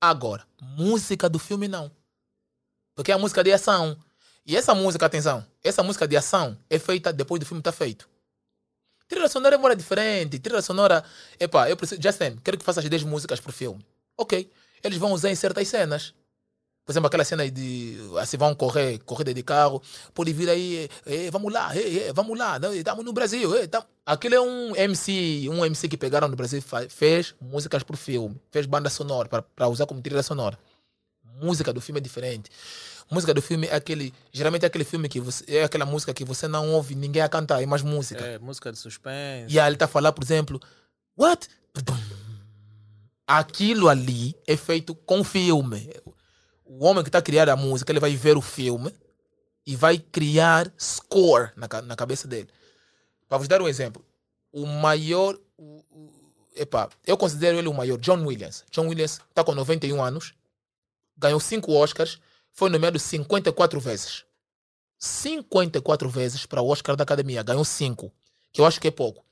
[0.00, 1.90] Agora, música do filme não.
[2.96, 3.96] Porque é a música de ação.
[4.44, 8.08] E essa música, atenção, essa música de ação é feita depois do filme estar feito.
[9.06, 10.38] Trilha sonora é diferente.
[10.38, 11.04] Trilha sonora,
[11.38, 13.84] epá, eu preciso, Justin, quero que faças 10 músicas pro filme.
[14.16, 14.50] Ok.
[14.82, 16.14] Eles vão usar em certas cenas.
[16.84, 19.80] Por exemplo, aquela cena de assim vão correr, corrida de carro,
[20.12, 23.54] pode vir aí, eh, eh, vamos lá, eh, eh, vamos lá, estamos no Brasil.
[23.56, 27.96] eh, tam- Aquele é um MC, um MC que pegaram no Brasil, fez músicas pro
[27.96, 30.58] filme, fez banda sonora para usar como trilha sonora.
[31.40, 32.50] Música do filme é diferente.
[33.12, 36.24] Música do filme é aquele, geralmente é aquele filme que você, é aquela música que
[36.24, 38.24] você não ouve ninguém a cantar, é mais música.
[38.24, 39.54] É, música de suspense.
[39.54, 40.58] E aí ele tá a falar, por exemplo,
[41.14, 41.46] what?
[43.26, 45.94] Aquilo ali é feito com filme.
[46.64, 48.90] O homem que está a criar a música, ele vai ver o filme
[49.66, 52.48] e vai criar score na, na cabeça dele.
[53.28, 54.02] Para vos dar um exemplo,
[54.50, 55.38] o maior.
[55.58, 56.12] O, o,
[56.56, 58.64] epá, eu considero ele o maior, John Williams.
[58.70, 60.32] John Williams está com 91 anos,
[61.18, 62.18] ganhou 5 Oscars,
[62.52, 64.24] foi nomeado 54 vezes.
[64.98, 68.12] 54 vezes para o Oscar da Academia, ganhou 5,
[68.52, 69.24] que eu acho que é pouco.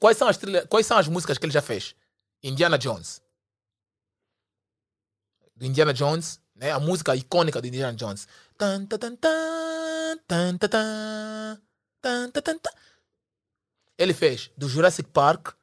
[0.00, 1.94] Quais são as, trilha, quais são as músicas que ele já fez?
[2.42, 3.22] Indiana Jones.
[5.54, 6.70] Do Indiana Jones, né?
[6.72, 8.26] a música icônica do Indiana Jones.
[8.56, 10.58] Tan, tan, tan, tan, tan,
[12.00, 12.70] tan, tan, tan,
[13.96, 15.54] Ele fez do Jurassic Park,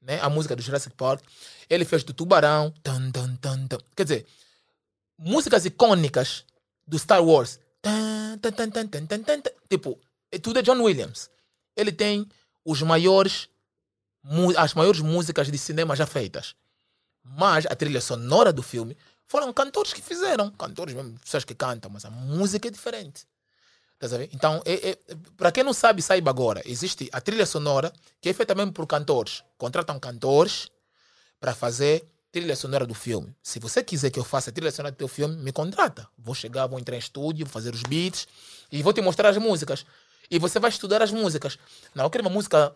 [0.00, 0.20] né?
[0.20, 1.22] a música do Jurassic Park.
[1.68, 2.72] Ele fez do Tubarão.
[2.82, 3.66] Tan, tan, tan.
[3.96, 4.26] Quer dizer,
[5.20, 6.44] músicas icônicas
[6.86, 7.60] do Star Wars.
[9.68, 9.98] Tipo,
[10.32, 11.30] é tudo é John Williams.
[11.76, 12.26] Ele tem
[12.64, 13.48] os maiores,
[14.56, 16.54] as maiores músicas de cinema já feitas.
[17.22, 18.96] Mas a trilha sonora do filme
[19.26, 20.50] foram cantores que fizeram.
[20.52, 23.26] Cantores mesmo, pessoas que cantam, mas a música é diferente.
[24.32, 24.98] Então, é,
[25.36, 26.62] para quem não sabe, saiba agora.
[26.64, 29.44] Existe a trilha sonora que é feita mesmo por cantores.
[29.58, 30.70] Contratam cantores
[31.38, 33.34] para fazer trilha sonora do filme.
[33.42, 36.08] Se você quiser que eu faça a trilha sonora do teu filme, me contrata.
[36.18, 38.28] Vou chegar, vou entrar em estúdio, vou fazer os beats
[38.70, 39.84] e vou te mostrar as músicas.
[40.30, 41.58] E você vai estudar as músicas.
[41.94, 42.74] Não, eu quero uma música.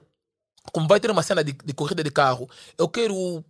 [0.72, 3.44] Como vai ter uma cena de, de corrida de carro, eu quero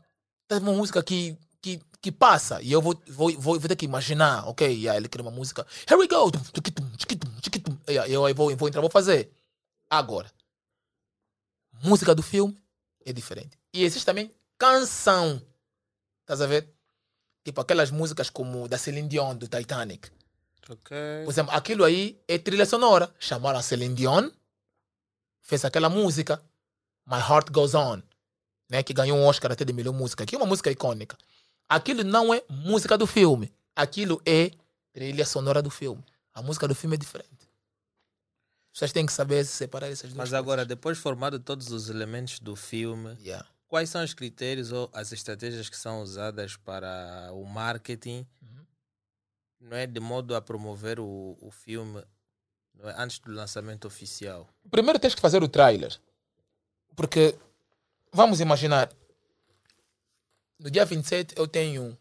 [0.48, 2.61] ter uma música que, que, que passa.
[2.61, 4.76] E eu vou, vou, vou, vou ter que imaginar, ok?
[4.76, 5.66] E aí ele quer uma música.
[5.88, 6.30] Here we go!
[7.86, 9.30] Aí eu vou, vou entrar, vou fazer.
[9.88, 10.30] Agora,
[11.82, 12.57] música do filme
[13.07, 13.59] é diferente.
[13.72, 15.40] E existe também canção.
[16.24, 16.72] Estás a ver?
[17.44, 20.10] Tipo aquelas músicas como da Celine Dion, do Titanic.
[20.70, 20.96] Ok.
[21.24, 23.14] Por exemplo, aquilo aí é trilha sonora.
[23.18, 24.30] Chamaram a Celine Dion,
[25.42, 26.42] fez aquela música,
[27.06, 28.01] My Heart Goes On,
[28.70, 31.18] né, que ganhou um Oscar até de melhor música, que é uma música icônica.
[31.68, 33.52] Aquilo não é música do filme.
[33.76, 34.51] Aquilo é
[34.92, 36.02] trilha sonora do filme.
[36.32, 37.28] A música do filme é diferente.
[38.72, 40.38] Vocês têm que saber separar essas duas Mas coisas.
[40.38, 43.46] agora, depois formado todos os elementos do filme, Yeah.
[43.74, 48.66] Quais são os critérios ou as estratégias que são usadas para o marketing, Uhum.
[49.62, 51.98] não é de modo a promover o, o filme
[52.78, 54.48] é, antes do lançamento oficial?
[54.70, 55.92] Primeiro tens que fazer o trailer.
[56.94, 57.36] Porque,
[58.12, 58.92] vamos imaginar,
[60.56, 61.98] no dia 27 eu tenho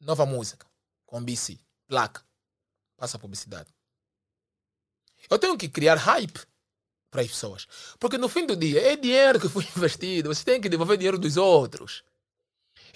[0.00, 0.66] nova música
[1.06, 1.56] com BC,
[1.86, 2.24] placa,
[2.96, 3.72] passa a publicidade.
[5.30, 6.40] Eu tenho que criar hype
[7.10, 7.66] para as pessoas.
[7.98, 11.18] Porque no fim do dia é dinheiro que foi investido, você tem que devolver dinheiro
[11.18, 12.02] dos outros.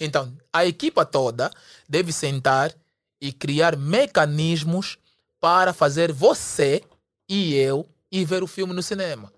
[0.01, 1.51] Então, a equipa toda
[1.89, 2.75] deve sentar
[3.21, 4.99] e criar mecanismos
[5.41, 6.83] para fazer você
[7.29, 9.33] e eu ir ver o filme no cinema.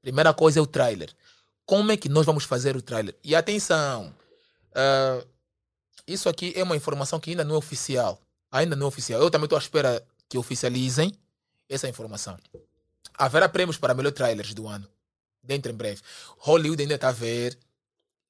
[0.00, 1.10] Primeira coisa é o trailer.
[1.66, 3.14] Como é que nós vamos fazer o trailer?
[3.22, 4.14] E atenção,
[4.74, 5.24] ah,
[6.06, 8.20] isso aqui é uma informação que ainda não é oficial.
[8.50, 9.20] Ainda não é oficial.
[9.20, 11.12] Eu também estou à espera que oficializem
[11.68, 12.36] essa informação.
[13.14, 14.88] Haverá prêmios para melhor trailers do ano.
[15.42, 16.02] dentro em breve.
[16.38, 17.58] Hollywood ainda está a ver,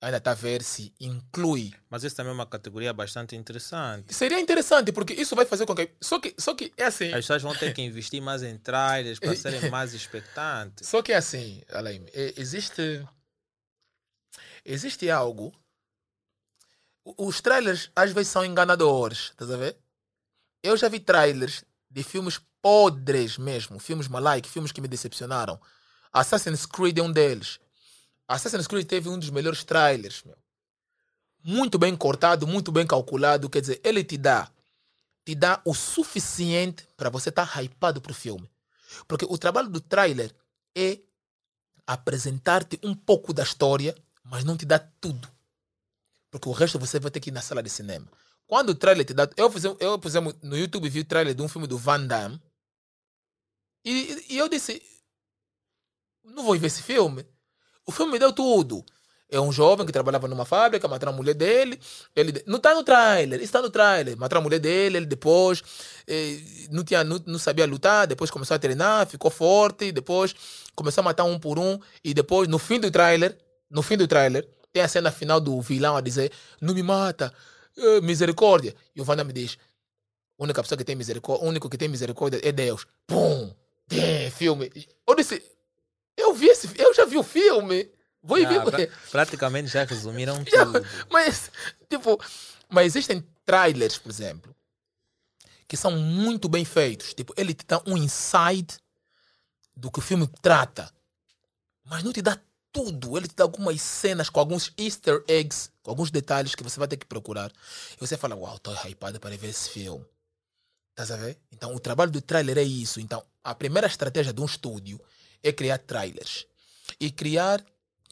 [0.00, 1.72] ainda está a ver se inclui.
[1.88, 4.14] Mas isso também é uma categoria bastante interessante.
[4.14, 5.90] Seria interessante, porque isso vai fazer com que.
[6.00, 7.08] Só que, só que é assim.
[7.08, 10.88] As pessoas vão ter que investir mais em trailers para serem mais expectantes.
[10.88, 13.04] Só que é assim, Alain, é- existe.
[14.64, 15.52] Existe algo.
[17.16, 19.76] Os trailers às vezes são enganadores, estás a ver?
[20.62, 25.60] Eu já vi trailers de filmes podres mesmo, filmes malaic, filmes que me decepcionaram.
[26.12, 27.58] Assassin's Creed é um deles.
[28.28, 30.36] Assassin's Creed teve um dos melhores trailers, meu.
[31.42, 34.50] Muito bem cortado, muito bem calculado, quer dizer, ele te dá
[35.24, 38.50] te dá o suficiente para você estar hypado pro filme.
[39.06, 40.34] Porque o trabalho do trailer
[40.76, 40.98] é
[41.86, 45.28] apresentar-te um pouco da história, mas não te dá tudo.
[46.30, 48.06] Porque o resto você vai ter que ir na sala de cinema.
[48.46, 49.28] Quando o trailer te dá.
[49.36, 52.40] Eu, eu, por exemplo no YouTube vi o trailer de um filme do Van Damme.
[53.84, 54.82] E, e eu disse:
[56.24, 57.26] Não vou ver esse filme.
[57.86, 58.84] O filme me deu tudo.
[59.32, 61.78] É um jovem que trabalhava numa fábrica, mataram a mulher dele.
[62.16, 64.16] Ele não está no trailer, isso está no trailer.
[64.16, 65.62] Mataram a mulher dele, ele depois
[66.06, 66.40] eh,
[66.70, 70.34] não, tinha, não, não sabia lutar, depois começou a treinar, ficou forte, depois
[70.74, 71.78] começou a matar um por um.
[72.02, 73.38] E depois, no fim do trailer,
[73.70, 77.32] no fim do trailer, tem a cena final do vilão a dizer: Não me mata,
[77.76, 78.74] eh, misericórdia.
[78.96, 79.56] E o Wanda me diz:
[80.38, 82.84] A única pessoa que tem misericórdia, único que tem misericórdia é Deus.
[83.06, 83.54] Pum!
[83.90, 84.70] Tem filme.
[85.06, 85.42] Eu disse:
[86.16, 87.90] Eu vi esse eu já vi o filme.
[88.22, 88.88] Vou ir Ah, ver.
[88.88, 90.86] pra- praticamente já resumiram Já, tudo.
[91.10, 91.50] mas,
[91.88, 92.18] tipo,
[92.68, 94.54] mas existem trailers, por exemplo,
[95.66, 97.14] que são muito bem feitos.
[97.14, 98.78] Tipo, ele te dá um insight
[99.74, 100.92] do que o filme trata,
[101.84, 102.38] mas não te dá
[102.72, 103.16] tudo.
[103.16, 106.86] Ele te dá algumas cenas com alguns easter eggs, com alguns detalhes que você vai
[106.86, 107.50] ter que procurar.
[107.94, 110.04] E você fala, uau, tô hypado para ver esse filme.
[110.90, 111.38] Estás a ver?
[111.50, 113.00] Então, o trabalho do trailer é isso.
[113.00, 115.00] Então, a primeira estratégia de um estúdio
[115.42, 116.46] é criar trailers
[116.98, 117.64] e criar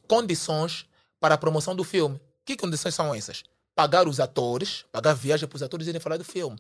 [0.07, 0.87] condições
[1.21, 2.21] para a promoção do filme.
[2.45, 3.45] Que condições são essas?
[3.75, 6.59] Pagar os atores, pagar viagem para os atores irem falar do filme.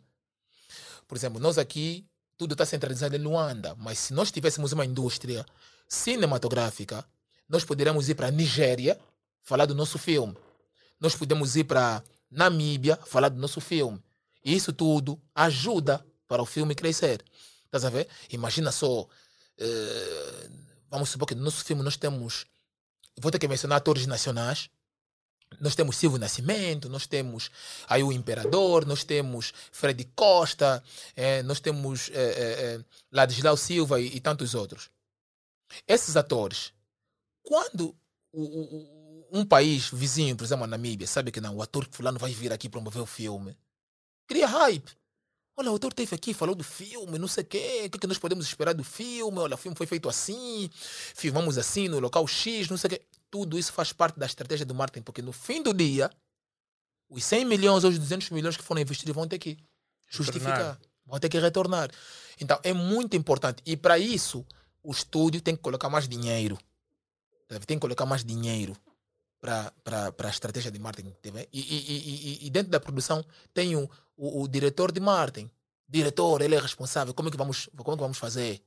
[1.07, 5.45] Por exemplo, nós aqui, tudo está centralizado em Luanda, mas se nós tivéssemos uma indústria
[5.89, 7.05] cinematográfica,
[7.49, 8.99] nós poderíamos ir para a Nigéria
[9.40, 10.36] falar do nosso filme.
[11.01, 14.03] Nós podemos ir para Namíbia falar do nosso filme.
[14.45, 17.24] E isso tudo ajuda para o filme crescer.
[17.69, 18.09] Estás a ver?
[18.31, 19.07] Imagina só.
[19.59, 20.49] eh,
[20.90, 22.47] vamos supor que no nosso filme nós temos.
[23.20, 24.70] Vou ter que mencionar atores nacionais.
[25.61, 27.51] Nós temos Silvio Nascimento, nós temos
[27.89, 30.82] aí o Imperador, nós temos Fred Costa,
[31.16, 34.90] eh, nós temos eh, eh, Ladislau Silva e, e tantos outros.
[35.86, 36.73] Esses atores,
[37.43, 37.97] quando
[38.31, 42.19] o- o- um país vizinho, por exemplo, a Namíbia, sabe que não, o ator fulano
[42.19, 43.57] vai vir aqui promover o filme,
[44.27, 44.90] cria hype.
[45.60, 48.06] Olha, o autor esteve aqui, falou do filme, não sei o quê, o que, que
[48.06, 49.39] nós podemos esperar do filme?
[49.40, 53.02] Olha, o filme foi feito assim, filmamos assim, no local X, não sei o quê.
[53.28, 56.10] Tudo isso faz parte da estratégia do marketing, porque no fim do dia,
[57.10, 59.59] os 100 milhões ou os 200 milhões que foram investidos vão ter que
[60.09, 60.80] justificar, Retornar.
[61.05, 61.90] vão ter que retornar.
[62.40, 63.60] Então, é muito importante.
[63.66, 64.47] E para isso,
[64.80, 66.56] o estúdio tem que colocar mais dinheiro.
[67.48, 68.76] Deve- Tem que colocar mais dinheiro
[69.40, 69.73] para
[70.19, 71.15] a estratégia de marketing.
[71.23, 73.24] E, e, e, e- dentro da produção
[73.55, 75.51] tem o, o, diretor de marketing.
[75.89, 77.15] Diretor, ele é responsável.
[77.15, 78.62] Como é que vamos, como é que vamos fazer?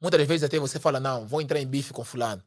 [0.00, 2.42] Muitas vezes até você fala, não, vou entrar em bife com fulano.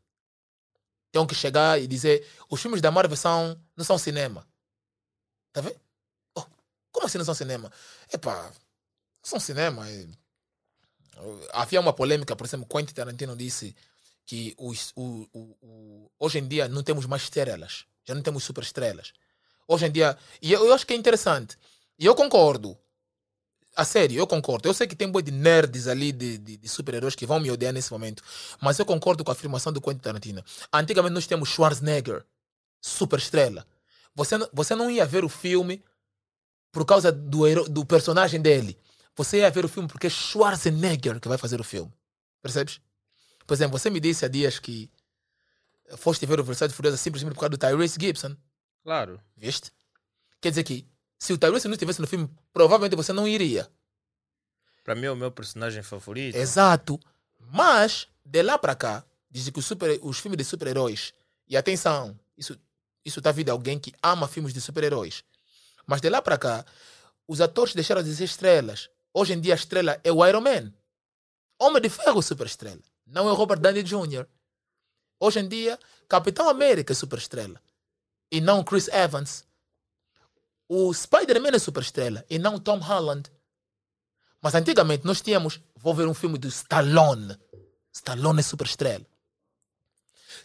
[1.12, 4.48] Tenho que chegar e dizer, os filmes da Marvel são, não são cinema.
[5.52, 5.76] Tá vendo?
[6.34, 6.46] Oh,
[6.92, 7.70] como assim não são cinema?
[8.14, 8.50] Epá,
[9.22, 9.90] são cinema.
[9.90, 10.08] é-
[11.52, 13.76] Havia uma polêmica, por exemplo, Quentin Tarantino disse
[14.32, 18.46] que os, o, o, o- hoje em dia não temos mais estrelas, já não temos
[18.46, 19.12] super estrelas.
[19.68, 21.58] Hoje em dia, e eu, eu acho que é interessante,
[22.00, 22.78] e eu concordo,
[23.76, 24.70] a sério, eu concordo.
[24.70, 27.52] Eu sei que tem boi de nerds ali, de, de, de super-heróis que vão me
[27.52, 28.24] odiar nesse momento,
[28.62, 30.42] mas eu concordo com a afirmação do Quentin Tarantino.
[30.72, 32.24] Antigamente nós temos Schwarzenegger,
[32.82, 33.68] super estrela.
[34.16, 35.84] Você, você não ia ver o filme
[36.72, 38.78] por causa do, hero- do personagem dele.
[39.14, 41.92] Você ia ver o filme porque é Schwarzenegger que vai fazer o filme.
[42.42, 42.80] Percebes?
[43.46, 44.90] Por exemplo, você me disse há dias que
[45.98, 48.36] foste ver o Velocidade Furiosa simplesmente por causa do Tyrese Gibson.
[48.84, 49.20] Claro.
[49.36, 49.72] Viste?
[50.40, 50.88] Quer dizer que
[51.18, 53.70] se o Tyrese não estivesse no filme, provavelmente você não iria.
[54.84, 56.36] Para mim é o meu personagem favorito.
[56.36, 57.00] Exato.
[57.40, 61.14] Mas, de lá para cá, dizem que os, super, os filmes de super-heróis,
[61.48, 62.58] e atenção, isso
[63.04, 65.24] isso está vindo de alguém que ama filmes de super-heróis.
[65.86, 66.66] Mas de lá para cá,
[67.28, 68.90] os atores deixaram de ser estrelas.
[69.14, 70.72] Hoje em dia a estrela é o Iron Man.
[71.60, 72.82] Homem de Ferro super estrela.
[73.12, 74.26] Não é o Robert Downey Jr.
[75.20, 75.78] Hoje em dia,
[76.08, 77.62] Capitão América é super estrela.
[78.32, 79.46] E não Chris Evans.
[80.68, 82.26] O Spider-Man é super estrela.
[82.30, 83.30] E não Tom Holland.
[84.42, 87.38] Mas antigamente nós tínhamos, vou ver um filme do Stallone.
[87.94, 89.06] Stallone é super estrela.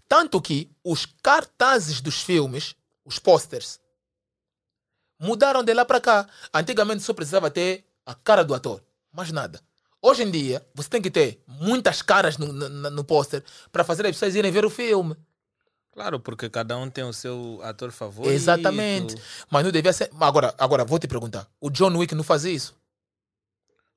[0.09, 2.75] Tanto que os cartazes dos filmes,
[3.05, 3.79] os posters,
[5.21, 6.29] mudaram de lá para cá.
[6.53, 9.63] Antigamente só precisava ter a cara do ator, mais nada.
[10.07, 13.43] Hoje em dia, você tem que ter muitas caras no, no, no pôster
[13.73, 15.17] para fazer as pessoas irem ver o filme.
[15.91, 18.33] Claro, porque cada um tem o seu ator favorito.
[18.33, 19.17] Exatamente.
[19.51, 20.09] Mas não devia ser.
[20.21, 22.77] Agora, agora vou te perguntar: o John Wick não faz isso?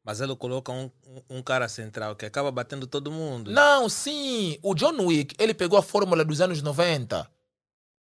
[0.03, 0.89] Mas ele coloca um,
[1.29, 3.51] um, cara central que acaba batendo todo mundo.
[3.51, 4.57] Não, sim.
[4.63, 7.29] O John Wick, ele pegou a fórmula dos anos 90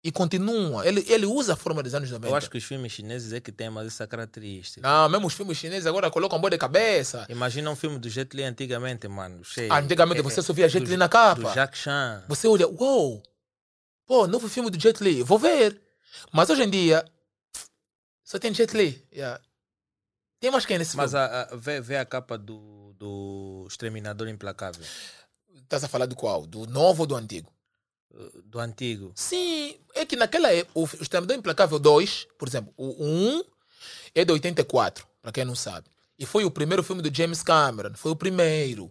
[0.05, 0.87] e continua.
[0.87, 2.31] Ele, ele usa a fórmula dos anos 90.
[2.31, 4.87] Eu acho que os filmes chineses é que têm mais essa característica.
[4.87, 7.25] Não, mesmo os filmes chineses agora colocam boa de cabeça.
[7.31, 9.43] Imagina um filme do Jet Li antigamente, mano.
[9.43, 9.73] Cheio.
[9.73, 11.41] Antigamente É, você só via Jet Li na capa.
[11.49, 12.23] Do Jacques Chan.
[12.29, 13.23] Você olha, uou,
[14.05, 15.81] pô, novo filme do Jet Li, vou ver.
[16.31, 17.03] Mas hoje em dia,
[18.23, 19.03] só tem Jet Li.
[19.11, 19.41] yeah.
[20.39, 21.25] Tem mais quem nesse Mas filme?
[21.25, 24.85] a, a, vê, vê a capa do, do Exterminador Implacável.
[25.63, 26.47] Estás a falar do qual?
[26.47, 27.51] Do novo ou do antigo?
[28.13, 29.13] Uh, Do antigo.
[29.15, 33.45] Sim, é que naquela época, o Exterminador Implacável 2, por exemplo, o 1
[34.15, 35.87] é de 84, para quem não sabe.
[36.19, 38.91] E foi o primeiro filme do James Cameron, foi o primeiro.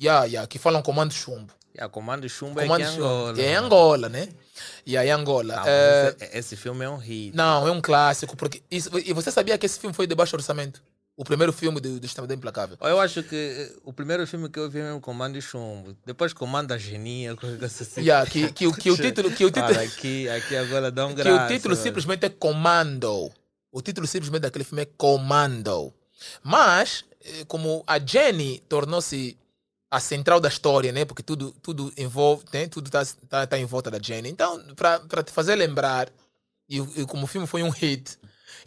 [0.00, 1.52] Yeah, yeah, que falam Comando Chumbo.
[1.76, 2.94] A Comando Chumbo Comando é que é.
[2.94, 3.40] Angola.
[3.40, 4.28] É Angola, né?
[4.84, 5.56] E aí Angola.
[5.56, 7.36] Não, eh, mas esse, esse filme é um hit.
[7.36, 8.36] Não, é um clássico.
[8.36, 10.82] Porque isso, e você sabia que esse filme foi de baixo orçamento?
[11.18, 12.78] O primeiro filme do, do Exterminador Implacável.
[12.80, 15.96] Eu acho que eh, o primeiro filme que eu vi é o Comando Chumbo.
[16.06, 18.02] Depois Comando a Genia, assim.
[18.02, 21.06] Yeah, que, que, o- que o título, que o título, Cara, aqui, aqui agora dá
[21.06, 21.44] um que graça.
[21.44, 21.84] o título mano.
[21.86, 23.32] simplesmente é Commando.
[23.72, 25.92] O título simplesmente daquele filme é Commando.
[26.42, 29.36] Mas, eh, como a Jenny tornou-se
[29.90, 31.04] a central da história, né?
[31.04, 32.68] Porque tudo, tudo envolve, né?
[32.68, 34.28] Tudo está tá, tá em volta da Jenny.
[34.28, 36.08] Então, para te fazer lembrar,
[36.68, 38.17] e, e como o filme foi um hit,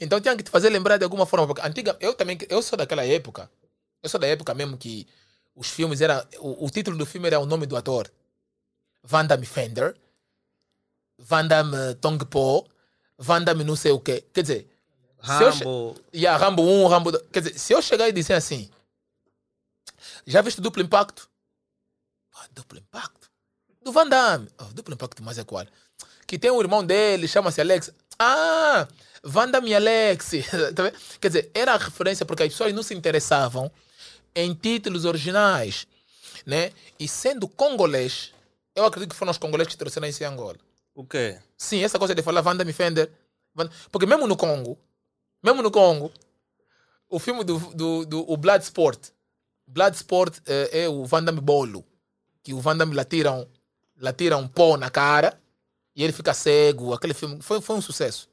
[0.01, 1.47] então tinha que te fazer lembrar de alguma forma.
[1.47, 3.49] Porque antiga, eu também, eu sou daquela época,
[4.03, 5.07] eu sou da época mesmo que
[5.55, 8.11] os filmes era o, o título do filme era o nome do ator.
[9.03, 9.95] Van Damme Fender,
[11.19, 12.67] Van Damme Tong Po,
[13.17, 14.23] Van Damme não sei o quê.
[14.33, 14.67] Quer dizer,
[15.23, 15.95] se eu che- Rambo.
[16.13, 17.23] e a Rambo 1, Rambo 2.
[17.31, 18.69] Quer dizer, se eu chegar e dizer assim,
[20.25, 21.29] já viste duplo impacto?
[22.35, 23.29] Ah, duplo impacto?
[23.81, 24.47] Do Van Damme.
[24.57, 25.65] Ah, duplo impacto, mas é qual?
[26.27, 27.91] Que tem um irmão dele, chama-se Alex.
[28.17, 28.87] Ah,
[29.23, 30.31] Van Damme e Alex.
[30.76, 30.91] Tá?
[31.19, 33.72] Quer dizer, era a referência porque as pessoas não se interessavam
[34.35, 35.88] em títulos originais.
[36.45, 36.72] Né?
[36.99, 38.34] E sendo congolês,
[38.76, 40.57] eu acredito que foram os congoleses que trouxeram isso em Angola.
[40.95, 41.38] O quê?
[41.57, 43.11] Sim, essa coisa de falar Van Damme Fender.
[43.53, 44.77] Van- Porque mesmo no Congo,
[45.43, 46.11] mesmo no Congo,
[47.10, 49.10] o filme do, do, do o Bloodsport,
[49.68, 51.85] Bloodsport é, é o Van Damme Bolo,
[52.43, 53.45] que o Van Damme lhe atira um,
[53.98, 55.39] lhe atira um pó na cara
[55.95, 56.93] e ele fica cego.
[56.93, 58.27] Aquele filme foi, foi um sucesso.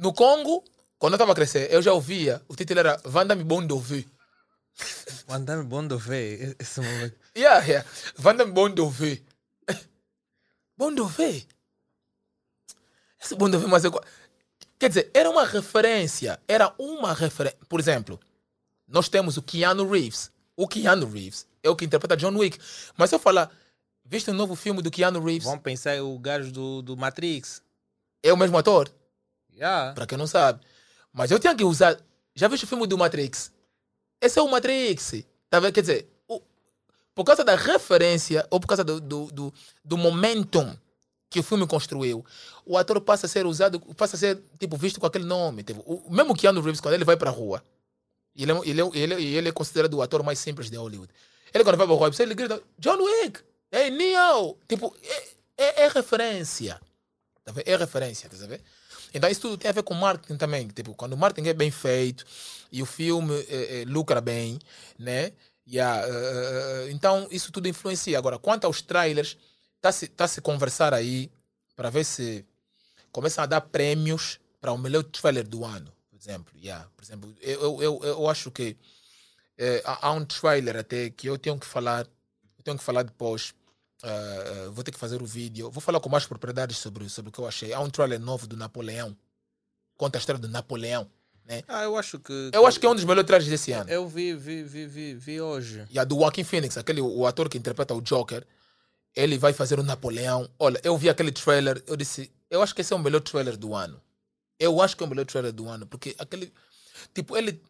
[0.00, 0.64] No Congo,
[0.98, 4.02] quando eu estava a crescer, eu já ouvia, o título era Van Damme Bon Dovu.
[5.28, 7.14] O Andame Bondo vê esse momento.
[7.36, 7.88] Yeah, yeah.
[8.16, 9.18] Van Damme Bon Dovu.
[10.74, 11.22] Bon Dovu?
[13.22, 13.92] Esse Dovu, mas eu...
[14.78, 16.40] Quer dizer, era uma referência.
[16.48, 17.58] Era uma referência.
[17.68, 18.18] Por exemplo,
[18.88, 20.30] nós temos o Keanu Reeves.
[20.56, 22.58] O Keanu Reeves é o que interpreta John Wick.
[22.96, 23.50] Mas se eu falar,
[24.02, 25.44] viste um novo filme do Keanu Reeves?
[25.44, 27.60] Vamos pensar o gajo do, do Matrix.
[28.22, 28.90] É o mesmo ator,
[29.60, 30.06] Yeah.
[30.06, 30.60] quem não sabe.
[31.12, 31.98] Mas eu tinha que usar.
[32.34, 33.52] Já viste o filme do Matrix?
[34.20, 35.24] Esse é o Matrix.
[35.50, 35.72] Tá vendo?
[35.74, 36.40] Quer dizer, o-
[37.14, 39.54] por causa da referência ou por causa do, do, do,
[39.84, 40.76] do momentum
[41.28, 42.24] que o filme construiu,
[42.66, 45.62] o ator passa a ser usado, passa a ser tipo, visto com aquele nome.
[45.62, 47.62] Tipo, o, mesmo Keanu Reeves, quando ele vai para rua,
[48.34, 51.12] ele, é- ele, é- ele, é- ele é considerado o ator mais simples de Hollywood.
[51.52, 53.40] Ele, quando vai para rua, ele grita: John Wick!
[53.72, 54.56] Hey, Neo!
[54.68, 55.28] Tipo, é,
[55.58, 56.80] é, é referência.
[57.44, 57.68] Tá vendo?
[57.68, 58.62] É referência, tá vendo?
[59.12, 60.68] Então isso tudo tem a ver com marketing também.
[60.68, 62.24] Tipo, quando o marketing é bem feito
[62.70, 64.58] e o filme eh, eh, lucra bem,
[64.98, 65.32] né?
[65.66, 68.18] Yeah, eh, eh, então isso tudo influencia.
[68.18, 69.36] Agora, quanto aos trailers,
[69.76, 71.30] está-se tá -se conversar aí
[71.76, 72.44] para ver se
[73.12, 76.52] começam a dar prêmios para o melhor trailer do ano, por exemplo.
[76.58, 78.76] Yeah, por exemplo, eu, eu, eu, acho que
[79.84, 82.06] há há um trailer até que eu tenho que falar,
[82.58, 83.54] eu tenho que falar depois.
[84.02, 85.70] Eh, vou ter que fazer o vídeo.
[85.70, 87.72] Vou falar com mais propriedades sobre, sobre o que eu achei.
[87.72, 89.16] Há um trailer novo do Napoleão.
[89.96, 91.08] Conta a história do Napoleão.
[91.44, 91.62] Né?
[91.66, 92.50] Ah, eu acho que.
[92.52, 93.90] Eu acho que é um dos melhores trailers desse ano.
[93.90, 95.86] Eu vi, vi, vi, vi, vi hoje.
[95.90, 98.46] E a do Joaquin Phoenix, aquele, o ator que interpreta o Joker,
[99.14, 100.48] ele vai fazer o Napoleão.
[100.58, 103.56] Olha, eu vi aquele trailer, eu disse, eu acho que esse é o melhor trailer
[103.56, 104.00] do ano.
[104.58, 106.52] Eu acho que é o melhor trailer do ano, porque aquele,
[107.14, 107.60] tipo, ele,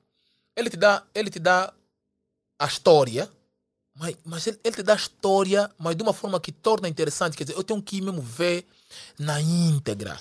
[0.57, 1.73] ele te dá, ele te dá
[2.59, 3.31] a história,
[4.01, 7.36] mas, mas ele, ele te dá a história, mas de uma forma que torna interessante.
[7.36, 8.66] Quer dizer, eu tenho que ir mesmo ver
[9.18, 10.20] na íntegra.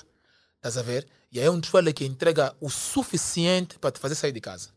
[0.56, 1.08] Estás a ver?
[1.32, 4.68] E aí é um trailer que entrega o suficiente para te fazer sair de casa.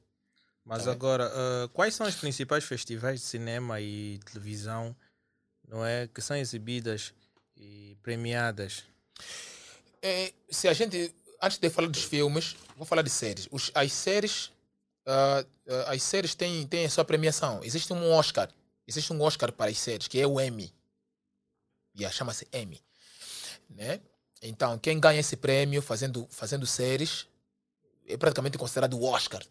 [0.65, 4.95] Mas Tá agora, ah, quais são os principais festivais de cinema e televisão
[5.67, 6.07] não é?
[6.07, 7.13] Que são exibidas
[7.57, 8.83] e premiadas.
[10.01, 13.47] É, se a gente, antes de falar dos filmes, vou falar de séries.
[13.51, 14.51] Os, as séries,
[15.05, 17.61] ah, ah, as séries têm, têm a sua premiação.
[17.63, 18.49] Existe um Oscar,
[18.87, 20.73] existe um Oscar para as séries, que é o Emmy.
[21.95, 22.81] Yeah, chama-se Emmy.
[23.69, 23.99] Né?
[24.41, 27.27] Então, quem ganha esse prêmio fazendo, fazendo séries
[28.07, 29.41] é praticamente considerado o Oscar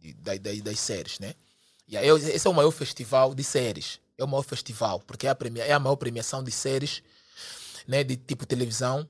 [0.00, 1.34] de- das, das séries, né?
[1.86, 4.00] E aí, esse é o maior festival de séries.
[4.18, 7.02] É o maior festival, porque é a, premia, é a maior premiação de séries,
[7.86, 8.02] né?
[8.02, 9.08] De tipo televisão,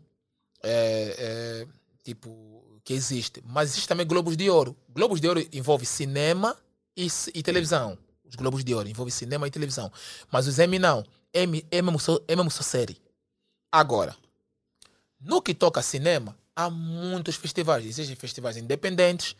[0.62, 1.66] é, é,
[2.04, 3.42] tipo, que existe.
[3.44, 4.76] Mas existe também Globos de Ouro.
[4.88, 6.56] Globos de Ouro envolve cinema
[6.96, 7.98] e, e televisão.
[8.32, 9.92] Os Globos de Ouro envolve cinema e televisão.
[10.30, 11.04] Mas os Emmy não.
[11.34, 12.96] Emmy é mesmo só, é mesmo só série.
[13.70, 14.16] Agora,
[15.20, 17.84] no que toca a cinema, há muitos festivais.
[17.84, 19.36] Existem festivais independentes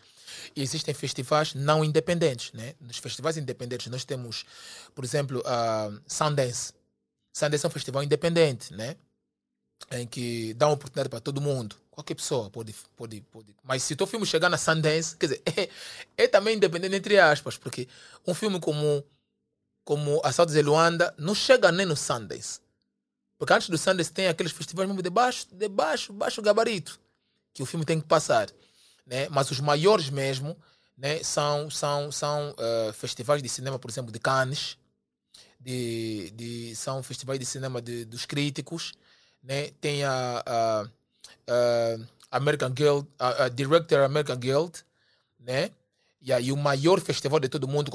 [0.55, 2.53] e existem festivais não independentes.
[2.53, 2.75] Né?
[2.79, 4.45] Nos festivais independentes, nós temos,
[4.95, 6.75] por exemplo, a Sundance.
[7.33, 8.97] Sundance é um festival independente, né?
[9.91, 11.77] em que dá uma oportunidade para todo mundo.
[11.93, 13.55] Qualquer pessoa pode, pode, pode.
[13.63, 15.69] Mas se o teu filme chegar na Sundance, quer dizer, é,
[16.25, 17.87] é também independente, entre aspas, porque
[18.27, 19.05] um filme como,
[19.85, 22.61] como Assaltos de Luanda não chega nem no Sundance.
[23.37, 26.99] Porque antes do Sundance tem aqueles festivais mesmo de baixo, de baixo, baixo gabarito,
[27.53, 28.49] que o filme tem que passar.
[29.07, 29.29] Né?
[29.29, 30.57] Mas os maiores mesmo
[30.97, 34.79] né, são, são, são eh, festivais de cinema, por exemplo, de Cannes,
[35.61, 38.95] de, de, são festivais de cinema de, dos críticos,
[39.43, 39.73] né?
[39.81, 40.89] tem a, a,
[41.49, 44.85] a American Guild, a, a Director American Guild,
[45.39, 45.71] né?
[46.21, 47.91] E aí o maior festival de todo mundo,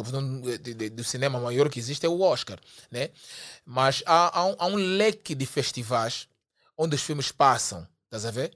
[0.91, 2.59] do cinema maior que existe é o Oscar,
[2.91, 3.09] né?
[3.65, 6.27] Mas há, há, um, há um leque de festivais
[6.77, 8.53] onde os filmes passam, estás a ver?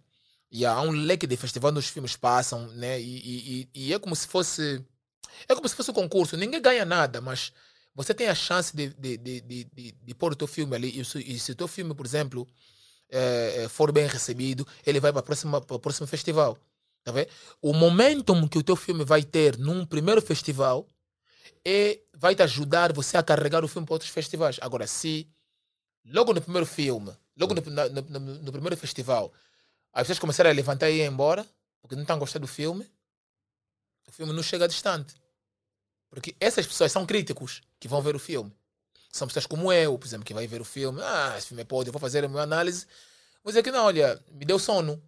[0.51, 2.99] E há um leque de festivais onde os filmes passam, né?
[2.99, 4.83] E, e, e, e é como se fosse
[5.47, 6.37] é como se fosse um concurso.
[6.37, 7.51] Ninguém ganha nada, mas
[7.95, 10.99] você tem a chance de, de, de, de, de pôr o teu filme ali.
[10.99, 12.47] E se, e se o teu filme, por exemplo,
[13.11, 15.21] é, for bem recebido, ele vai para
[15.69, 16.57] o próximo festival.
[17.03, 17.11] Tá?
[17.61, 20.87] O momentum que o teu filme vai ter num primeiro festival
[21.65, 24.57] é, vai te ajudar você a carregar o filme para outros festivais.
[24.61, 25.27] Agora, se
[26.05, 29.31] logo no primeiro filme, logo no, no, no, no primeiro festival,
[29.93, 31.45] as pessoas começarem a levantar e ir embora,
[31.81, 32.89] porque não estão a gostar do filme,
[34.07, 35.15] o filme não chega distante.
[36.09, 38.51] Porque essas pessoas são críticos que vão ver o filme.
[39.11, 41.01] São pessoas como eu, por exemplo, que vai ver o filme.
[41.03, 42.85] Ah, esse filme é podre, eu vou fazer a minha análise.
[43.43, 45.01] Vou dizer que não, olha, me deu sono.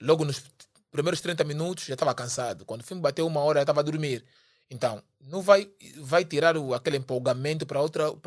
[0.00, 0.42] Logo nos
[0.90, 2.64] primeiros 30 minutos já estava cansado.
[2.64, 4.24] Quando o filme bateu uma hora, já estava a dormir.
[4.70, 5.68] Então, não vai,
[5.98, 7.80] vai tirar o, aquele empolgamento para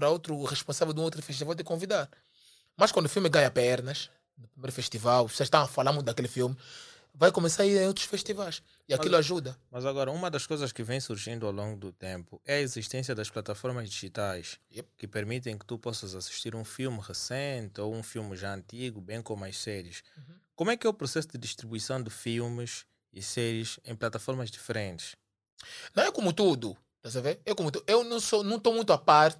[0.10, 2.10] outro responsável de um outro festival te convidar.
[2.76, 6.28] Mas quando o filme ganha pernas, no primeiro festival, vocês estão a falar muito daquele
[6.28, 6.58] filme,
[7.14, 8.64] vai começar a ir em outros festivais.
[8.88, 9.58] E aquilo mas, ajuda.
[9.70, 13.14] Mas agora, uma das coisas que vem surgindo ao longo do tempo é a existência
[13.14, 14.90] das plataformas digitais Yep.
[14.98, 19.22] que permitem que tu possas assistir um filme recente ou um filme já antigo, bem
[19.22, 20.04] como as séries.
[20.18, 20.36] Uhum.
[20.56, 25.16] Como é que é o processo de distribuição de filmes e séries em plataformas diferentes?
[25.96, 27.10] Não é como tudo, tá?
[27.46, 27.84] É como tudo.
[27.88, 29.36] Eu não sou, não estou muito a par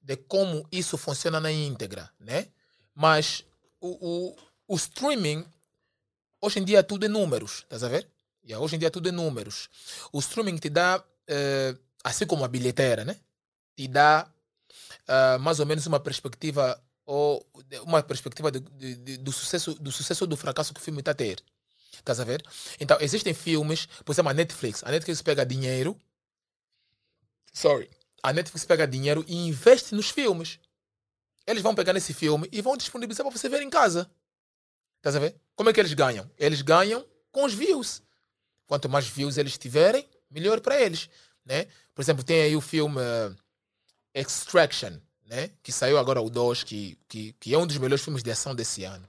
[0.00, 2.46] de como isso funciona na íntegra, né?
[2.94, 3.44] Mas
[3.80, 4.36] o, o,
[4.68, 5.44] o streaming
[6.40, 8.08] hoje em dia tudo é números, estás a ver?
[8.44, 9.68] Yeah, hoje em dia tudo é números.
[10.12, 13.16] O streaming te dá, eh, assim como a bilheteira, né?
[13.76, 14.30] Te dá
[15.08, 17.46] ah, mais ou menos uma perspectiva ou
[17.82, 21.00] uma perspectiva de, de, de, do sucesso do sucesso ou do fracasso que o filme
[21.00, 21.42] está a ter.
[21.92, 22.42] Estás a ver?
[22.78, 24.82] Então, existem filmes, por exemplo, a Netflix.
[24.84, 25.96] A Netflix pega dinheiro.
[27.52, 27.88] Sorry.
[28.22, 30.58] A Netflix pega dinheiro e investe nos filmes.
[31.46, 34.10] Eles vão pegar nesse filme e vão disponibilizar para você ver em casa.
[34.96, 35.36] Estás a ver?
[35.54, 36.30] Como é que eles ganham?
[36.38, 38.02] Eles ganham com os views.
[38.66, 41.08] Quanto mais views eles tiverem, melhor para eles.
[41.44, 41.66] Né?
[41.94, 43.36] Por exemplo, tem aí o filme uh,
[44.14, 45.50] Extraction, né?
[45.62, 48.54] que saiu agora o 2, que, que, que é um dos melhores filmes de ação
[48.54, 49.08] desse ano.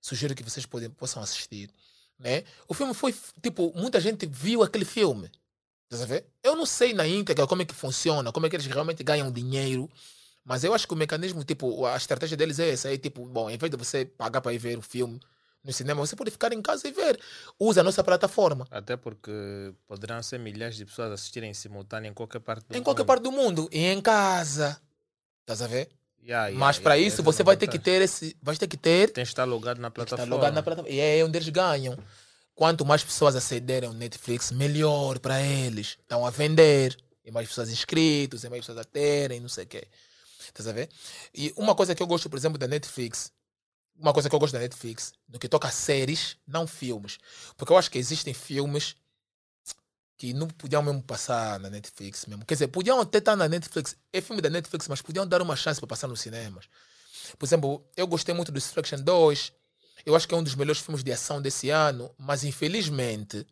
[0.00, 1.70] Sugiro que vocês podem, possam assistir.
[2.18, 2.44] Né?
[2.66, 5.30] O filme foi, tipo, muita gente viu aquele filme.
[6.42, 9.32] Eu não sei na íntegra como é que funciona, como é que eles realmente ganham
[9.32, 9.88] dinheiro,
[10.48, 12.90] mas eu acho que o mecanismo, tipo, a estratégia deles é essa.
[12.90, 15.20] É tipo, bom, em vez de você pagar para ir ver o filme
[15.62, 17.20] no cinema, você pode ficar em casa e ver.
[17.60, 18.66] Usa a nossa plataforma.
[18.70, 19.30] Até porque
[19.86, 22.84] poderão ser milhares de pessoas assistirem em simultâneo em qualquer parte do Em mundo.
[22.84, 23.68] qualquer parte do mundo.
[23.70, 24.80] E em casa.
[25.42, 25.90] Estás a ver?
[26.22, 28.34] Yeah, yeah, mas yeah, para essa isso é você vai ter que ter esse.
[28.42, 29.10] Vai ter que ter.
[29.12, 30.24] Tem que estar logado na plataforma.
[30.24, 30.94] estar logado na plataforma.
[30.96, 31.98] E é onde eles ganham.
[32.54, 35.98] Quanto mais pessoas acederem ao Netflix, melhor para eles.
[36.00, 36.96] Estão a vender.
[37.22, 39.86] E mais pessoas inscritos, e mais pessoas a terem, não sei o quê.
[40.48, 40.88] Estás a ver?
[41.34, 43.32] E uma coisa que eu gosto, por exemplo, da Netflix,
[43.98, 47.18] uma coisa que eu gosto da Netflix, no que toca a séries, não filmes.
[47.56, 48.96] Porque eu acho que existem filmes
[50.16, 52.44] que não podiam mesmo passar na Netflix mesmo.
[52.44, 55.54] Quer dizer, podiam até estar na Netflix, é filme da Netflix, mas podiam dar uma
[55.54, 56.68] chance para passar nos cinemas.
[57.38, 59.52] Por exemplo, eu gostei muito do Destruction 2.
[60.04, 63.46] Eu acho que é um dos melhores filmes de ação desse ano, mas infelizmente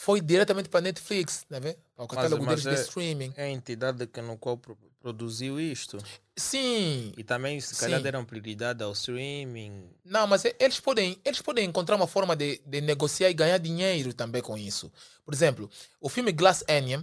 [0.00, 1.58] foi diretamente para a Netflix, né?
[1.96, 3.32] Para o catálogo mas deles é- de streaming.
[3.36, 5.98] É a entidade que no qual pro- produziu isto.
[6.36, 8.04] Sim, E também, se calhar, Sim.
[8.04, 9.90] deram prioridade ao streaming.
[10.04, 13.58] Não, mas e- eles podem, eles podem encontrar uma forma de, de negociar e ganhar
[13.58, 14.90] dinheiro também com isso.
[15.24, 15.68] Por exemplo,
[16.00, 17.02] o filme Glass Onion,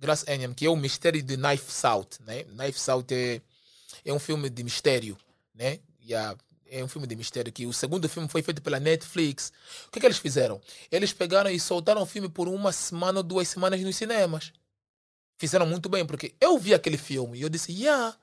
[0.00, 2.44] Glass Onion, que é o mistério de Knife South, né?
[2.44, 3.40] Knife South é,
[4.04, 5.18] é um filme de mistério,
[5.52, 5.80] né?
[6.00, 6.36] E a-
[6.70, 9.52] é um filme de mistério que o segundo filme foi feito pela Netflix.
[9.86, 10.60] O que, que eles fizeram?
[10.90, 14.52] Eles pegaram e soltaram o filme por uma semana ou duas semanas nos cinemas.
[15.36, 18.16] Fizeram muito bem, porque eu vi aquele filme e eu disse, yeah,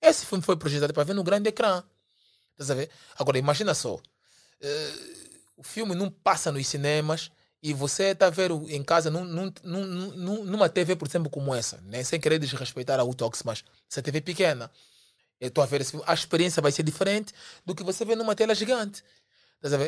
[0.00, 1.82] esse filme foi projetado para ver no grande ecrã.
[2.58, 2.90] Ver?
[3.18, 4.00] Agora, imagina só.
[4.60, 4.92] eh,
[5.56, 7.30] o filme não passa nos cinemas
[7.62, 11.30] e você está a ver o- em casa num, num- num- numa TV, por exemplo,
[11.30, 11.78] como essa.
[11.82, 12.02] Né?
[12.04, 14.70] Sem querer desrespeitar a Utox, mas essa TV pequena.
[15.40, 15.86] Eu estou a ver.
[16.06, 17.32] A experiência vai ser diferente
[17.64, 19.02] do que você vê numa tela gigante.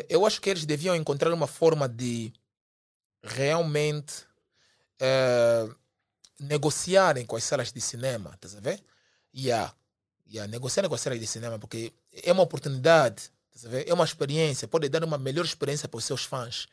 [0.07, 2.33] Eu acho que eles deviam encontrar uma forma de
[3.23, 4.25] realmente
[4.99, 5.69] eh,
[6.39, 8.31] negociarem com as salas de cinema.
[8.33, 8.83] Estás a ver?
[9.33, 9.73] E a
[10.29, 11.91] e a negociar com as salas de cinema, porque
[12.23, 13.31] é uma oportunidade,
[13.85, 16.67] é uma experiência, pode dar uma melhor experiência para os seus fãs.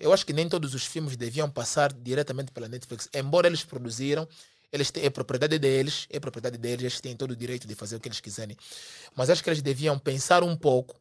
[0.00, 4.28] Eu acho que nem todos os filmes deviam passar diretamente pela Netflix, embora eles produziram,
[4.72, 7.96] eles têm, é propriedade deles, é propriedade deles, eles têm todo o direito de fazer
[7.96, 8.56] o que eles quiserem.
[9.16, 10.98] Mas acho que eles deviam pensar um pouco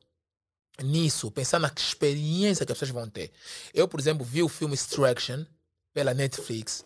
[0.82, 3.32] nisso, pensar na experiência que as pessoas vão ter.
[3.74, 5.46] Eu, por exemplo, vi o filme Extraction
[5.94, 6.84] pela Netflix,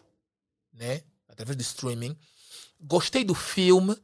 [0.74, 1.04] né?
[1.28, 2.18] através do streaming.
[2.80, 3.96] Gostei do filme,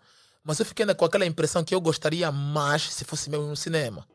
[0.44, 4.08] mas eu fiquei com aquela impressão que eu gostaria mais se fosse mesmo no cinema.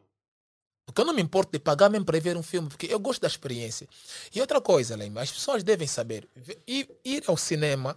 [0.85, 3.21] Porque eu não me importo de pagar mesmo para ver um filme, porque eu gosto
[3.21, 3.89] da experiência.
[4.35, 6.29] E outra coisa, Lema, as pessoas devem saber:
[6.67, 7.97] ir ao cinema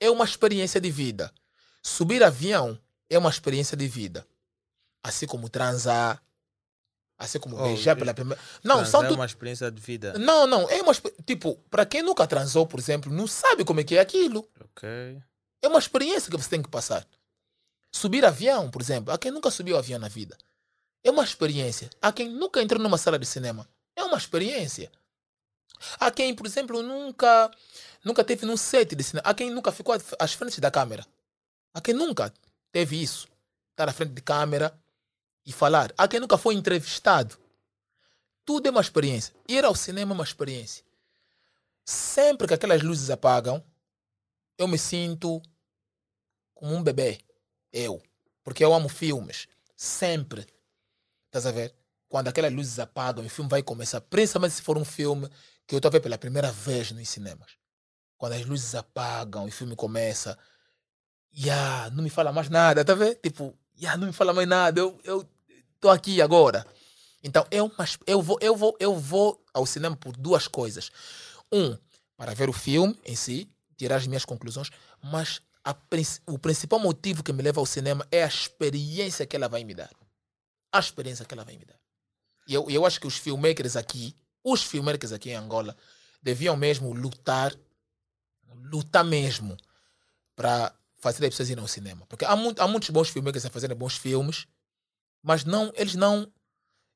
[0.00, 1.32] é uma experiência de vida.
[1.82, 2.78] Subir avião
[3.08, 4.26] é uma experiência de vida.
[5.02, 6.22] Assim como transar,
[7.18, 8.40] assim como Oh, beijar pela primeira.
[8.62, 10.18] Não, são é uma experiência de vida.
[10.18, 10.92] Não, não, é uma.
[11.24, 14.48] Tipo, para quem nunca transou, por exemplo, não sabe como é que é aquilo.
[14.60, 14.88] Ok.
[15.62, 17.06] É uma experiência que você tem que passar.
[17.92, 20.36] Subir avião, por exemplo, a quem nunca subiu avião na vida.
[21.02, 21.88] É uma experiência.
[22.02, 23.68] A quem nunca entrou numa sala de cinema.
[23.94, 24.90] É uma experiência.
[25.98, 27.50] A quem, por exemplo, nunca
[28.04, 29.28] nunca teve num set de cinema.
[29.28, 31.06] A quem nunca ficou às frentes da câmera.
[31.74, 32.32] A quem nunca
[32.70, 33.28] teve isso.
[33.70, 34.78] Estar à frente de câmera
[35.44, 35.92] e falar.
[35.98, 37.36] A quem nunca foi entrevistado.
[38.44, 39.34] Tudo é uma experiência.
[39.48, 40.84] Ir ao cinema é uma experiência.
[41.84, 43.62] Sempre que aquelas luzes apagam,
[44.56, 45.42] eu me sinto
[46.54, 47.18] como um bebê.
[47.72, 48.02] Eu.
[48.42, 49.48] Porque eu amo filmes.
[49.76, 50.46] Sempre.
[51.26, 51.74] Estás a ver?
[52.08, 55.28] Quando aquelas luzes apagam o filme vai começar, principalmente se for um filme
[55.66, 57.52] que eu estou a ver pela primeira vez nos cinemas.
[58.16, 60.38] Quando as luzes apagam e o filme começa,
[61.36, 63.16] yeah, não me fala mais nada, tá vendo?
[63.16, 65.28] Tipo, yeah, não me fala mais nada, eu eu
[65.80, 66.66] tô aqui agora.
[67.22, 70.90] Então, eu, mas eu vou eu vou eu vou ao cinema por duas coisas.
[71.52, 71.76] Um,
[72.16, 74.70] para ver o filme em si, tirar as minhas conclusões,
[75.02, 75.76] mas a
[76.26, 79.74] o principal motivo que me leva ao cinema é a experiência que ela vai me
[79.74, 79.90] dar.
[80.72, 81.78] A experiência que ela vai me dar.
[82.46, 84.14] E eu, eu acho que os filmmakers aqui,
[84.48, 85.76] os filmmakers aqui em Angola,
[86.22, 87.52] deviam mesmo lutar,
[88.70, 89.56] lutar mesmo,
[90.36, 92.06] para fazer as pessoas irem ao cinema.
[92.06, 94.46] Porque há, muito, há muitos bons filmmakers a fazerem bons filmes,
[95.20, 96.30] mas não, eles não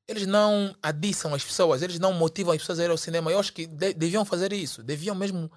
[0.07, 3.31] eles não adiçam as pessoas, eles não motivam as pessoas a ir ao cinema.
[3.31, 5.49] Eu acho que de- deviam fazer isso, deviam mesmo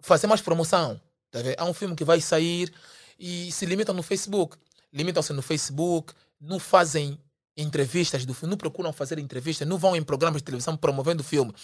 [0.00, 1.00] fazer mais promoção.
[1.30, 1.40] Tá?
[1.58, 2.72] Há um filme que vai sair
[3.18, 4.56] e se limitam no Facebook.
[4.92, 7.18] Limitam-se no Facebook, não fazem
[7.56, 11.24] entrevistas do filme, não procuram fazer entrevistas, não vão em programas de televisão promovendo o
[11.24, 11.54] filme.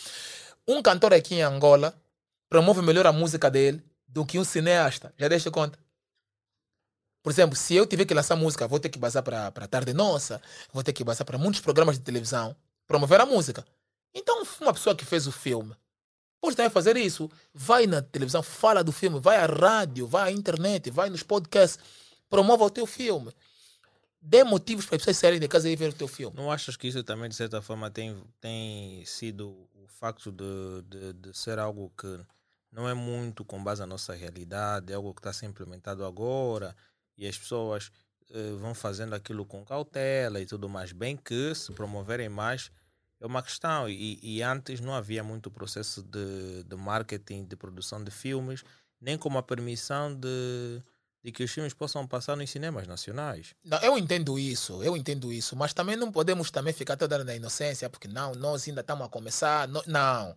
[0.67, 1.95] Um cantor aqui em Angola
[2.49, 5.13] promove melhor a música dele do que um cineasta.
[5.19, 5.79] Já deixa conta?
[7.23, 9.93] Por exemplo, se eu tiver que lançar música, vou ter que basar para a Tarde
[9.93, 10.43] Nossa,
[10.73, 12.57] vou ter que basar para muitos programas de televisão,
[12.87, 13.65] promover a música.
[14.15, 15.75] Então, uma pessoa que fez o filme
[16.41, 17.31] pode também fazer isso.
[17.55, 21.79] Vai na televisão, fala do filme, vai à rádio, vai à internet, vai nos podcasts,
[22.29, 23.33] promova o teu filme.
[24.25, 26.37] Dê motivos para as pessoas saírem de casa e ver o teu filme.
[26.37, 31.13] Não achas que isso também, de certa forma, tem, tem sido o facto de, de,
[31.15, 32.21] de ser algo que
[32.71, 36.75] não é muito com base na nossa realidade, é algo que está ser implementado agora
[37.19, 37.91] e as pessoas
[38.31, 42.71] eh, vão fazendo aquilo com cautela e tudo mais, bem que se promoverem mais
[43.23, 43.89] é uma questão.
[43.89, 48.65] E, e antes não havia muito processo de, de marketing, de produção de filmes,
[49.01, 50.83] nem como a permissão de,
[51.25, 53.55] de que os filmes possam passar nos cinemas nacionais.
[53.65, 57.25] Não, eu entendo isso, eu entendo isso, mas também não podemos também ficar toda hora
[57.25, 59.69] na inocência, porque não, nós ainda estamos a começar.
[59.69, 60.35] Não, não.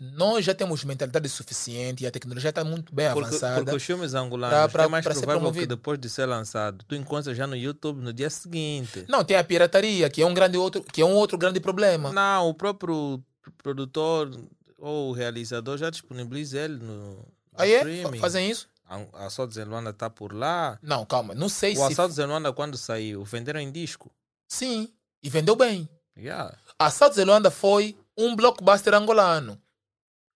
[0.00, 3.56] nós já temos mentalidade suficiente e a tecnologia está muito bem Porque, avançada.
[3.62, 6.84] porque os filmes angolanos pra- é mais pra ser provável que depois de ser lançado,
[6.86, 9.04] tu encontras já no YouTube no dia seguinte.
[9.08, 12.12] Não, tem a pirataria, que é um grande outro, que é um outro grande problema.
[12.12, 13.22] Não, o próprio
[13.62, 14.30] produtor
[14.78, 17.24] ou realizador já disponibiliza ele no, no
[17.56, 17.84] Aí é?
[18.20, 18.68] Fazem isso?
[18.88, 20.78] A, a Só de Luanda está por lá.
[20.82, 21.92] Não, calma, não sei O se.
[21.92, 24.10] Assalto de Luanda, quando saiu, venderam em disco.
[24.48, 24.90] Sim,
[25.22, 25.88] e vendeu bem.
[26.16, 26.56] Yeah.
[26.78, 29.60] A South Zelândia foi um blockbuster angolano.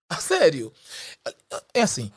[0.09, 0.73] A sério.
[1.73, 2.12] É assim.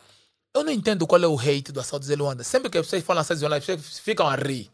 [0.53, 2.43] Eu não entendo qual é o hate do Assalto Zelândia.
[2.43, 4.71] Sempre que pessoas falam Assalto Zelândia, as pessoas ficam a rir.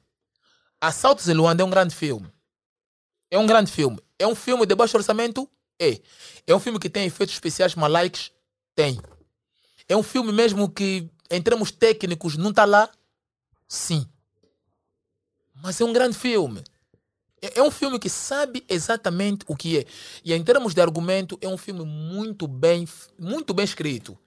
[0.80, 2.32] Assalto Zelândia é um grande filme.
[3.30, 4.00] É um grande filme.
[4.20, 5.50] É um filme de baixo orçamento?
[5.80, 6.00] É.
[6.46, 8.32] É um filme que tem efeitos especiais malaicos?
[8.76, 9.00] Tem.
[9.88, 12.90] É um filme mesmo que, em termos técnicos, não está lá?
[13.68, 14.06] Sim.
[15.56, 16.62] Mas é um grande filme.
[17.42, 19.86] É é um filme que sabe exatamente o que é.
[20.24, 22.88] E em termos de argumento, é um filme muito bem,
[23.18, 24.18] muito bem escrito.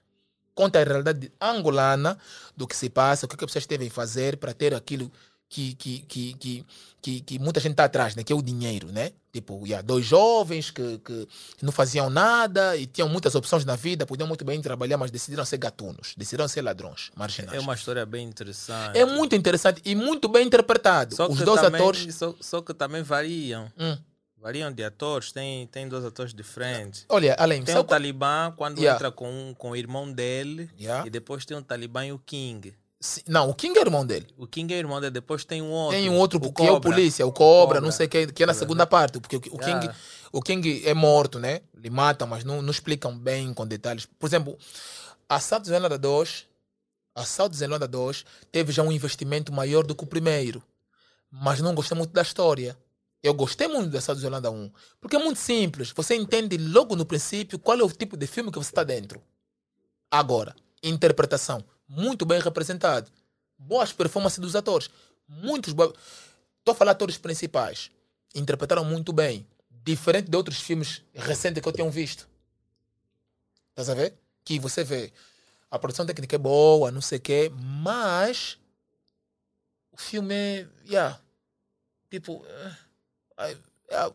[0.53, 2.17] Conta a realidade angolana
[2.57, 5.11] do que se passa, o que, que as pessoas devem fazer para ter aquilo
[5.49, 6.65] que, que, que, que,
[7.01, 8.23] que, que muita gente está atrás, né?
[8.23, 8.91] que é o dinheiro.
[8.91, 9.11] Né?
[9.31, 11.27] Tipo, yeah, dois jovens que, que
[11.61, 15.43] não faziam nada e tinham muitas opções na vida, podiam muito bem trabalhar, mas decidiram
[15.45, 17.57] ser gatunos, decidiram ser ladrões, marginais.
[17.57, 18.97] É uma história bem interessante.
[18.97, 21.15] É muito interessante e muito bem interpretado.
[21.15, 22.15] Só Os dois também, atores.
[22.15, 23.71] Só, só que também variam.
[23.77, 23.97] Hum.
[24.41, 25.31] Variam de atores.
[25.31, 27.03] Tem, tem dois atores diferentes.
[27.09, 28.95] Olha, além Tem o Talibã quando Yeah.
[28.95, 30.69] entra com, com o irmão dele.
[30.79, 31.05] Yeah.
[31.05, 32.75] E depois tem o Talibã e o King.
[33.27, 34.27] Não, o King é irmão dele.
[34.37, 35.11] O King é irmão dele.
[35.11, 35.97] Depois tem um outro.
[35.97, 37.81] Tem um outro o que é o polícia, o Cobra, Cobra.
[37.81, 39.95] não sei quem, que é na segunda parte, porque o, o King, Yeah.
[40.31, 41.61] o King é morto, né?
[41.73, 44.05] Lhe matam, mas não, não explicam bem com detalhes.
[44.05, 44.57] Por exemplo,
[45.27, 46.45] a South Zelândia 2,
[47.15, 50.63] a South Zelândia 2 teve já um investimento maior do que o primeiro,
[51.31, 52.77] mas não gostei muito da história.
[53.23, 54.71] Eu gostei muito da South Zelândia 1,
[55.01, 55.91] porque é muito simples.
[55.95, 59.21] Você entende logo no princípio qual é o tipo de filme que você está dentro.
[60.11, 63.11] Agora, interpretação, muito bem representado.
[63.57, 64.89] Boas performances dos atores.
[65.27, 65.73] Muitos.
[65.73, 67.91] Estou a falar atores principais.
[68.33, 69.47] Interpretaram muito bem.
[69.83, 72.27] Diferente de outros filmes recentes que eu tenho visto.
[73.69, 74.17] Estás a ver?
[74.43, 75.11] Que você vê.
[75.69, 78.57] A produção técnica é boa, não sei o quê, mas.
[79.91, 80.67] O filme é.
[80.87, 81.19] Yeah,
[82.09, 82.45] tipo.
[83.37, 83.57] eh,
[83.91, 84.11] a, a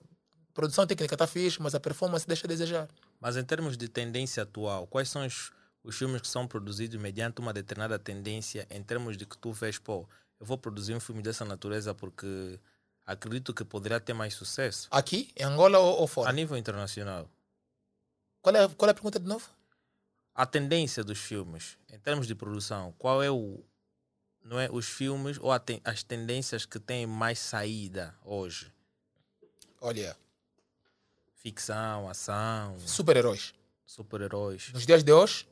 [0.55, 2.89] produção técnica está fixe, mas a performance deixa a desejar.
[3.21, 7.41] Mas em termos de tendência atual, quais são os, os filmes que são produzidos mediante
[7.41, 10.07] uma determinada tendência em termos de que tu vês, pô,
[10.39, 12.59] eu vou produzir um filme dessa natureza porque
[13.07, 16.33] acredito que poderá ter mais sucesso Aqui, em Angola ou, ou a fora?
[16.33, 17.29] nível internacional?
[18.43, 19.49] Qual é, qual é a pergunta de novo?
[20.35, 23.63] A tendência dos filmes, em termos de produção, qual é o.
[24.43, 28.73] Não é os filmes ou a ten- as tendências que têm mais saída hoje?
[29.83, 30.17] Olha,
[31.35, 33.55] Ficção, ação, super-heróis.
[33.87, 34.71] super-heróis.
[34.73, 35.47] Nos dias de hoje,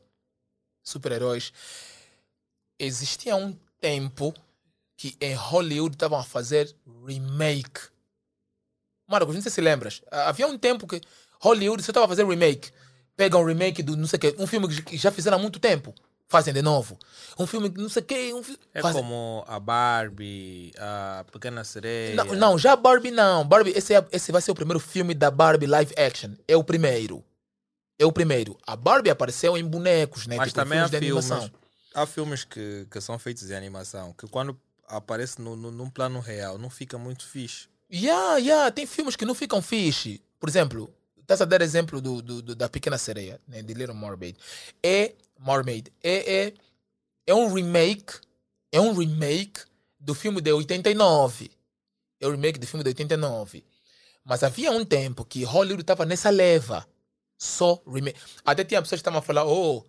[0.89, 1.53] super-heróis.
[2.79, 4.35] Existia um tempo
[4.97, 6.75] que em Hollywood estavam a fazer
[7.07, 7.81] remake.
[9.09, 10.03] Marcos, não sei se lembras.
[10.11, 11.01] Havia um tempo que
[11.41, 12.71] Hollywood só estava a fazer remake.
[13.17, 14.35] Pegam um remake do não sei o quê.
[14.39, 15.95] Um filme que já fizeram há muito tempo.
[16.31, 16.99] Fazem de novo.
[17.39, 18.33] Um filme que não sei o quê.
[18.35, 22.15] Um fi- É fazem- como a Barbie, a Pequena Sereia.
[22.15, 23.47] Não, não, já Barbie não.
[23.47, 26.33] Barbie, esse, é, esse vai ser o primeiro filme da Barbie live action.
[26.47, 27.25] É o primeiro.
[27.99, 28.57] É o primeiro.
[28.67, 30.37] A Barbie apareceu em bonecos, né?
[30.37, 31.25] Mas Tipo, também há filmes
[31.95, 36.21] há filmes que, que são feitos em animação que quando aparece no, no, num plano
[36.21, 37.67] real não fica muito fixe.
[37.93, 40.23] Yeah, yeah, tem filmes que não ficam fixe.
[40.39, 43.97] Por exemplo, estás a dar exemplo do, do- do- da Pequena Sereia, né, de Little
[43.97, 44.37] Mermaid.
[44.83, 45.93] É Mermaid.
[46.03, 46.55] É, é,
[47.27, 48.15] é um remake.
[48.71, 49.61] É um remake
[49.99, 51.51] do filme de 89.
[52.21, 53.65] É o remake do filme de 89.
[54.25, 56.87] Mas havia um tempo que Hollywood estava nessa leva.
[57.39, 58.19] Só remake.
[58.45, 59.87] Até tinha pessoas que estavam a falar, oh,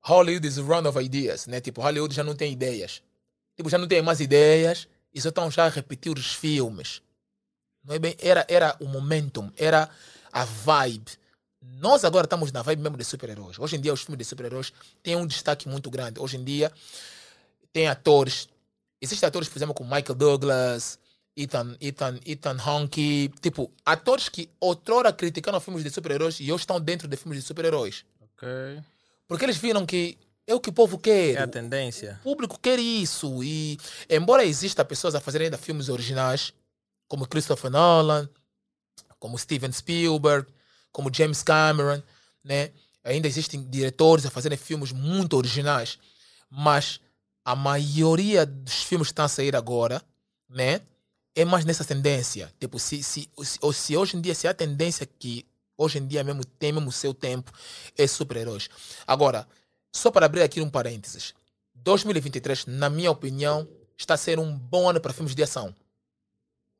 [0.00, 1.60] Hollywood is run of ideas, né?
[1.60, 3.02] Tipo, Hollywood já não tem ideias.
[3.56, 7.02] Tipo, já não tem mais ideias e só estão já a repetir os filmes.
[7.84, 8.16] Não é bem?
[8.20, 9.90] Era, era o momentum, era
[10.32, 11.10] a vibe.
[11.60, 13.58] Nós agora estamos na vibe mesmo de super-heróis.
[13.58, 14.72] Hoje em dia os filmes de super-heróis
[15.02, 16.20] têm um destaque muito grande.
[16.20, 16.72] Hoje em dia
[17.72, 18.48] tem atores.
[19.00, 20.98] Existem atores, por exemplo, como Michael Douglas,
[21.38, 23.30] Ethan, Ethan, Ethan Hawke.
[23.40, 27.46] Tipo, atores que outrora criticaram filmes de super-heróis e hoje estão dentro de filmes de
[27.46, 28.04] super-heróis.
[28.20, 28.48] Ok.
[29.26, 31.36] Porque eles viram que é o que o povo quer.
[31.36, 32.18] É a tendência.
[32.20, 33.44] O público quer isso.
[33.44, 33.78] E
[34.08, 36.52] embora exista pessoas a fazerem ainda filmes originais,
[37.06, 38.28] como Christopher Nolan,
[39.18, 40.48] como Steven Spielberg,
[40.90, 42.02] como James Cameron,
[42.42, 42.70] né?
[43.04, 45.98] Ainda existem diretores a fazerem filmes muito originais,
[46.50, 47.00] mas
[47.44, 50.02] a maioria dos filmes que estão a sair agora,
[50.48, 50.80] né?
[51.38, 52.52] É mais nessa tendência.
[52.58, 55.46] Tipo, se, se, se, ou se hoje em dia, se a tendência que
[55.76, 57.52] hoje em dia mesmo tem mesmo seu tempo,
[57.96, 58.68] é super-heróis.
[59.06, 59.46] Agora,
[59.92, 61.32] só para abrir aqui um parênteses.
[61.76, 65.72] 2023, na minha opinião, está a ser um bom ano para filmes de ação.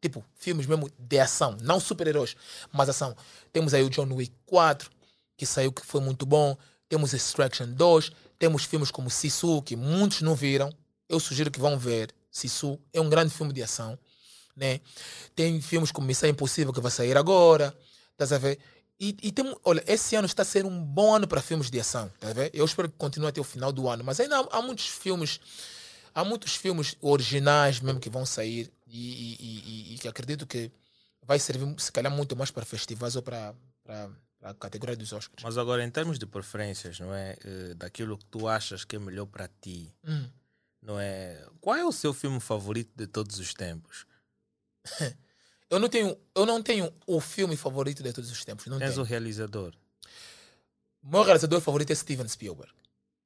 [0.03, 2.35] Tipo, filmes mesmo de ação, não super-heróis,
[2.73, 3.17] mas ação.
[3.53, 4.91] Temos aí o John Wick 4,
[5.37, 6.57] que saiu que foi muito bom.
[6.89, 10.73] Temos Extraction 2, temos filmes como Sisu, que muitos não viram.
[11.09, 12.13] Eu sugiro que vão ver.
[12.29, 13.97] Sisu é um grande filme de ação.
[14.59, 14.81] Né?
[15.37, 17.73] Tem filmes como Missão Impossível que vai sair agora.
[18.13, 18.59] Estás a ver?
[19.01, 21.79] E, e tem, olha, esse ano está a ser um bom ano para filmes de
[21.79, 22.11] ação.
[22.19, 22.51] Tá ver?
[22.53, 24.03] Eu espero que continue até o final do ano.
[24.03, 25.41] Mas ainda há, há muitos filmes.
[26.13, 30.73] Há muitos filmes originais mesmo que vão sair e, e, e, que acredito que
[31.23, 33.55] vai servir, se calhar, muito mais para festivais ou para,
[33.85, 34.11] para
[34.43, 35.45] a categoria dos Oscars.
[35.45, 37.37] Mas agora, em termos de preferências, não é?
[37.45, 40.29] Uh, daquilo que tu achas que é melhor para ti, hum.
[40.83, 41.45] não é?
[41.61, 44.07] Qual é o seu filme favorito de todos os tempos?
[45.71, 48.67] eu não tenho, eu não tenho o filme favorito de todos os tempos.
[48.67, 49.03] Não Tens tenho.
[49.03, 49.75] o realizador?
[51.03, 52.73] Meu realizador favorito é Steven Spielberg.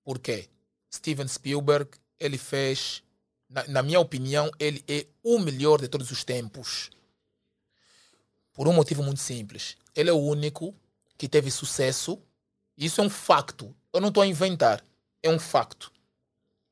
[0.04, 0.48] Por quê?
[0.92, 1.90] Steven Spielberg,
[2.20, 3.02] ele fez,
[3.48, 6.90] na, na minha opinião, ele é o melhor de todos os tempos.
[8.52, 9.76] Por um motivo muito simples.
[9.96, 10.74] Ele é o único
[11.16, 12.20] que teve sucesso.
[12.76, 13.74] Isso é um facto.
[13.92, 14.84] Eu não estou a inventar.
[15.22, 15.90] É um facto.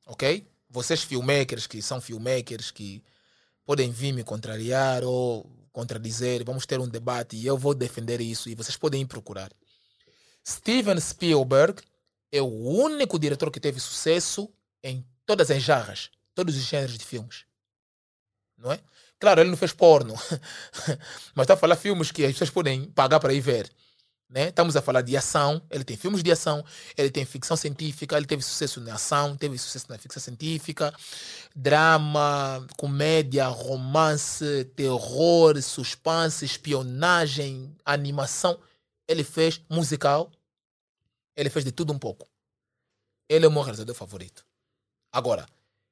[0.07, 0.47] Ok?
[0.69, 3.03] Vocês, filmmakers, que são filmmakers, que
[3.71, 8.49] podem vir me contrariar ou contradizer, vamos ter um debate e eu vou defender isso
[8.49, 9.53] e vocês podem ir procurar.
[10.45, 11.81] Steven Spielberg
[12.33, 14.53] é o único diretor que teve sucesso
[14.83, 17.45] em todas as jarras, todos os gêneros de filmes.
[18.59, 18.81] Não é?
[19.21, 20.15] Claro, ele não fez porno,
[21.33, 23.71] mas está a falar filmes que as pessoas podem pagar para ir ver.
[24.31, 24.49] Né?
[24.49, 26.65] Estamos a falar de ação, ele tem filmes de ação,
[26.97, 30.95] ele tem ficção científica, ele teve sucesso na ação, teve sucesso na ficção científica,
[31.55, 38.57] drama, comédia, romance, terror, suspense, espionagem, animação.
[39.09, 40.31] Ele fez musical,
[41.37, 42.29] ele fez de tudo um pouco.
[43.29, 44.47] Ele é o meu realizador favorito.
[45.13, 45.45] Agora,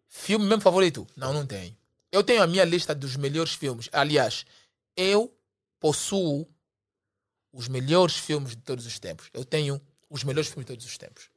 [0.07, 1.09] filme mesmo favorito?
[1.17, 1.77] Não, não tenho.
[2.13, 3.89] Eu tenho a minha lista dos melhores filmes.
[3.93, 4.47] Aliás,
[4.97, 5.37] eu
[5.81, 6.49] possuo
[7.53, 9.29] os melhores filmes de todos os tempos.
[9.33, 9.81] Eu tenho
[10.11, 11.31] os melhores filmes de todos os tempos.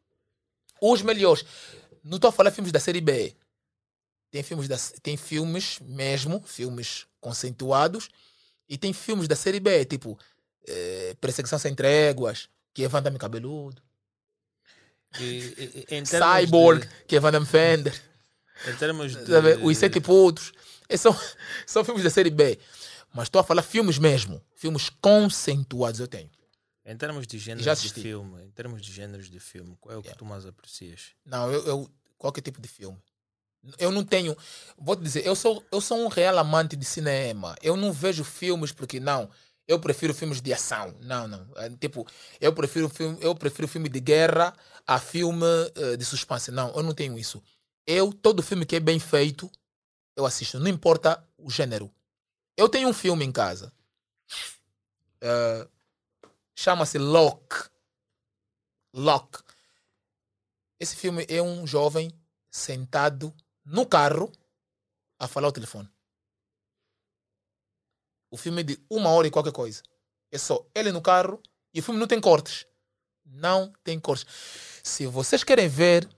[0.81, 1.45] Os melhores.
[2.03, 3.35] Não estou a falar filmes da série B.
[4.31, 8.09] Tem filmes, da, tem filmes mesmo, filmes conceituados,
[8.67, 10.17] e tem filmes da série B, tipo
[10.67, 13.81] eh, Perseguição Sem Tréguas, que é Van Damme Cabeludo.
[15.19, 16.89] E, e, Cyborg, de...
[17.05, 17.93] que é Van Damme Fender.
[18.65, 19.33] Em termos de...
[19.61, 20.53] Os Sete Putos.
[20.97, 21.17] São,
[21.67, 22.57] são filmes da série B.
[23.13, 24.41] Mas estou a falar filmes mesmo.
[24.55, 26.29] Filmes conceituados eu tenho.
[26.85, 30.01] Em termos de gêneros de filme, em termos de gêneros de filme, qual é o
[30.01, 30.17] que yeah.
[30.17, 31.11] tu mais aprecias?
[31.23, 32.97] Não, eu, eu qualquer tipo de filme.
[33.77, 34.35] Eu não tenho,
[34.75, 37.55] vou te dizer, eu sou eu sou um real amante de cinema.
[37.61, 39.29] Eu não vejo filmes porque não,
[39.67, 40.95] eu prefiro filmes de ação.
[41.01, 41.47] Não, não.
[41.55, 42.07] É, tipo,
[42.39, 44.53] eu prefiro filme, eu prefiro filme de guerra
[44.87, 46.49] a filme uh, de suspense.
[46.51, 47.41] Não, eu não tenho isso.
[47.85, 49.49] Eu todo filme que é bem feito,
[50.15, 51.91] eu assisto, não importa o gênero.
[52.57, 53.73] Eu tenho um filme em casa.
[55.21, 55.69] Uh,
[56.55, 57.69] Chama-se Lock.
[58.93, 59.39] Lock.
[60.79, 62.11] Esse filme é um jovem
[62.49, 63.33] sentado
[63.63, 64.31] no carro
[65.17, 65.89] a falar ao telefone.
[68.29, 69.81] O filme é de uma hora e qualquer coisa.
[70.31, 71.41] É só ele no carro
[71.73, 72.65] e o filme não tem cortes.
[73.25, 74.25] Não tem cortes.
[74.83, 76.09] Se vocês querem ver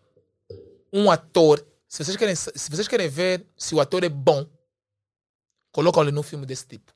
[0.91, 4.47] um ator, se vocês querem, se vocês querem ver se o ator é bom,
[5.73, 6.93] colocam-lhe num filme desse tipo.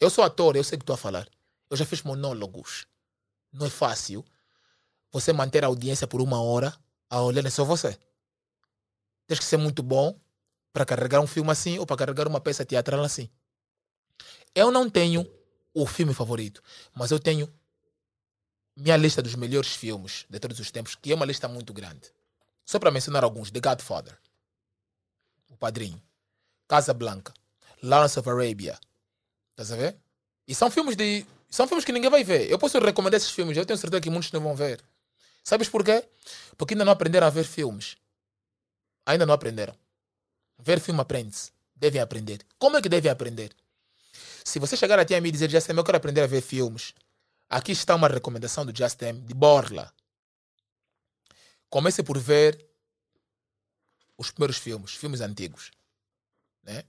[0.00, 1.28] Eu sou ator, eu sei o que estou a falar.
[1.70, 2.86] Eu já fiz monólogos.
[3.52, 4.24] Não é fácil
[5.12, 6.76] você manter a audiência por uma hora
[7.08, 7.96] a olhar só você.
[9.26, 10.18] Tens que ser muito bom
[10.72, 13.30] para carregar um filme assim ou para carregar uma peça teatral assim.
[14.54, 15.30] Eu não tenho
[15.74, 16.62] o filme favorito,
[16.94, 17.52] mas eu tenho
[18.74, 22.12] minha lista dos melhores filmes de todos os tempos, que é uma lista muito grande.
[22.64, 24.18] Só para mencionar alguns: The Godfather,
[25.48, 26.00] O Padrinho,
[26.68, 27.32] Casa Blanca,
[27.82, 28.78] Lawrence of Arabia.
[29.50, 29.96] Estás a ver?
[30.46, 31.24] E são filmes de.
[31.48, 32.50] São filmes que ninguém vai ver.
[32.50, 34.82] Eu posso recomendar esses filmes, eu tenho certeza que muitos não vão ver.
[35.42, 36.04] Sabes porquê?
[36.56, 37.96] Porque ainda não aprenderam a ver filmes.
[39.06, 39.76] Ainda não aprenderam.
[40.58, 41.52] Ver filme aprende-se.
[41.74, 42.44] Devem aprender.
[42.58, 43.54] Como é que devem aprender?
[44.44, 46.94] Se você chegar até a mim e dizer, Justin, eu quero aprender a ver filmes,
[47.48, 49.92] aqui está uma recomendação do Justin de Borla.
[51.68, 52.64] Comece por ver
[54.16, 55.70] os primeiros filmes, filmes antigos.
[56.66, 56.82] Né?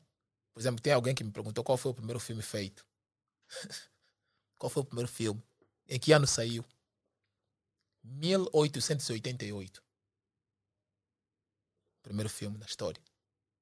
[0.51, 2.83] Por exemplo, tem alguém que me perguntou qual foi o primeiro filme feito.
[4.57, 5.43] qual foi o primeiro filme?
[5.87, 6.65] Em que ano saiu?
[8.03, 9.83] 1888.
[12.01, 12.99] primeiro filme da história.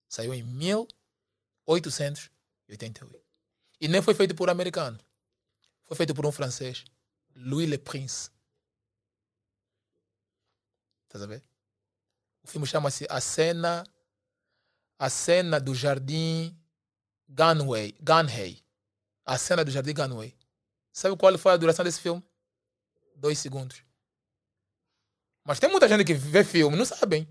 [0.07, 3.25] Saiu em 1888.
[3.81, 4.97] E nem foi feito por um americano.
[5.83, 6.85] Foi feito por um francês,
[7.35, 8.31] Louis Le Prince.
[11.03, 11.43] Estás a ver?
[12.43, 13.83] O filme chama-se A Cena
[14.97, 16.57] A Cena do Jardim
[17.27, 18.63] Gunway, Gunhay.
[19.25, 20.35] A Cena do Jardim Gunway.
[20.93, 22.23] Sabe qual foi a duração desse filme?
[23.15, 23.83] Dois segundos.
[25.43, 27.27] Mas tem muita gente que vê filme, não sabem.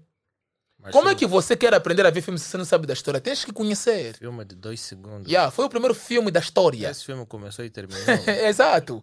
[0.79, 2.93] Mas Como é que você quer aprender a ver filme se você não sabe da
[2.93, 3.21] história?
[3.21, 4.17] Tens que conhecer.
[4.19, 5.27] Filme de dois segundos.
[5.27, 6.91] Yeah, foi o primeiro filme da história.
[6.91, 8.05] Esse filme começou e terminou.
[8.47, 9.03] Exato.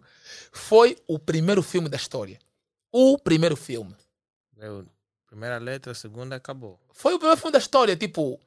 [0.52, 2.38] Foi o primeiro filme da história.
[2.92, 3.96] O primeiro filme.
[4.56, 4.86] Meu,
[5.26, 6.78] primeira letra, segunda, acabou.
[6.92, 7.96] Foi o primeiro filme da história.
[7.96, 8.40] Tipo,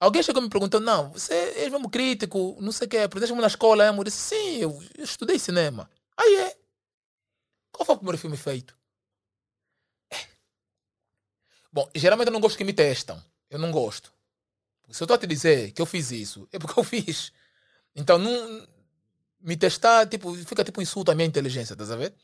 [0.00, 3.46] alguém chegou me perguntou: Não, você é mesmo crítico, não sei o que, aprendeste na
[3.46, 3.84] escola?
[3.84, 5.90] é?" Eu disse: Sim, eu, eu estudei cinema.
[6.16, 6.56] Aí é.
[7.72, 8.76] Qual foi o primeiro filme feito?
[10.10, 10.16] É.
[11.72, 13.22] Bom, geralmente eu não gosto que me testam.
[13.50, 14.12] Eu não gosto.
[14.90, 17.32] Se eu estou a te dizer que eu fiz isso, é porque eu fiz.
[17.94, 18.66] Então, não.
[19.38, 22.14] Me testar, tipo, fica tipo um insulto à minha inteligência, tá a ver?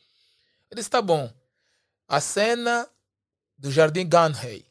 [0.69, 1.31] Eu disse: Tá bom.
[2.07, 2.89] A cena
[3.57, 4.65] do Jardim Gunhay,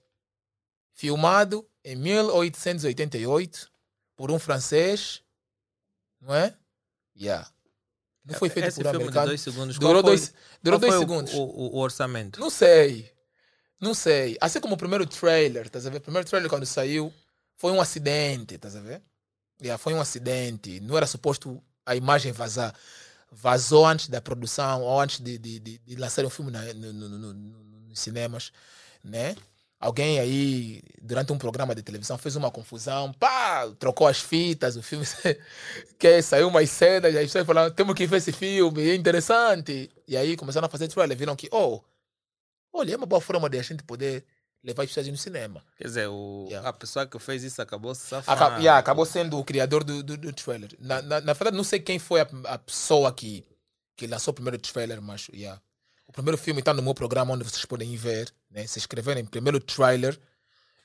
[0.93, 3.71] filmado em 1888
[4.17, 5.23] por um francês,
[6.21, 6.55] não é?
[7.19, 7.49] Yeah.
[8.25, 9.27] Não foi feito Esse por um americano.
[9.27, 9.79] dois segundos.
[9.79, 11.35] Durou qual foi- dois, durou dois segundos.
[11.35, 12.39] O, o- o orçamento.
[12.41, 13.11] Não sei.
[13.81, 14.37] Não sei.
[14.41, 15.97] Assim como o primeiro trailer, estás a ver?
[15.99, 17.13] O primeiro trailer quando saiu
[17.57, 19.03] foi um acidente, estás a ver?
[19.61, 20.79] Yeah, foi um acidente.
[20.81, 22.75] Não era suposto a imagem vazar.
[23.31, 26.93] Vazou antes da produção ou antes de, de, de, de lançar o filme na, no,
[26.93, 28.53] no, no- no- nos cinemas,
[29.03, 29.35] né?
[29.83, 34.83] Alguém aí, durante um programa de televisão, fez uma confusão, pá, trocou as fitas, o
[34.83, 35.05] filme
[35.99, 39.91] que saiu cedo, e aí pessoas falaram, temos que ver esse filme, é interessante.
[40.07, 41.81] E aí começaram a fazer trailer, viram que, oh,
[42.73, 44.25] olha, é uma boa forma de a gente poder
[44.63, 45.65] levar as pessoas no cinema.
[45.77, 46.69] Quer dizer, o, Yeah.
[46.69, 48.41] a pessoa que fez isso acabou safando.
[48.41, 50.71] Aca- yeah, acabou sendo o criador do, do, do trailer.
[50.79, 53.45] Na, na, na verdade, não sei quem foi a, a pessoa que,
[53.97, 55.61] que lançou o primeiro trailer, mas yeah.
[56.13, 58.67] O primeiro filme está no meu programa onde vocês podem ver, né?
[58.67, 60.21] se inscreverem primeiro trailer,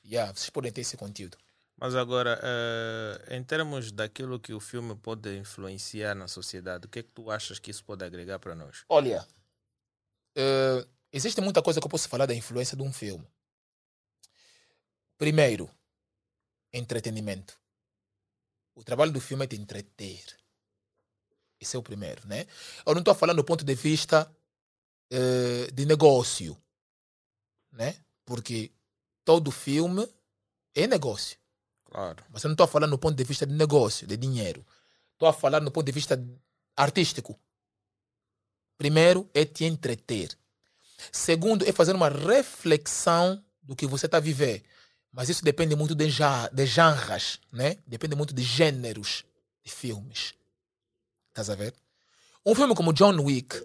[0.02, 1.36] yeah, vocês podem ter esse conteúdo.
[1.76, 7.00] Mas agora, eh, em termos daquilo que o filme pode influenciar na sociedade, o que
[7.00, 8.84] é que tu achas que isso pode agregar para nós?
[8.88, 9.28] Olha,
[10.34, 13.28] eh, existe muita coisa que eu posso falar da influência de um filme.
[15.18, 15.70] Primeiro,
[16.72, 17.54] entretenimento.
[18.74, 20.24] O trabalho do filme é te entreter.
[21.60, 22.46] Esse é o primeiro, né?
[22.86, 24.26] Eu não estou falando do ponto de vista
[25.10, 26.56] eh, de negócio,
[27.72, 27.96] né?
[28.24, 28.70] Porque
[29.24, 30.08] todo filme
[30.74, 31.38] é negócio.
[31.84, 32.22] Claro.
[32.30, 34.64] Mas eu não estou a falar no ponto de vista de negócio, de dinheiro.
[35.14, 36.22] Estou a falar no ponto de vista
[36.76, 37.38] artístico.
[38.76, 40.36] Primeiro é te entreter.
[41.10, 44.62] Segundo é fazer uma reflexão do que você está a viver.
[45.10, 47.78] Mas isso depende muito de, de genres, né?
[47.86, 49.24] Depende muito de gêneros
[49.64, 50.34] de filmes.
[51.28, 51.74] Estás a ver?
[52.44, 53.56] Um filme como John Wick,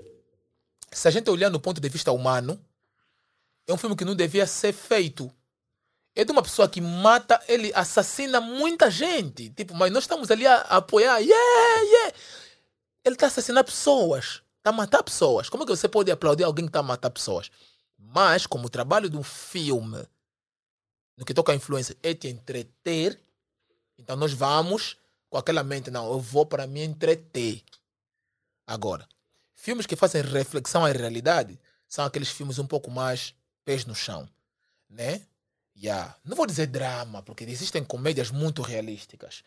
[0.97, 2.59] se a gente olhar no ponto de vista humano,
[3.67, 5.31] é um filme que não devia ser feito
[6.15, 9.49] é de uma pessoa que mata, ele assassina muita gente.
[9.49, 11.17] Tipo, mas nós estamos ali a, apoiar.
[11.19, 12.15] Yeah, yeah.
[13.03, 14.41] Ele está a assassinar pessoas.
[14.57, 15.49] Está a matar pessoas.
[15.49, 17.49] Como é que você pode aplaudir alguém que está a matar pessoas?
[17.97, 20.07] Mas, como o trabalho de um filme,
[21.17, 23.19] no que toca a influência, é te entreter,
[23.97, 24.97] então nós vamos
[25.29, 27.63] com aquela mente, não, eu vou para me entreter.
[28.67, 29.07] Agora,
[29.63, 31.57] filmes que fazem reflexão à realidade
[31.87, 33.33] são aqueles filmes um pouco mais
[33.63, 34.27] pés no chão,
[34.89, 35.25] né?
[35.75, 36.15] Yeah.
[36.25, 39.41] Não vou dizer drama, porque existem comédias muito realísticas.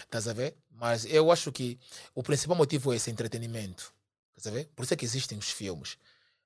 [0.00, 0.56] Estás a ver?
[0.68, 1.78] Mas eu acho que
[2.12, 3.94] o principal motivo é esse entretenimento.
[4.36, 4.66] Estás a ver?
[4.74, 5.96] Por isso é que existem os filmes.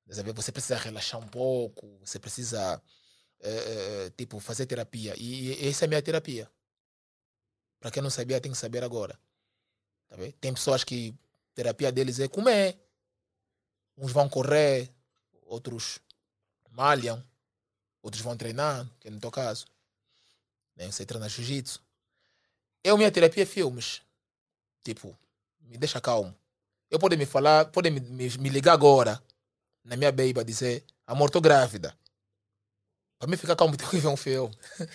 [0.02, 0.34] Estás a ver?
[0.34, 2.80] Você precisa relaxar um pouco, você precisa
[3.40, 5.14] eh, eh, tipo, fazer terapia.
[5.16, 6.50] E, e essa é a minha terapia.
[7.80, 9.18] Para quem não sabia, tem que saber agora.
[10.06, 10.32] Tá vendo?
[10.34, 11.14] Tem pessoas que
[11.54, 12.85] terapia deles é comer.
[13.96, 14.90] Uns vão correr,
[15.46, 15.98] outros
[16.70, 17.22] malham,
[18.02, 19.66] outros vão treinar, que é no teu caso.
[20.76, 20.90] Né?
[20.90, 21.80] Você treina jiu-jitsu.
[22.84, 24.02] Eu, minha terapia é filmes.
[24.84, 25.16] Tipo,
[25.60, 26.34] me deixa calmo.
[26.90, 29.20] Eu podem me falar, podem me, me, me ligar agora
[29.82, 31.96] na minha baby a dizer, amor, tô grávida.
[33.18, 34.54] Para mim ficar calmo, tenho que ver um filme.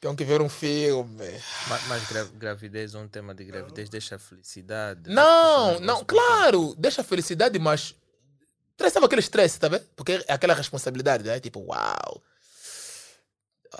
[0.00, 1.24] tenho que ver um filme.
[1.68, 5.08] Mas, mas gra- gravidez, um tema de gravidez deixa felicidade.
[5.08, 7.94] Não, deixa um não, negócio claro, deixa a felicidade, mas
[8.90, 9.84] sempre aquele estresse, tá vendo?
[9.96, 11.40] Porque é aquela responsabilidade, né?
[11.40, 12.22] Tipo, uau,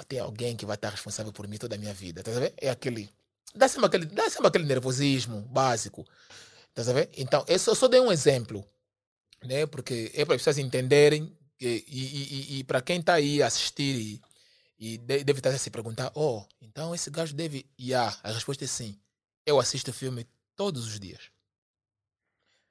[0.09, 2.53] tem alguém que vai estar responsável por mim toda a minha vida, tá vendo?
[2.59, 3.09] É aquele,
[3.55, 6.05] dá sempre aquele, dá sempre aquele nervosismo básico,
[6.75, 7.09] tá vendo?
[7.17, 8.67] Então, eu só, só dei um exemplo,
[9.45, 9.67] né?
[9.67, 13.95] Porque é para as pessoas entenderem e, e, e, e para quem está aí assistir
[13.97, 14.23] e,
[14.79, 17.67] E de- deve estar a se perguntar: oh, então esse gajo deve.
[17.81, 18.99] Yeah, a resposta é sim.
[19.47, 21.31] Eu assisto filme todos os dias.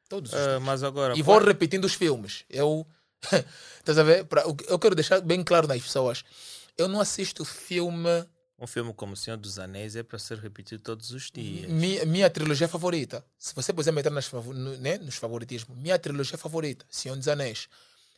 [0.09, 0.61] Todos os dias.
[0.61, 1.17] mas agora.
[1.17, 2.43] E vou repetindo os filmes.
[2.49, 2.85] Eu.
[3.79, 4.25] Estás a ver?
[4.25, 6.23] Pra- eu quero deixar bem claro nas pessoas.
[6.77, 8.25] Eu não assisto filme.
[8.57, 11.69] Um filme como O Senhor dos Anéis é para ser repetido todos os dias.
[11.69, 13.25] Minha, minha trilogia favorita.
[13.37, 17.27] Se você puser me entrar nas, no- né, nos favoritismos, minha trilogia favorita, Senhor dos
[17.27, 17.67] Anéis.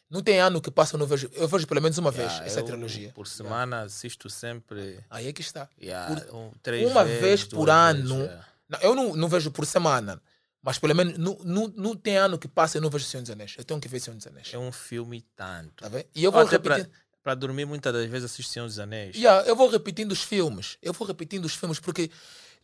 [0.10, 1.30] Não tem ano que passa, eu não vejo.
[1.34, 3.12] Eu vejo pelo menos uma vez Yeah, essa eu, trilogia.
[3.14, 5.00] Por semana assisto sempre.
[5.10, 5.68] Aí é que está.
[5.82, 8.48] yeah, um, três uma vezes, vez por ano, vezes, yeah.
[8.70, 10.22] Não, eu não, não vejo por semana.
[10.62, 13.32] Mas pelo menos não, não, não tem ano que passa e não vejo Senhor dos
[13.32, 13.56] Anéis.
[13.58, 14.54] Eu tenho que ver Senhor dos Anéis.
[14.54, 15.90] É um filme tanto.
[15.90, 15.90] Tá?
[16.14, 16.98] E eu vou Até para repetindo.
[17.24, 19.16] para dormir muitas das vezes assisto Senhor dos Anéis.
[19.16, 20.78] Yeah, eu vou repetindo os filmes.
[20.82, 22.12] Eu vou repetindo os filmes porque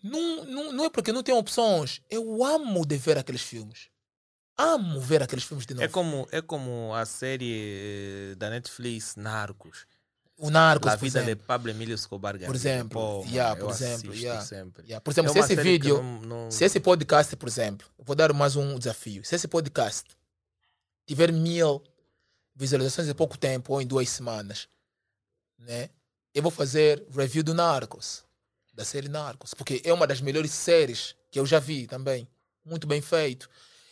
[0.03, 2.01] não, não, não é porque não tem opções.
[2.09, 3.87] Eu amo de ver aqueles filmes.
[4.57, 5.85] Amo ver aqueles filmes de novo.
[5.85, 9.85] É como, é como a série eh, da Netflix Narcos.
[10.37, 10.49] O
[10.97, 11.35] por vida exemplo.
[11.41, 12.47] de Pablo Emílio Escobar Gaviria.
[12.55, 14.45] exemplo, Pô, yeah, por exemplo, yeah.
[14.87, 17.87] Yeah, Por exemplo, É se uma esse vídeo, não- não- se esse podcast, por exemplo,
[17.99, 19.23] vou dar mais um desafio.
[19.23, 20.03] Se esse podcast
[21.05, 21.81] tiver mil
[22.55, 24.67] visualizações em pouco tempo ou em duas semanas,
[25.59, 25.89] né?
[26.33, 28.23] Eu vou fazer review do Narcos,
[28.73, 32.27] da série Narcos, porque é uma das melhores séries que eu já vi também.
[32.65, 33.47] Muito bem feito.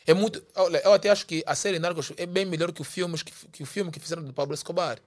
[0.07, 2.83] É muito, olha, eu até acho que a série Narcos é bem melhor que o
[2.83, 4.99] filme que, que o filme que fizeram do Pablo Escobar.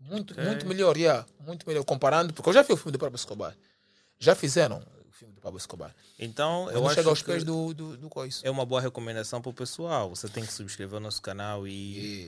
[0.00, 3.16] Muito, muito melhor, yeah, muito melhor comparando, porque eu já vi o filme do Pablo
[3.16, 3.54] Escobar.
[4.18, 5.94] Já fizeram o filme do Pablo Escobar.
[6.18, 8.40] Então, Eu eu acho chega aos pés do, do, do coisa.
[8.42, 10.08] é uma boa recomendação para o pessoal.
[10.10, 11.70] Você tem que subscrever o nosso canal e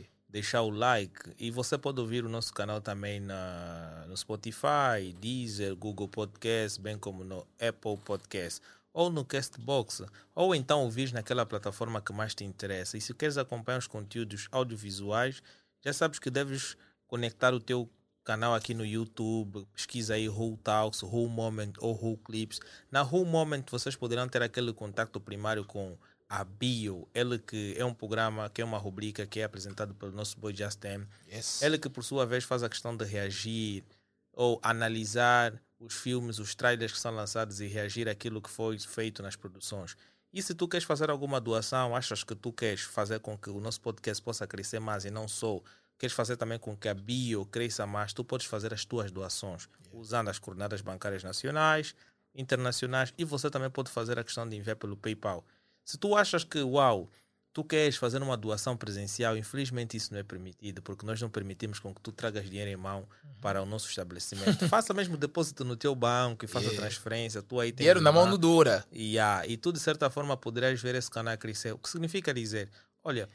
[0.01, 1.35] E- deixar o like.
[1.39, 6.97] E você pode ouvir o nosso canal também na, no Spotify, Deezer, Google Podcast, bem
[6.99, 8.61] como no Apple Podcast.
[8.95, 10.03] Ou no Castbox,
[10.35, 12.99] ou então ouvir naquela plataforma que mais te interessa.
[12.99, 15.43] E se queres acompanhar os conteúdos audiovisuais,
[15.83, 16.77] já sabes que deves
[17.13, 17.91] conectar o teu
[18.25, 22.59] canal aqui no YouTube, pesquisa aí Who Talks, Who Moment ou Who Clips.
[22.91, 27.85] Na Who Moment vocês poderão ter aquele contato primário com a Bio, ele que é
[27.85, 31.07] um programa, que é uma rubrica que é apresentado pelo nosso boy Justin.
[31.31, 31.61] Yes.
[31.61, 33.85] Ele que por sua vez faz a questão de reagir
[34.33, 39.23] ou analisar os filmes, os trailers que são lançados e reagir àquilo que foi feito
[39.23, 39.99] nas produções.
[40.33, 43.61] E se tu queres fazer alguma doação, achas que tu queres fazer com que o
[43.61, 45.61] nosso podcast possa crescer mais e não só,
[46.03, 49.69] queres fazer também com que a bio cresça mais, tu podes fazer as tuas doações
[49.93, 51.95] usando as coordenadas bancárias nacionais,
[52.35, 55.45] internacionais e você também pode fazer a questão de enviar pelo PayPal.
[55.85, 57.09] Se tu achas que, uau,
[57.53, 61.79] tu queres fazer uma doação presencial, infelizmente isso não é permitido, porque nós não permitimos
[61.79, 63.07] com que tu tragas dinheiro em mão
[63.41, 64.67] para o nosso estabelecimento.
[64.69, 66.81] faça mesmo depósito no teu banco e faça Yeah.
[66.81, 67.43] transferência.
[67.43, 68.85] Tu aí Dinheiro na mão não dura.
[68.91, 71.73] e, ah, e tu, de certa forma, poderás ver esse canal crescer.
[71.73, 72.71] O que significa dizer,
[73.05, 73.29] olha,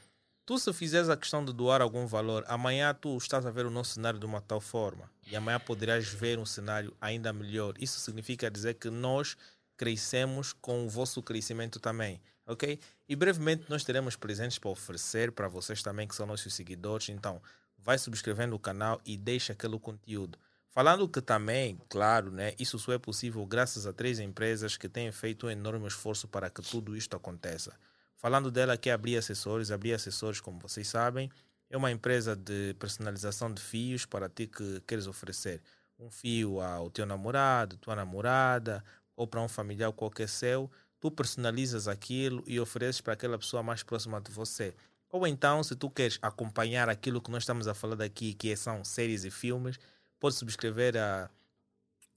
[0.48, 3.70] tu se fizeres a questão de doar algum valor, amanhã tu estás a ver o
[3.70, 5.12] nosso cenário de uma tal forma.
[5.30, 7.74] E amanhã poderás ver um cenário ainda melhor.
[7.78, 9.36] Isso significa dizer que nós
[9.76, 12.22] crescemos com o vosso crescimento também.
[12.48, 12.80] Ok?
[13.10, 17.10] E brevemente nós teremos presentes para oferecer para vocês também que são nossos seguidores.
[17.10, 17.42] Então,
[17.78, 20.40] vai subscrevendo o canal e deixa aquele conteúdo.
[20.70, 25.12] Falando que também, claro, né, isso só é possível graças a três empresas que têm
[25.12, 27.76] feito um enorme esforço para que tudo isto aconteça.
[28.18, 31.32] Falando dela que é Abrir Acessórios, Abrir Acessórios, como vocês sabem,
[31.70, 35.62] é uma empresa de personalização de fios para ti que queres oferecer.
[36.00, 38.84] Um fio ao teu namorado, tua namorada
[39.16, 40.70] ou para um familiar qualquer seu,
[41.00, 44.74] tu personalizas aquilo e ofereces para aquela pessoa mais próxima de você.
[45.12, 48.84] Ou então, se tu queres acompanhar aquilo que nós estamos a falar daqui, que são
[48.84, 49.78] séries e filmes,
[50.20, 51.30] pode subscrever a,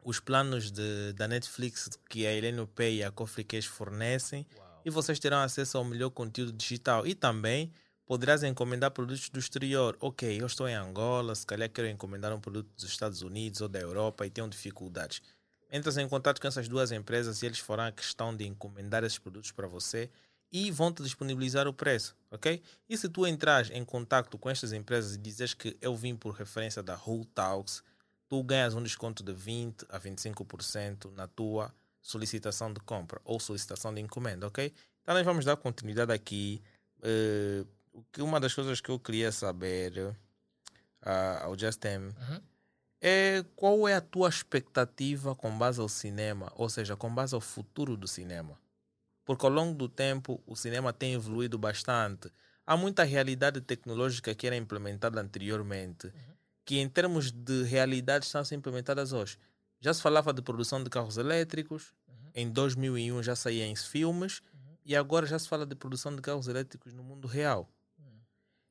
[0.02, 4.46] os planos de, da Netflix que a Heleno Pay e a Cash fornecem
[4.84, 7.72] e vocês terão acesso ao melhor conteúdo digital e também
[8.06, 9.96] poderás encomendar produtos do exterior.
[10.00, 13.68] Ok, eu estou em Angola, se calhar quero encomendar um produto dos Estados Unidos ou
[13.68, 15.22] da Europa e tenho dificuldades.
[15.70, 19.18] Entras em contato com essas duas empresas e eles farão a questão de encomendar esses
[19.18, 20.10] produtos para você
[20.50, 22.60] e vão te disponibilizar o preço, ok?
[22.88, 26.34] E se tu entras em contato com estas empresas e dizes que eu vim por
[26.34, 27.84] referência da Who Talks,
[28.28, 33.92] tu ganhas um desconto de 20 a 25% na tua solicitação de compra ou solicitação
[33.94, 34.72] de encomenda, ok?
[35.02, 36.62] Então nós vamos dar continuidade aqui.
[38.12, 40.16] Que uma das coisas que eu queria saber
[41.02, 42.40] ah, ao Justin Uhum.
[43.00, 47.40] é qual é a tua expectativa com base ao cinema, ou seja, com base ao
[47.40, 48.58] futuro do cinema.
[49.24, 52.30] Porque ao longo do tempo o cinema tem evoluído bastante.
[52.66, 56.12] Há muita realidade tecnológica que era implementada anteriormente,
[56.64, 59.38] que em termos de realidade estão a ser implementadas hoje.
[59.80, 61.94] Já se falava de produção de carros elétricos,
[62.34, 64.42] em 2001 já saíam filmes,
[64.84, 67.68] e agora já se fala de produção de carros elétricos no mundo real.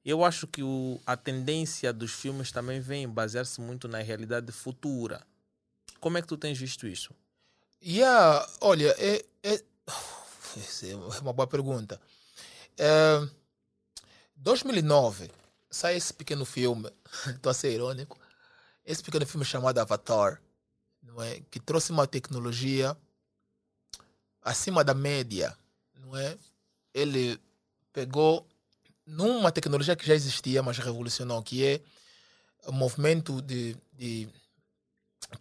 [0.04, 5.22] Eu acho que o, a tendência dos filmes também vem basear-se muito na realidade futura.
[6.00, 7.14] Como é que tu tens visto isso?
[7.84, 9.64] Yeah, olha, é, é,
[10.58, 12.00] essa é uma boa pergunta.
[12.78, 13.28] É,
[14.36, 15.30] 2009
[15.70, 16.92] sai esse pequeno filme,
[17.28, 18.18] estou a ser irônico,
[18.86, 20.42] esse pequeno filme chamado Avatar,
[21.10, 21.42] não é?
[21.52, 22.96] que trouxe uma tecnologia
[24.42, 25.56] acima da média,
[26.00, 26.38] não é?
[26.94, 27.40] Ele
[27.92, 28.48] pegou
[29.06, 31.82] numa tecnologia que já existia, mas revolucionou, que é
[32.66, 34.30] o movimento de, de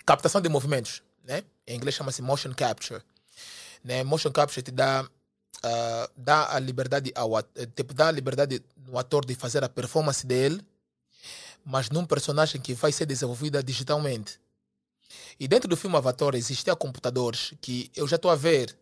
[0.05, 1.45] captação de movimentos, né?
[1.66, 3.03] Em inglês chama-se motion capture.
[3.85, 4.03] Né?
[4.03, 7.43] Motion capture te dá uh, dá a liberdade ao
[7.74, 10.65] tipo, dá a liberdade no ator de fazer a performance dele,
[11.65, 14.40] mas num personagem que vai ser desenvolvida digitalmente.
[15.39, 18.76] E dentro do filme Avatar existiam computadores que eu já estou a ver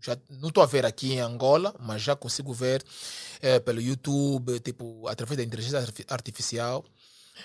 [0.00, 2.82] já não estou a ver aqui em Angola, mas já consigo ver
[3.40, 5.78] é, pelo YouTube, tipo, através da inteligência
[6.08, 6.84] artificial,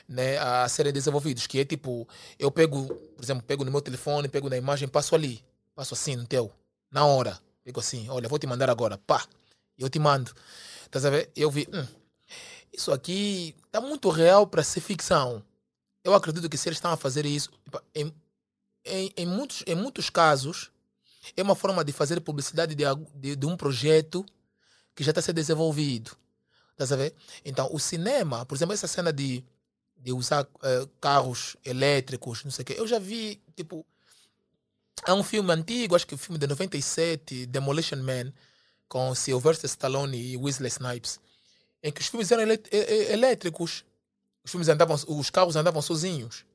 [0.07, 1.45] né, a serem desenvolvidos.
[1.47, 2.07] Que é tipo,
[2.39, 5.43] eu pego, por exemplo, pego no meu telefone, pego na imagem, passo ali,
[5.76, 6.52] passo assim no teu,
[6.89, 7.38] na hora.
[7.64, 9.26] Pego assim, olha, vou te mandar agora, pá,
[9.77, 10.31] eu te mando.
[10.89, 11.27] Tá sabendo?
[11.35, 11.85] Eu vi, hum,
[12.72, 15.43] isso aqui está muito real para ser ficção.
[16.06, 17.49] Eu acredito que se eles estão a fazer isso,
[17.95, 18.14] em,
[18.86, 20.72] em, em, muitos, em muitos casos,
[21.36, 22.84] é uma forma de fazer publicidade de,
[23.15, 24.23] de, de um projeto
[24.95, 26.15] que já está sendo desenvolvido.
[26.77, 27.15] Tá a ver?
[27.44, 29.44] Então, o cinema, por exemplo, essa cena de,
[29.98, 33.84] de usar uh, carros elétricos, não sei o quê, eu já vi, tipo,
[35.07, 38.32] há um filme antigo, acho que o um filme de 97, Demolition Man,
[38.88, 41.19] com Sylvester Stallone e Wesley Snipes,
[41.82, 42.44] em que os filmes eram
[43.10, 43.84] elétricos.
[44.46, 46.46] Os filmes andavam, os carros andavam sozinhos.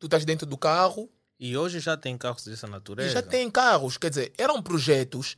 [0.00, 1.08] Tu estás dentro do carro,
[1.38, 3.10] e hoje já tem carros dessa natureza?
[3.10, 5.36] E já tem carros, quer dizer, eram projetos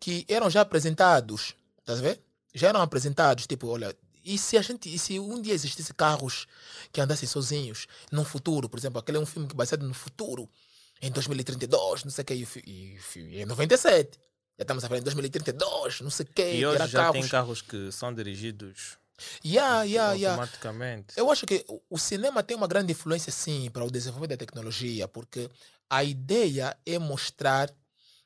[0.00, 2.20] que eram já apresentados, estás a ver?
[2.54, 3.94] Já eram apresentados, tipo, olha,
[4.24, 6.46] e se a gente, se um dia existisse carros
[6.90, 10.48] que andassem sozinhos, num futuro, por exemplo, aquele é um filme que baseado no futuro,
[11.02, 14.18] em 2032, não sei o que, e, e, em 97.
[14.58, 16.52] Já estamos a falar em 2032, não sei o que.
[16.52, 17.20] E hoje já carros...
[17.20, 18.98] tem carros que são dirigidos
[19.44, 20.40] Yeah, yeah, yeah.
[20.40, 21.14] Automaticamente.
[21.16, 25.06] Eu acho que o cinema tem uma grande influência, sim, para o desenvolvimento da tecnologia,
[25.08, 25.48] porque
[25.88, 27.70] a ideia é mostrar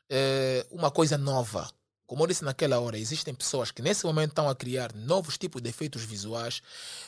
[0.09, 1.69] é, uma coisa nova.
[2.07, 5.63] Como eu disse naquela hora, existem pessoas que nesse momento estão a criar novos tipos
[5.63, 6.61] de efeitos visuais,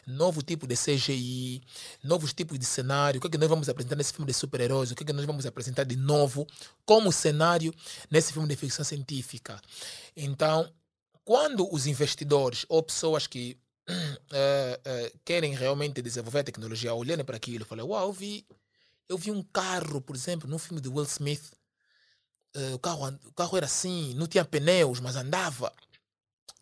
[0.06, 1.62] novo tipo de CGI,
[2.02, 3.18] novos tipos de cenário.
[3.18, 4.90] O que é que nós vamos apresentar nesse filme de super-heróis?
[4.90, 6.46] O que é que nós vamos apresentar de novo
[6.86, 7.74] como cenário
[8.10, 9.60] nesse filme de ficção científica?
[10.16, 10.72] Então,
[11.24, 13.58] quando os investidores ou pessoas que
[13.88, 18.46] uh, uh, querem realmente desenvolver a tecnologia, olhando para aquilo, falei, uau, eu vi,
[19.08, 21.52] eu vi um carro, por exemplo, num filme de Will Smith,
[22.56, 25.72] uh, o, carro, o carro era assim, não tinha pneus, mas andava.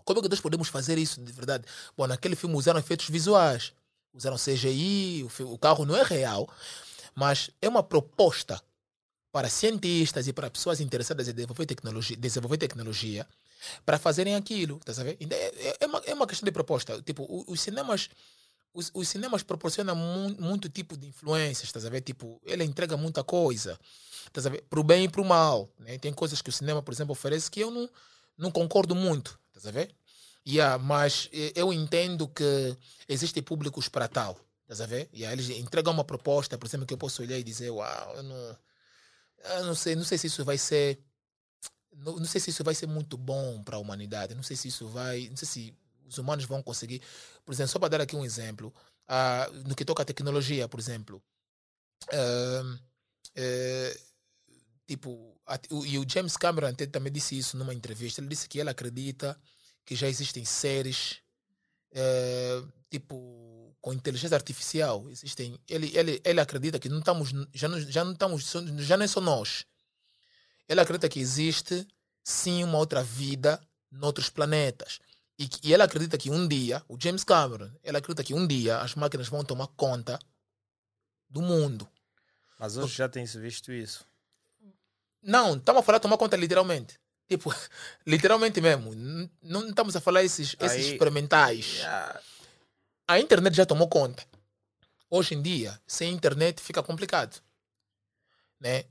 [0.05, 1.65] Como é que nós podemos fazer isso de verdade?
[1.97, 3.73] Bom, naquele filme usaram efeitos visuais,
[4.13, 6.49] usaram CGI, o, o carro não é real,
[7.15, 8.63] mas é uma proposta
[9.33, 13.27] para cientistas e para pessoas interessadas em desenvolver tecnologia, desenvolver tecnologia
[13.85, 15.17] para fazerem aquilo, tá sabendo?
[15.21, 17.01] É, é, é, uma, é uma questão de proposta.
[17.03, 18.09] Tipo, os, cinemas
[18.75, 22.03] os, os cinemas proporcionam mu muito tipo de influências, tá sabendo?
[22.03, 23.79] Tipo, ele entrega muita coisa,
[24.33, 24.65] tá sabendo?
[24.65, 25.97] Para o bem e para o mal, né?
[25.99, 27.89] Tem coisas que o cinema, por exemplo, oferece que eu não,
[28.37, 29.95] não concordo muito, tá sabendo?
[30.47, 32.77] Yeah, mas eu entendo que
[33.09, 35.09] existem públicos para tal, tá sabendo?
[35.15, 38.23] Yeah, eles entregam uma proposta, por exemplo, que eu posso olhar e dizer, uau, eu
[38.25, 38.57] não,
[39.57, 40.99] eu não sei, não sei se isso vai ser
[41.97, 44.35] não, não sei se isso vai ser muito bom para a humanidade.
[44.35, 45.29] Não sei se isso vai.
[45.29, 45.75] Não sei se
[46.07, 47.03] os humanos vão conseguir.
[47.45, 48.73] Por exemplo, só para dar aqui um exemplo,
[49.67, 51.23] no que toca à tecnologia, por exemplo.
[52.13, 52.79] Uh,
[54.87, 58.21] tipo, a, o, e o James Cameron também disse isso numa entrevista.
[58.21, 59.39] Ele disse que ele acredita
[59.85, 61.23] que já existem séries
[61.95, 65.09] eh, tipo com inteligência artificial.
[65.11, 65.59] Existem.
[65.69, 69.09] Ele, ele, ele acredita que não estamos, já não, já não estamos, já não é
[69.09, 69.65] só nós
[70.69, 71.87] ele acredita que existe
[72.23, 73.61] sim uma outra vida
[73.91, 74.99] noutros planetas.
[75.39, 78.79] E, e ele acredita que um dia, o James Cameron, ele acredita que um dia
[78.79, 80.19] as máquinas vão tomar conta
[81.29, 81.89] do mundo.
[82.59, 84.07] Mas hoje já tem-se visto isso.
[85.23, 87.01] Não, estamos a falar tomar conta literalmente.
[87.29, 87.53] Tipo,
[88.07, 88.93] literalmente mesmo.
[89.43, 91.79] Não estamos a falar esses, esses Aí, experimentais.
[91.79, 92.21] Yeah.
[93.09, 94.25] A internet já tomou conta.
[95.11, 97.41] Hoje em dia, sem internet fica complicado.
[98.61, 98.85] Né?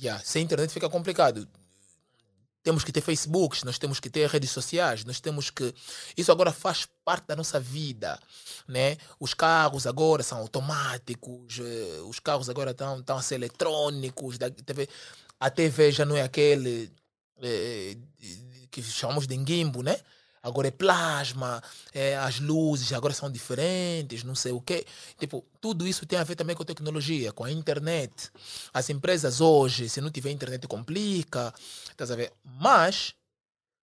[0.00, 1.46] Yeah, sem internet fica complicado.
[2.62, 5.74] Temos que ter Facebook, nós temos que ter redes sociais, nós temos que.
[6.16, 8.18] Isso agora faz parte da nossa vida.
[8.68, 8.96] Né?
[9.18, 14.38] Os carros agora são automáticos, eh, os carros agora estão, estão a ser eletrônicos,
[15.40, 16.92] a TV já não é aquele
[17.42, 17.96] eh,
[18.70, 19.98] que chamamos de guimbo, né?
[20.42, 21.62] Agora é plasma,
[21.92, 24.84] é, as luzes agora são diferentes, não sei o quê.
[25.18, 28.30] Tipo, tudo isso tem a ver também com tecnologia, com a internet.
[28.72, 31.54] As empresas hoje, se não tiver internet, complica.
[31.88, 32.32] Estás a ver?
[32.42, 33.14] Mas,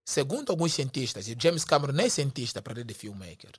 [0.03, 3.51] segundo alguns cientistas, e James Cameron é cientista para de filmmaker,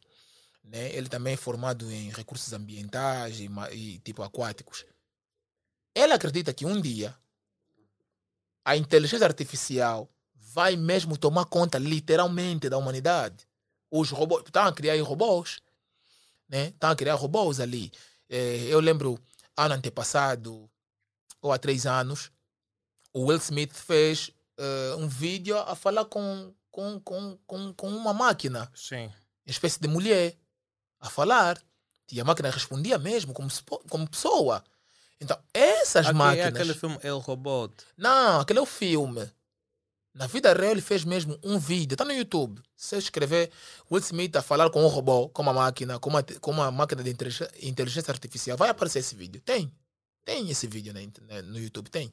[0.65, 0.93] né?
[0.95, 4.85] ele também é formado em recursos ambientais e, e tipo aquáticos.
[5.95, 7.17] Ele acredita que um dia
[8.65, 10.09] a inteligência artificial
[10.53, 13.47] vai mesmo tomar conta literalmente da humanidade.
[13.91, 15.61] Os robôs estão a criar robôs,
[16.49, 16.69] né?
[16.69, 17.91] Estão a criar robôs ali.
[18.29, 19.19] É, eu lembro
[19.57, 20.71] ano antepassado
[21.43, 22.31] ou há três anos,
[23.13, 28.13] o Will Smith fez uh, um vídeo a falar com, com, com, com, com uma
[28.13, 29.07] máquina, Sim.
[29.07, 30.37] uma espécie de mulher,
[31.01, 31.61] a falar.
[32.13, 33.49] E a máquina respondia mesmo como,
[33.89, 34.65] como pessoa.
[35.21, 36.47] Então, essas Aqui máquinas.
[36.47, 37.73] É aquele filme El Robot.
[37.97, 39.31] Não, aquele é o filme.
[40.13, 42.61] Na vida real ele fez mesmo um vídeo, está no YouTube.
[42.77, 43.51] Se escrever
[43.91, 47.03] Will Smith a falar com um robô, com uma máquina, com uma, com uma máquina
[47.03, 47.11] de
[47.63, 49.41] inteligência artificial, vai aparecer esse vídeo.
[49.41, 49.73] Tem.
[50.25, 52.13] Tem esse vídeo na, no YouTube, tem.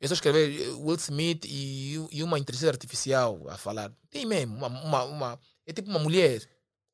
[0.00, 3.92] É só escrever Will Smith e, e uma inteligência artificial a falar.
[4.10, 4.54] Tem mesmo.
[4.56, 6.48] Uma, uma, uma, é tipo uma mulher.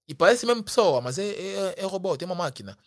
[0.06, 2.78] E parece mesmo pessoa, mas é, é, é robô, tem uma máquina.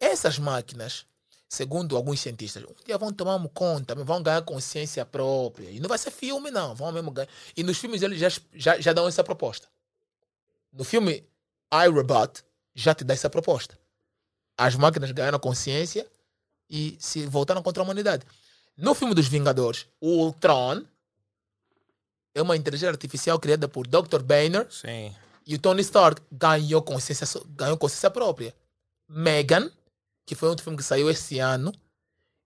[0.00, 1.06] Essas máquinas
[1.50, 5.68] segundo alguns cientistas, um dia vão tomar conta, vão ganhar consciência própria.
[5.68, 6.76] E não vai ser filme, não.
[6.76, 7.28] Vão mesmo ganhar.
[7.56, 9.66] E nos filmes eles já, já, já dão essa proposta.
[10.72, 11.26] No filme
[11.74, 13.76] I, Robot, já te dá essa proposta.
[14.56, 16.06] As máquinas ganharam consciência
[16.70, 18.24] e se voltaram contra a humanidade.
[18.76, 20.84] No filme dos Vingadores, o Ultron
[22.32, 24.22] é uma inteligência artificial criada por Dr.
[24.22, 24.68] Banner.
[24.70, 25.12] Sim.
[25.44, 28.54] E o Tony Stark ganhou consciência, ganhou consciência própria.
[29.08, 29.68] Megan
[30.30, 31.74] que foi outro filme que saiu esse ano,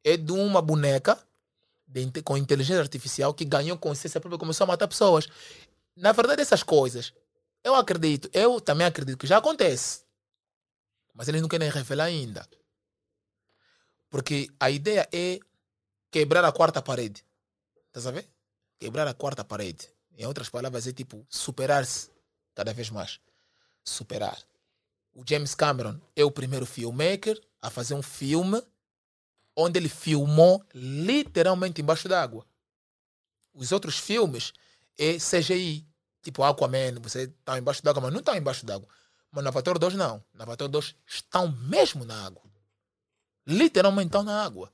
[0.02, 1.22] é de uma boneca
[1.86, 5.28] de, com inteligência artificial que ganhou consciência própria e começou a matar pessoas.
[5.94, 7.12] Na verdade, essas coisas,
[7.62, 10.02] eu acredito, eu também acredito que já acontece.
[11.12, 12.48] Mas eles não querem revelar ainda.
[14.08, 15.38] Porque a ideia é
[16.10, 17.22] quebrar a quarta parede.
[17.92, 18.28] Tá sabendo?
[18.78, 19.90] Quebrar a quarta parede.
[20.16, 22.08] Em outras palavras, é tipo superar-se
[22.54, 23.20] cada vez mais.
[23.84, 24.38] Superar.
[25.14, 28.60] O James Cameron é o primeiro filmmaker a fazer um filme
[29.56, 32.44] onde ele filmou literalmente embaixo d'água.
[33.54, 34.52] Os outros filmes
[34.98, 35.86] é CGI,
[36.20, 38.88] tipo Aquaman, você está embaixo d'água, mas não está embaixo d'água.
[39.30, 40.22] Mas no Avatar 2 não.
[40.32, 42.42] No Avatar 2 estão mesmo na água.
[43.46, 44.72] Literalmente estão na água.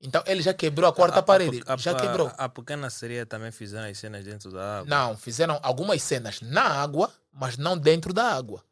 [0.00, 1.62] Então ele já quebrou a quarta a, parede.
[1.66, 2.30] A, a, já quebrou.
[2.36, 4.88] A, pequena sereia também fizeram as cenas dentro da água?
[4.88, 8.64] Não, fizeram algumas cenas na água, mas não dentro da água.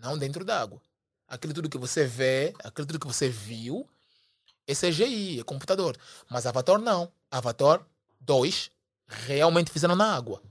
[0.00, 0.80] Não dentro da água
[1.28, 3.88] aquilo tudo que você vê, aquilo tudo que você viu,
[4.66, 5.96] é CGI, é computador.
[6.28, 7.10] Mas Avatar não.
[7.30, 7.84] Avatar
[8.20, 8.70] 2
[9.06, 10.42] realmente fizeram na água.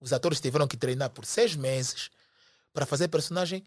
[0.00, 2.10] Os atores tiveram que treinar por seis meses
[2.72, 3.64] para fazer personagem,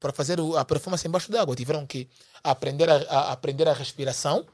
[0.00, 1.54] para fazer a performance embaixo d'água.
[1.54, 2.08] Tiveram que
[2.42, 4.46] aprender a, a, aprender a respiração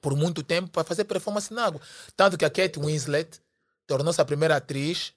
[0.00, 1.80] por muito tempo para fazer performance na água.
[2.16, 3.40] Tanto que a Kate Winslet
[3.86, 5.12] tornou-se a primeira atriz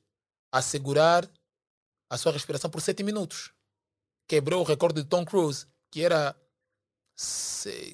[0.51, 1.27] a segurar
[2.13, 3.51] a sua respiração por sete minutos
[4.27, 6.35] quebrou o recorde de Tom Cruise, que era,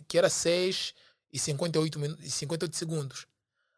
[0.09, 0.93] que era 6
[1.31, 3.25] e 58, e 58 segundos.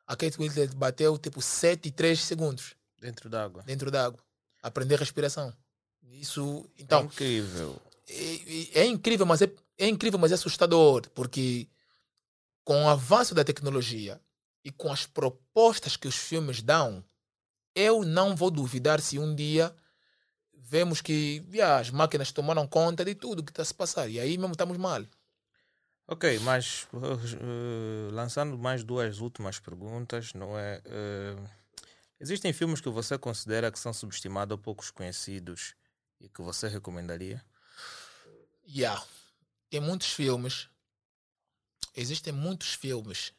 [0.08, 2.76] A Kate Winslet bateu tipo 7 e 3 segundos.
[3.00, 3.62] Dentro d'água.
[3.62, 4.20] Dentro d'água.
[4.64, 5.54] Aprender respiração.
[6.02, 7.02] Isso, então...
[7.02, 7.82] É incrível.
[8.10, 11.68] É, é, incrível, mas é, é incrível, mas é assustador, porque
[12.66, 14.20] com o avanço da tecnologia
[14.64, 17.04] e com as propostas que os filmes dão,
[17.76, 19.74] eu não vou duvidar se um dia
[20.72, 24.08] vemos que yeah, as máquinas tomaram conta de tudo que está a se passar.
[24.08, 25.06] E aí mesmo estamos mal.
[26.08, 30.82] Ok, mas uh, lançando mais duas últimas perguntas, não é?
[30.86, 31.50] Uh,
[32.22, 35.76] existem filmes que você considera que são subestimados ou poucos conhecidos
[36.22, 37.44] e que você recomendaria?
[38.66, 39.04] Yeah.
[39.70, 40.70] Tem muitos filmes.
[41.94, 43.34] Existem muitos filmes.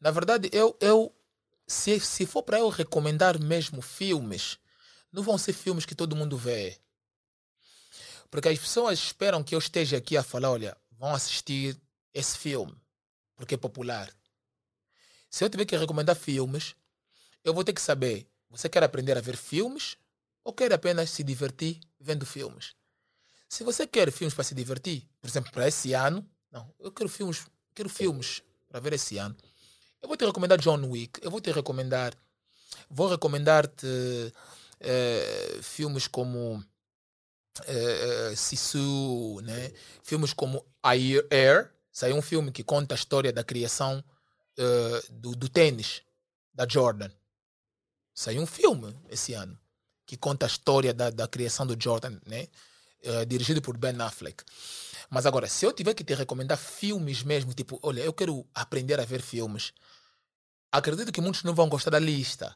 [0.00, 1.14] Na verdade, eu, eu
[1.64, 4.58] se, se for para eu recomendar mesmo filmes,
[5.12, 6.78] não vão ser filmes que todo mundo vê.
[8.30, 11.76] Porque as pessoas esperam que eu esteja aqui a falar, olha, vão assistir
[12.14, 12.74] esse filme,
[13.34, 14.08] porque é popular.
[15.28, 16.74] Se eu tiver que recomendar filmes,
[17.42, 19.96] eu vou ter que saber, você quer aprender a ver filmes
[20.44, 22.74] ou quer apenas se divertir vendo filmes?
[23.48, 27.08] Se você quer filmes para se divertir, por exemplo, para esse ano, não, eu quero
[27.08, 29.36] filmes, quero filmes para ver esse ano.
[30.00, 32.14] Eu vou te recomendar John Wick, eu vou te recomendar,
[32.88, 33.86] vou recomendar-te
[34.80, 39.72] eh, filmes como uh, Sisu, né?
[40.02, 44.02] filmes como Air, saiu um filme que conta a história da criação
[44.58, 46.02] uh, do, do tênis
[46.52, 47.10] da Jordan.
[48.14, 49.58] Saiu um filme esse ano
[50.06, 52.48] que conta a história da, da criação do Jordan, né?
[53.02, 54.44] Eh, dirigido por Ben Affleck.
[55.08, 59.00] Mas agora, se eu tiver que te recomendar filmes mesmo, tipo, olha, eu quero aprender
[59.00, 59.72] a ver filmes,
[60.70, 62.54] acredito que muitos não vão gostar da lista.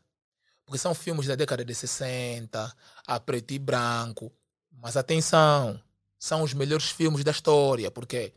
[0.65, 2.74] Porque são filmes da década de 60,
[3.07, 4.32] a preto e branco.
[4.73, 5.81] Mas atenção,
[6.19, 7.91] são os melhores filmes da história.
[7.91, 8.32] Por quê?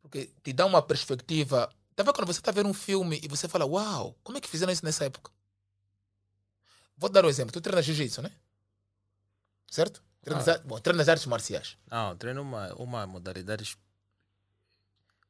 [0.00, 1.72] Porque te dá uma perspectiva.
[1.94, 4.48] Tá vendo quando você está ver um filme e você fala, uau, como é que
[4.48, 5.30] fizeram isso nessa época?
[6.96, 7.52] Vou dar um exemplo.
[7.52, 8.30] Tu treinas jiu-jitsu, né?
[9.70, 10.02] Certo?
[10.22, 10.58] Treinas, Ah.
[10.64, 11.76] bom, treinas artes marciais.
[11.90, 13.76] Não, treino uma, uma modalidade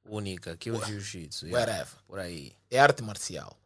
[0.04, 1.46] única, que é o jiu-jitsu.
[1.50, 1.88] Whatever.
[2.06, 2.56] Por aí.
[2.70, 3.56] É arte marcial.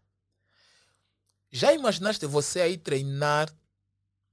[1.57, 3.51] Já imaginaste você aí treinar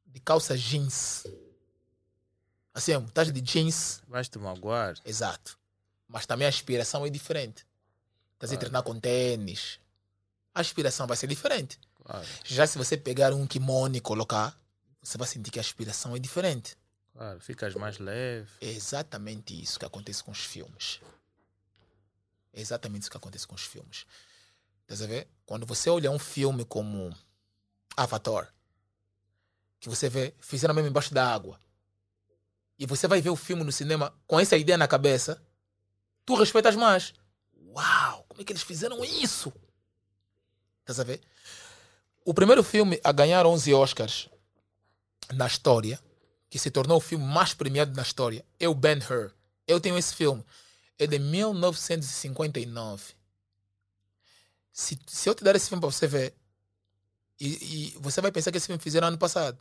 [0.06, 1.26] de calça jeans?
[2.74, 4.96] Assim, estás de jeans, Vais te magoar.
[5.06, 5.58] exato.
[6.06, 7.66] Mas também a aspiração é diferente.
[8.34, 8.60] Estás a Claro.
[8.60, 9.80] treinar com tênis.
[10.54, 11.80] A aspiração vai ser diferente.
[12.04, 14.60] Claro, Já se você pegar um kimono e colocar,
[15.02, 16.76] você vai sentir que a aspiração é diferente.
[17.14, 17.40] claro.
[17.40, 18.50] Ficas mais leve.
[18.60, 21.00] É exatamente isso que acontece com os filmes.
[22.52, 24.06] É exatamente isso que acontece com os filmes.
[24.84, 25.28] Estás a ver?
[25.46, 27.16] Quando você olha um filme como
[27.98, 28.54] Avatar,
[29.80, 31.60] que você vê, fizeram mesmo embaixo da água,
[32.78, 35.42] e você vai ver o filme no cinema com essa ideia na cabeça,
[36.26, 37.14] tu respeitas mais.
[37.68, 39.54] Uau, como é que eles fizeram isso?
[40.82, 41.22] Estás a ver?
[42.26, 44.30] O primeiro filme a ganhar 11 Oscars
[45.34, 46.00] na história,
[46.50, 49.34] que se tornou o filme mais premiado na história, é o Ben Hur.
[49.68, 50.46] Eu tenho esse filme.
[51.00, 53.14] É de 1959.
[54.74, 56.36] Se, se eu te dar esse filme para você ver,
[57.40, 57.48] e,
[57.94, 59.58] e você vai pensar que esse filme fizeram ano passado.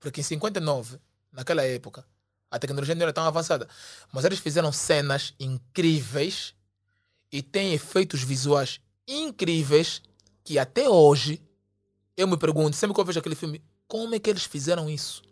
[0.00, 0.98] Porque em 59,
[1.30, 2.04] naquela época,
[2.50, 3.68] a tecnologia não era tão avançada.
[4.12, 6.54] Mas eles fizeram cenas incríveis
[7.30, 10.02] e têm efeitos visuais incríveis
[10.42, 11.42] que até hoje
[12.16, 15.22] eu me pergunto, sempre que eu vejo aquele filme, como é que eles fizeram isso?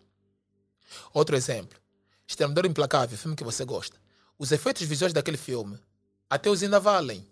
[1.12, 1.78] Outro exemplo.
[2.26, 4.00] Exterminador Implacável, filme que você gosta.
[4.38, 5.78] Os efeitos visuais daquele filme,
[6.28, 7.26] até os ainda valem.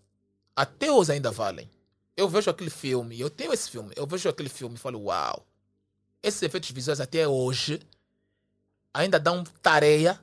[0.57, 1.69] Até os ainda valem.
[2.17, 5.47] Eu vejo aquele filme, eu tenho esse filme, eu vejo aquele filme e falo, uau.
[6.23, 7.81] Esses efeitos visuais até hoje
[8.93, 10.23] ainda dão tarefa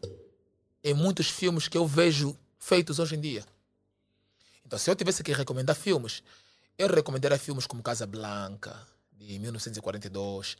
[0.84, 3.46] em muitos filmes que eu vejo feitos hoje em dia.
[4.66, 6.24] Então, se eu tivesse que recomendar filmes,
[6.78, 10.58] eu recomendaria filmes como Casa Blanca, de 1942.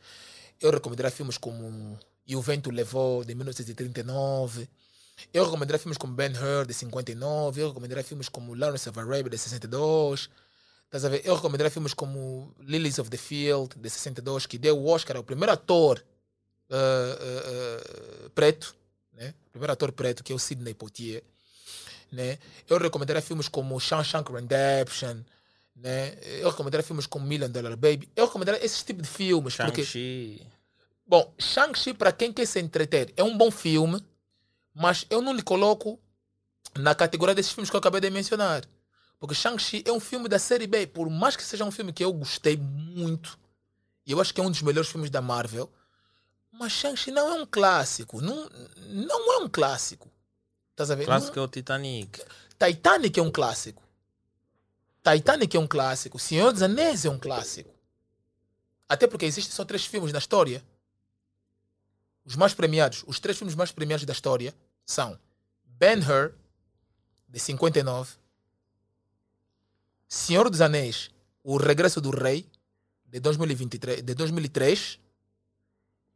[0.60, 4.68] Eu recomendaria filmes como E o Vento Levou, de 1939.
[5.32, 7.60] Eu recomendaria filmes como Ben Hur, de 59.
[7.60, 10.30] Eu recomendaria filmes como Lawrence of Arabia, de 62.
[10.84, 11.22] Estás a ver?
[11.24, 15.24] Eu recomendaria filmes como Lilies of the Field, de 62, que deu o Oscar ao
[15.24, 16.04] primeiro ator
[16.70, 18.74] eh, eh, eh, preto,
[19.12, 19.34] né?
[19.50, 21.22] primeiro ator preto, que é o Sidney Poitier.
[22.10, 22.38] Né?
[22.68, 25.22] Eu recomendaria filmes como Shawshank Redemption,
[25.76, 26.14] né?
[26.40, 28.08] Eu recomendaria filmes como Million Dollar Baby.
[28.14, 29.56] Eu recomendaria esse tipo de filmes.
[29.56, 30.46] Porque, Shang-Chi.
[31.06, 34.02] bom, Shang-Chi, para quem quer se entreter, é um bom filme,
[34.74, 35.98] mas eu não lhe coloco
[36.74, 38.64] na categoria desses filmes que eu acabei de mencionar.
[39.18, 40.86] Porque Shang-Chi é um filme da série B.
[40.86, 43.38] Por mais que seja um filme que eu gostei muito,
[44.06, 45.70] e eu acho que é um dos melhores filmes da Marvel,
[46.50, 48.20] mas Shang-Chi não é um clássico.
[48.20, 48.48] Não,
[48.88, 50.10] não é um clássico.
[50.72, 51.02] Estás a ver?
[51.02, 52.20] Não- Clássico é o Titanic.
[52.58, 53.82] Titanic é um clássico.
[55.04, 56.18] Titanic é um clássico.
[56.18, 57.70] Senhor dos Anéis é um clássico.
[58.88, 60.62] Até porque existem só três filmes na história.
[62.24, 64.54] Os mais premiados, os três filmes mais premiados da história
[64.86, 65.18] são
[65.64, 66.32] Ben-Hur,
[67.28, 68.16] de 59,
[70.08, 71.10] Senhor dos Anéis,
[71.42, 72.46] O Regresso do Rei,
[73.06, 75.00] de 2023, de 2003,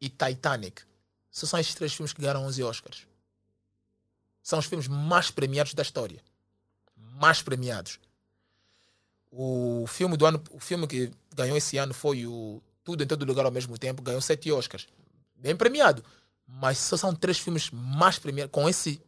[0.00, 0.82] e Titanic.
[1.30, 3.06] São esses três filmes que ganharam 11 Oscars
[4.46, 6.22] são os filmes mais premiados da história.
[6.96, 7.98] Mais premiados.
[9.28, 13.24] O filme do ano, o filme que ganhou esse ano foi o Tudo em Todo
[13.24, 14.86] Lugar ao mesmo tempo, ganhou sete Oscars.
[15.36, 16.04] Bem premiado.
[16.46, 19.00] Mas só são três filmes mais premiados com esse.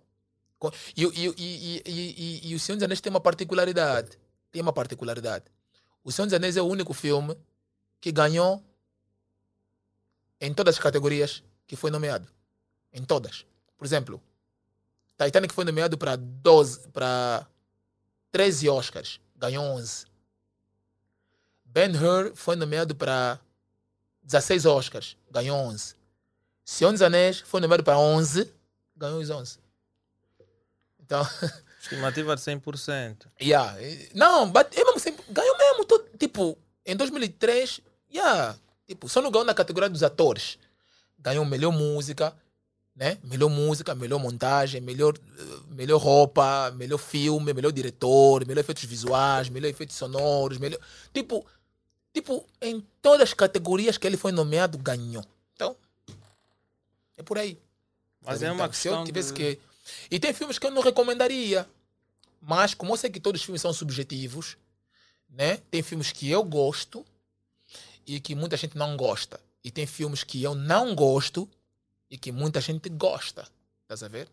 [0.59, 4.19] com- e, e, e, e, e o Senhor dos Anéis tem uma particularidade.
[4.51, 5.45] Tem uma particularidade.
[6.03, 7.37] O Senhor dos Anéis é o único filme
[8.01, 8.63] que ganhou
[10.41, 12.27] em todas as categorias que foi nomeado.
[12.93, 13.45] Em todas.
[13.77, 14.21] Por exemplo,
[15.23, 17.47] Titanic foi nomeado para 12, para
[18.31, 20.07] 13 Oscars, ganhou 11.
[21.65, 23.39] Ben Hur foi nomeado para
[24.23, 25.95] 16 Oscars, ganhou 11.
[26.71, 28.53] Senhor dos Anéis foi nomeado para 11,
[28.95, 29.59] ganhou os 11.
[31.01, 31.27] Então,
[31.81, 33.27] Estimativa de 100%.
[33.41, 33.75] yeah.
[34.15, 35.87] não, but, é mesmo, sempre- ganhou mesmo.
[35.87, 37.81] to- tipo, em 2003,
[38.13, 38.55] yeah,
[38.87, 40.59] tipo, só não ganhou na categoria dos atores.
[41.19, 42.37] Ganhou melhor música,
[42.95, 43.17] né?
[43.25, 49.49] Melhor música, melhor montagem, melhor, eh, melhor roupa, melhor filme, melhor diretor, melhor efeitos visuais,
[49.49, 50.79] melhor efeitos sonoros, melhor.
[51.15, 51.47] Tipo,
[52.13, 55.25] tipo, em todas as categorias que ele foi nomeado, ganhou.
[55.55, 55.75] Então,
[57.19, 57.59] é por aí.
[58.23, 58.47] Mas Sabe?
[58.47, 59.61] é uma Então, se eu questão tivesse de- que.
[60.11, 61.69] E tem filmes que eu não recomendaria.
[62.41, 64.57] Mas, como eu sei que todos os filmes são subjetivos,
[65.29, 65.57] né?
[65.71, 67.05] Tem filmes que eu gosto
[68.07, 69.39] e que muita gente não gosta.
[69.63, 71.49] E tem filmes que eu não gosto
[72.11, 73.47] e que muita gente gosta.
[73.83, 74.29] Estás a ver?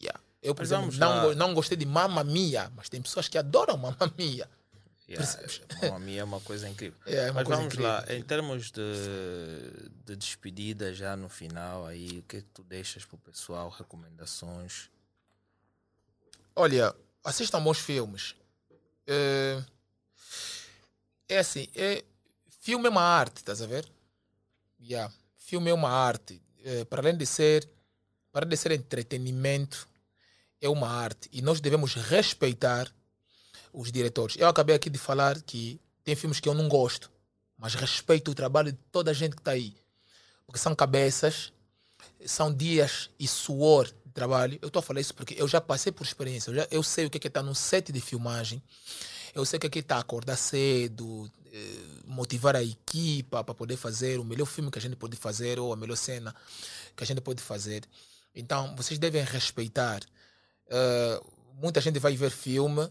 [0.00, 0.20] Yeah.
[0.40, 3.76] Eu, por Mas exemplo, não, não gostei de Mamma Mia, mas tem pessoas que adoram
[3.76, 4.48] Mamma Mia.
[5.08, 5.26] Yeah?
[5.82, 6.98] Mamma Mia é uma coisa incrível.
[7.06, 7.92] É uma Mas coisa vamos incrível.
[7.92, 8.82] lá, em termos de,
[10.04, 13.70] de despedida já no final, aí o que é que tu deixas para o pessoal?
[13.70, 14.90] Recomendações?
[16.54, 16.94] Olha,
[17.24, 18.34] assistam bons filmes.
[19.06, 19.62] É,
[21.28, 22.04] é assim, é,
[22.60, 23.88] filme é uma arte, estás a ver?
[24.80, 25.12] Yeah.
[25.36, 26.42] Filme é uma arte.
[26.62, 27.66] É, para além de ser,
[28.30, 29.88] para além de ser entretenimento,
[30.60, 31.30] é uma arte.
[31.32, 32.92] E nós devemos respeitar
[33.72, 34.36] os diretores.
[34.36, 37.10] Eu acabei aqui de falar que tem filmes que eu não gosto,
[37.56, 39.76] mas respeito o trabalho de toda a gente que está aí.
[40.46, 41.52] Porque são cabeças,
[42.24, 44.58] são dias e suor de trabalho.
[44.62, 46.50] Eu estou a falar isso porque eu já passei por experiência.
[46.50, 48.62] Eu, já, eu sei o que é estar num set de filmagem.
[49.34, 54.18] Eu sei o que é estar acordar cedo, eh, motivar a equipa para poder fazer
[54.18, 56.34] o melhor filme que a gente pode fazer ou a melhor cena
[56.96, 57.82] que a gente pode fazer.
[58.34, 60.00] Então, vocês devem respeitar.
[60.68, 61.20] Eh,
[61.60, 62.90] muita gente vai ver filme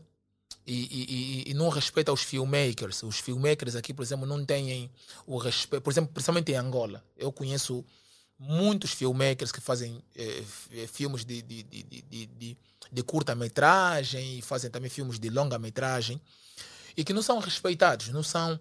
[0.68, 3.02] e, e- e- não respeita os filmmakers.
[3.04, 4.92] Os filmmakers aqui, por exemplo, não têm
[5.26, 5.82] o respeito.
[5.82, 7.02] Por exemplo, principalmente em Angola.
[7.16, 7.86] Eu conheço
[8.38, 11.84] muitos filmmakers que fazem eh, eh, filmes de, de, de,
[12.28, 12.58] de,
[12.92, 16.22] de, curta-metragem e fazem também filmes de longa-metragem
[16.96, 18.60] e que não são respeitados, não são,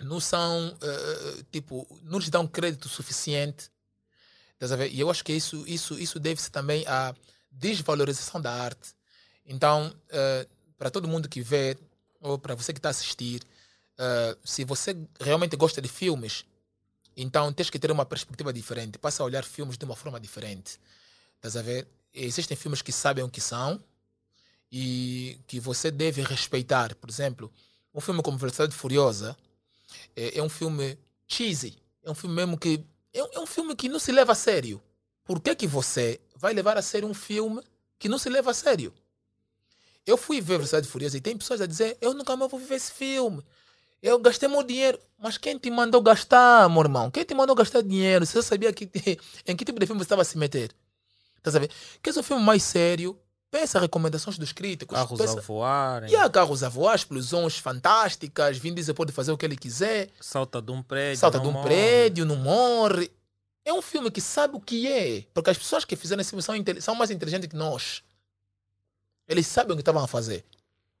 [0.00, 3.68] não são eh, tipo, não lhes dão crédito suficiente.
[4.90, 7.14] E eu acho que isso, isso, isso deve-se também à
[7.50, 8.94] desvalorização da arte.
[9.44, 10.46] Então, eh,
[10.78, 11.76] para todo mundo que vê,
[12.20, 13.42] ou para você que está a assistir,
[13.98, 16.44] eh, se você realmente gosta de filmes,
[17.16, 18.98] então tens que ter uma perspectiva diferente.
[18.98, 20.78] Passa a olhar filmes de uma forma diferente.
[21.36, 21.88] Estás a ver?
[22.12, 23.82] Existem filmes que sabem o que são
[24.70, 26.94] e que você deve respeitar.
[26.96, 27.52] Por exemplo,
[27.94, 29.36] um filme como Velocidade Furiosa
[30.14, 31.78] é, é um filme cheesy.
[32.02, 32.84] É um filme mesmo que.
[33.12, 34.82] É, é um filme que não se leva a sério.
[35.24, 37.62] Por que, que você vai levar a sério um filme
[37.98, 38.92] que não se leva a sério?
[40.06, 42.76] Eu fui ver Velocidade Furiosa e tem pessoas a dizer: Eu nunca mais vou ver
[42.76, 43.42] esse filme.
[44.02, 44.98] Eu gastei meu dinheiro.
[45.18, 47.10] Mas quem te mandou gastar, meu irmão?
[47.10, 48.24] Quem te mandou gastar dinheiro?
[48.24, 48.88] Você sabia que,
[49.46, 50.70] em que tipo de filme você estava a se meter?
[51.42, 51.72] Tá sabendo?
[52.02, 53.18] Quer um filme mais sério?
[53.50, 54.96] Peça recomendações dos críticos.
[54.96, 55.38] Carros peça...
[55.38, 58.58] a voarem, E há carros a voar, explosões fantásticas.
[58.58, 60.10] Vin Diesel pode fazer o que ele quiser.
[60.20, 61.18] salta de um prédio.
[61.18, 61.64] Salta de um morre.
[61.64, 63.10] prédio, não morre.
[63.64, 65.24] É um filme que sabe o que é.
[65.32, 68.02] Porque as pessoas que fizeram esse filme são, são mais inteligentes que nós.
[69.28, 70.44] Eles sabem o que estavam a fazer.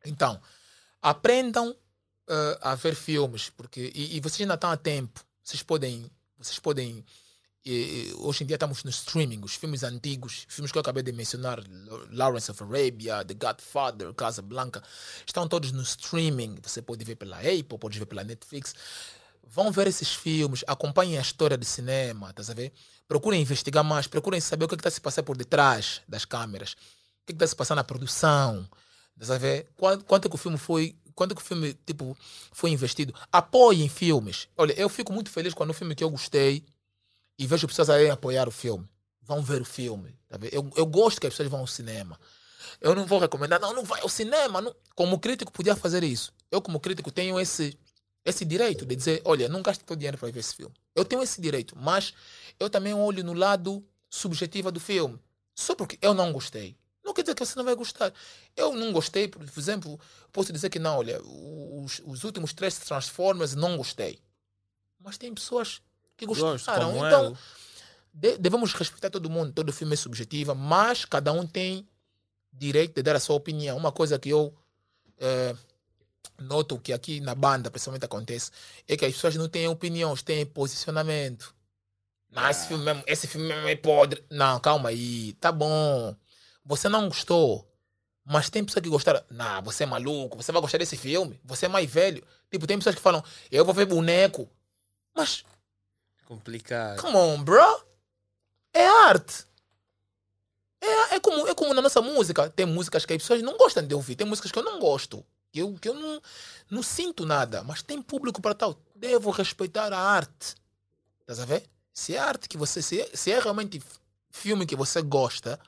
[0.04, 0.40] Então,
[1.00, 1.76] aprendam
[2.28, 3.50] eh, a ver filmes.
[3.50, 5.24] Porque, e, e vocês ainda estão a tempo.
[5.42, 6.10] Vocês podem.
[6.38, 7.04] Vocês podem.
[7.64, 9.42] eh, hoje em dia estamos no streaming.
[9.44, 11.62] Os filmes antigos, filmes que eu acabei de mencionar,
[12.10, 14.82] Lawrence of Arabia, The Godfather, Casablanca,
[15.26, 16.56] estão todos no streaming.
[16.62, 18.74] Você pode ver pela Apple, pode ver pela Netflix.
[19.48, 22.72] Vão ver esses filmes, acompanhem a história do cinema, tá a ver?
[23.06, 26.76] Procurem investigar mais, procurem saber o que está se passando por detrás das câmeras,
[27.26, 28.68] que está se passando na produção,
[29.38, 29.68] ver?
[29.76, 32.16] Quanto, quanto que o filme foi, quanto que o filme tipo
[32.52, 33.14] foi investido?
[33.32, 34.48] Apoiem filmes.
[34.56, 36.64] Olha, eu fico muito feliz quando um filme que eu gostei
[37.38, 38.88] e vejo pessoas aí apoiar o filme.
[39.22, 40.38] Vão ver o filme, tá?
[40.52, 42.18] Eu, eu gosto que as pessoas vão ao cinema.
[42.80, 44.60] Eu não vou recomendar, não, não vai ao cinema.
[44.60, 44.74] Não.
[44.94, 46.32] Como crítico, podia fazer isso.
[46.50, 47.76] Eu, como crítico, tenho esse,
[48.24, 50.74] esse direito de dizer: olha, não gaste teu dinheiro para ver esse filme.
[50.94, 52.14] Eu tenho esse direito, mas
[52.60, 55.18] eu também olho no lado subjetivo do filme.
[55.54, 56.76] Só porque eu não gostei.
[57.06, 58.12] Não quer dizer que você não vai gostar.
[58.56, 59.98] Eu não gostei, por exemplo,
[60.32, 64.18] posso dizer que não, olha, os, os últimos três Transformers não gostei.
[64.98, 65.80] Mas tem pessoas
[66.16, 66.92] que Gosto, gostaram.
[66.92, 67.38] como então,
[68.12, 71.88] de- devemos respeitar todo mundo, todo filme é subjetivo, mas cada um tem
[72.52, 73.76] direito de dar a sua opinião.
[73.76, 74.52] Uma coisa que eu
[75.18, 75.54] eh,
[76.38, 78.50] noto que aqui na banda, principalmente, acontece,
[78.88, 81.54] é que as pessoas não têm opiniões, têm posicionamento.
[82.30, 84.24] Não, esse filme, mesmo, esse filme mesmo é podre.
[84.28, 86.16] Não, calma aí, tá bom.
[86.66, 87.66] Você não gostou,
[88.24, 89.22] mas tem pessoas que gostaram.
[89.30, 92.22] Não, você é maluco, você vai gostar desse filme, você é mais velho.
[92.50, 94.46] Tipo, tem pessoas que falam, eu vou ver boneco.
[95.14, 95.44] Mas
[96.26, 97.00] Complicado.
[97.00, 97.84] Come on, bro.
[98.72, 99.46] É arte.
[100.80, 102.50] É, é, como, é como na nossa música.
[102.50, 104.16] Tem músicas que as pessoas não gostam de ouvir.
[104.16, 105.24] Tem músicas que eu não gosto.
[105.52, 106.20] Que eu, que eu não,
[106.68, 107.62] não sinto nada.
[107.62, 108.76] Mas tem público para tal.
[108.94, 110.56] Devo respeitar a arte.
[111.20, 111.64] Estás a ver?
[111.92, 112.82] Se é arte que você.
[112.82, 113.80] Se é, se é realmente
[114.30, 115.58] filme que você gosta,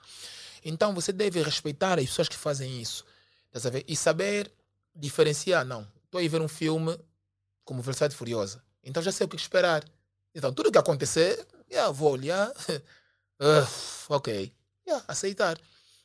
[0.64, 3.05] então você deve respeitar as pessoas que fazem isso.
[3.47, 3.85] Estás a ver?
[3.89, 4.51] E saber
[4.94, 5.64] diferenciar.
[5.64, 5.86] Não.
[6.05, 6.98] Estou a ver um filme
[7.64, 8.62] como Velocidade Furiosa.
[8.82, 9.85] Então já sei o que esperar.
[10.35, 12.52] Então tudo que acontecer, yeah, vou olhar.
[14.09, 14.52] ok.
[14.86, 15.59] Yeah, aceitar.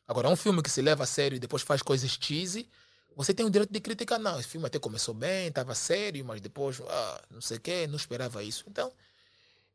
[0.08, 2.70] Agora, um filme que se leva a sério e depois faz coisas cheesy,
[3.16, 4.20] você tem o direito de criticar.
[4.20, 7.88] Não, esse filme até começou bem, estava sério, mas depois, ah, não sei o quê,
[7.88, 8.66] não esperava isso.
[8.68, 8.92] Então,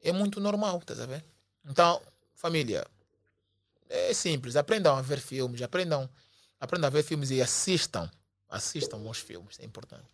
[0.02, 1.24] é muito normal, tá vendo?
[1.64, 2.00] Então,
[2.34, 2.86] família,
[3.88, 4.56] é simples.
[4.56, 6.08] Aprendam a ver filmes, aprendam,
[6.60, 8.10] aprendam a ver filmes e assistam.
[8.48, 10.06] Assistam bons filmes, é importante.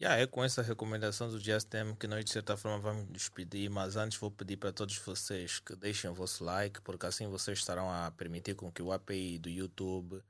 [0.00, 3.96] Yeah, é com essa recomendação do Just que nós de certa forma vamos despedir, mas
[3.96, 7.88] antes vou pedir para todos vocês que deixem o vosso like, porque assim vocês estarão
[7.88, 10.20] a permitir com que o API do YouTube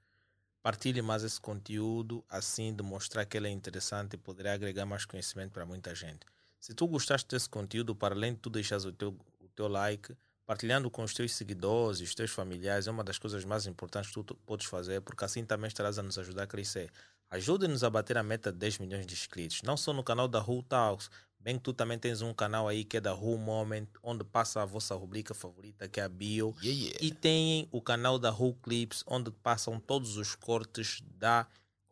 [0.62, 5.52] partilhe mais esse conteúdo, assim demonstrar que ele é interessante e poderá agregar mais conhecimento
[5.52, 6.20] para muita gente.
[6.58, 10.16] Se tu gostaste desse conteúdo, para além de tu deixares o teu, o teu like,
[10.46, 14.10] partilhando com os teus seguidores e os teus familiares é uma das coisas mais importantes
[14.10, 16.90] que tu podes fazer, porque assim também estarás a nos ajudar a crescer.
[17.30, 20.40] Ajude-nos a bater a meta de 10 milhões de inscritos, não só no canal da
[20.40, 21.10] Who Talks,
[21.40, 24.62] bem que tu também tens um canal aí que é da Who Moment, onde passa
[24.62, 26.54] a vossa rubrica favorita, que é a Bio.
[26.62, 26.98] Yeah, yeah.
[27.00, 31.46] E tem o canal da Who Clips, onde passam todos os cortes da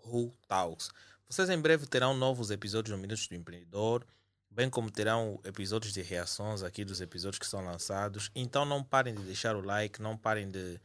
[0.05, 0.91] Who Talks.
[1.29, 4.07] Vocês em breve terão novos episódios no Minutos do Empreendedor,
[4.55, 8.31] bem como terão episódios de reações aqui dos episódios que são lançados.
[8.35, 10.79] Então não parem de deixar o like, não parem de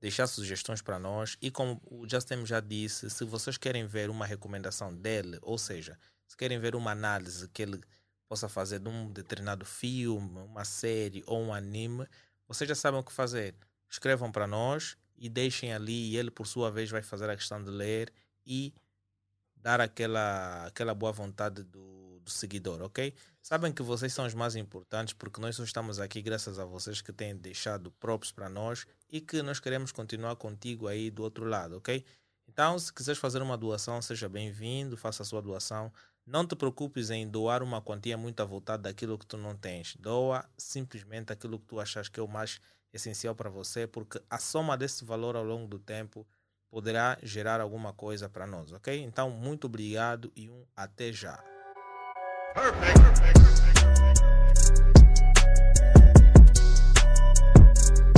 [0.00, 1.36] deixar sugestões para nós.
[1.40, 5.96] E como o Justin já disse, se vocês querem ver uma recomendação dele, ou seja,
[6.26, 7.80] se querem ver uma análise que ele
[8.28, 12.06] possa fazer de um determinado filme, uma série ou um anime,
[12.48, 13.54] vocês já sabem o que fazer.
[13.88, 17.62] Escrevam para nós e deixem ali, e ele por sua vez vai fazer a questão
[17.62, 18.12] de ler
[18.44, 18.74] e
[19.54, 23.14] dar aquela, aquela boa vontade do, do seguidor, ok?
[23.42, 27.00] Sabem que vocês são os mais importantes porque nós só estamos aqui graças a vocês
[27.00, 31.44] que têm deixado props para nós e que nós queremos continuar contigo aí do outro
[31.44, 32.04] lado, ok?
[32.48, 35.92] Então, se quiseres fazer uma doação, seja bem-vindo, faça a sua doação.
[36.26, 39.96] Não te preocupes em doar uma quantia muito avultada daquilo que tu não tens.
[39.96, 42.60] Doa simplesmente aquilo que tu achas que é o mais
[42.92, 46.26] essencial para você, porque a soma desse valor ao longo do tempo
[46.70, 49.02] poderá gerar alguma coisa para nós, ok?
[49.02, 51.42] Então, muito obrigado e um até já.
[52.54, 53.22] Perfect.
[57.74, 58.11] perfect,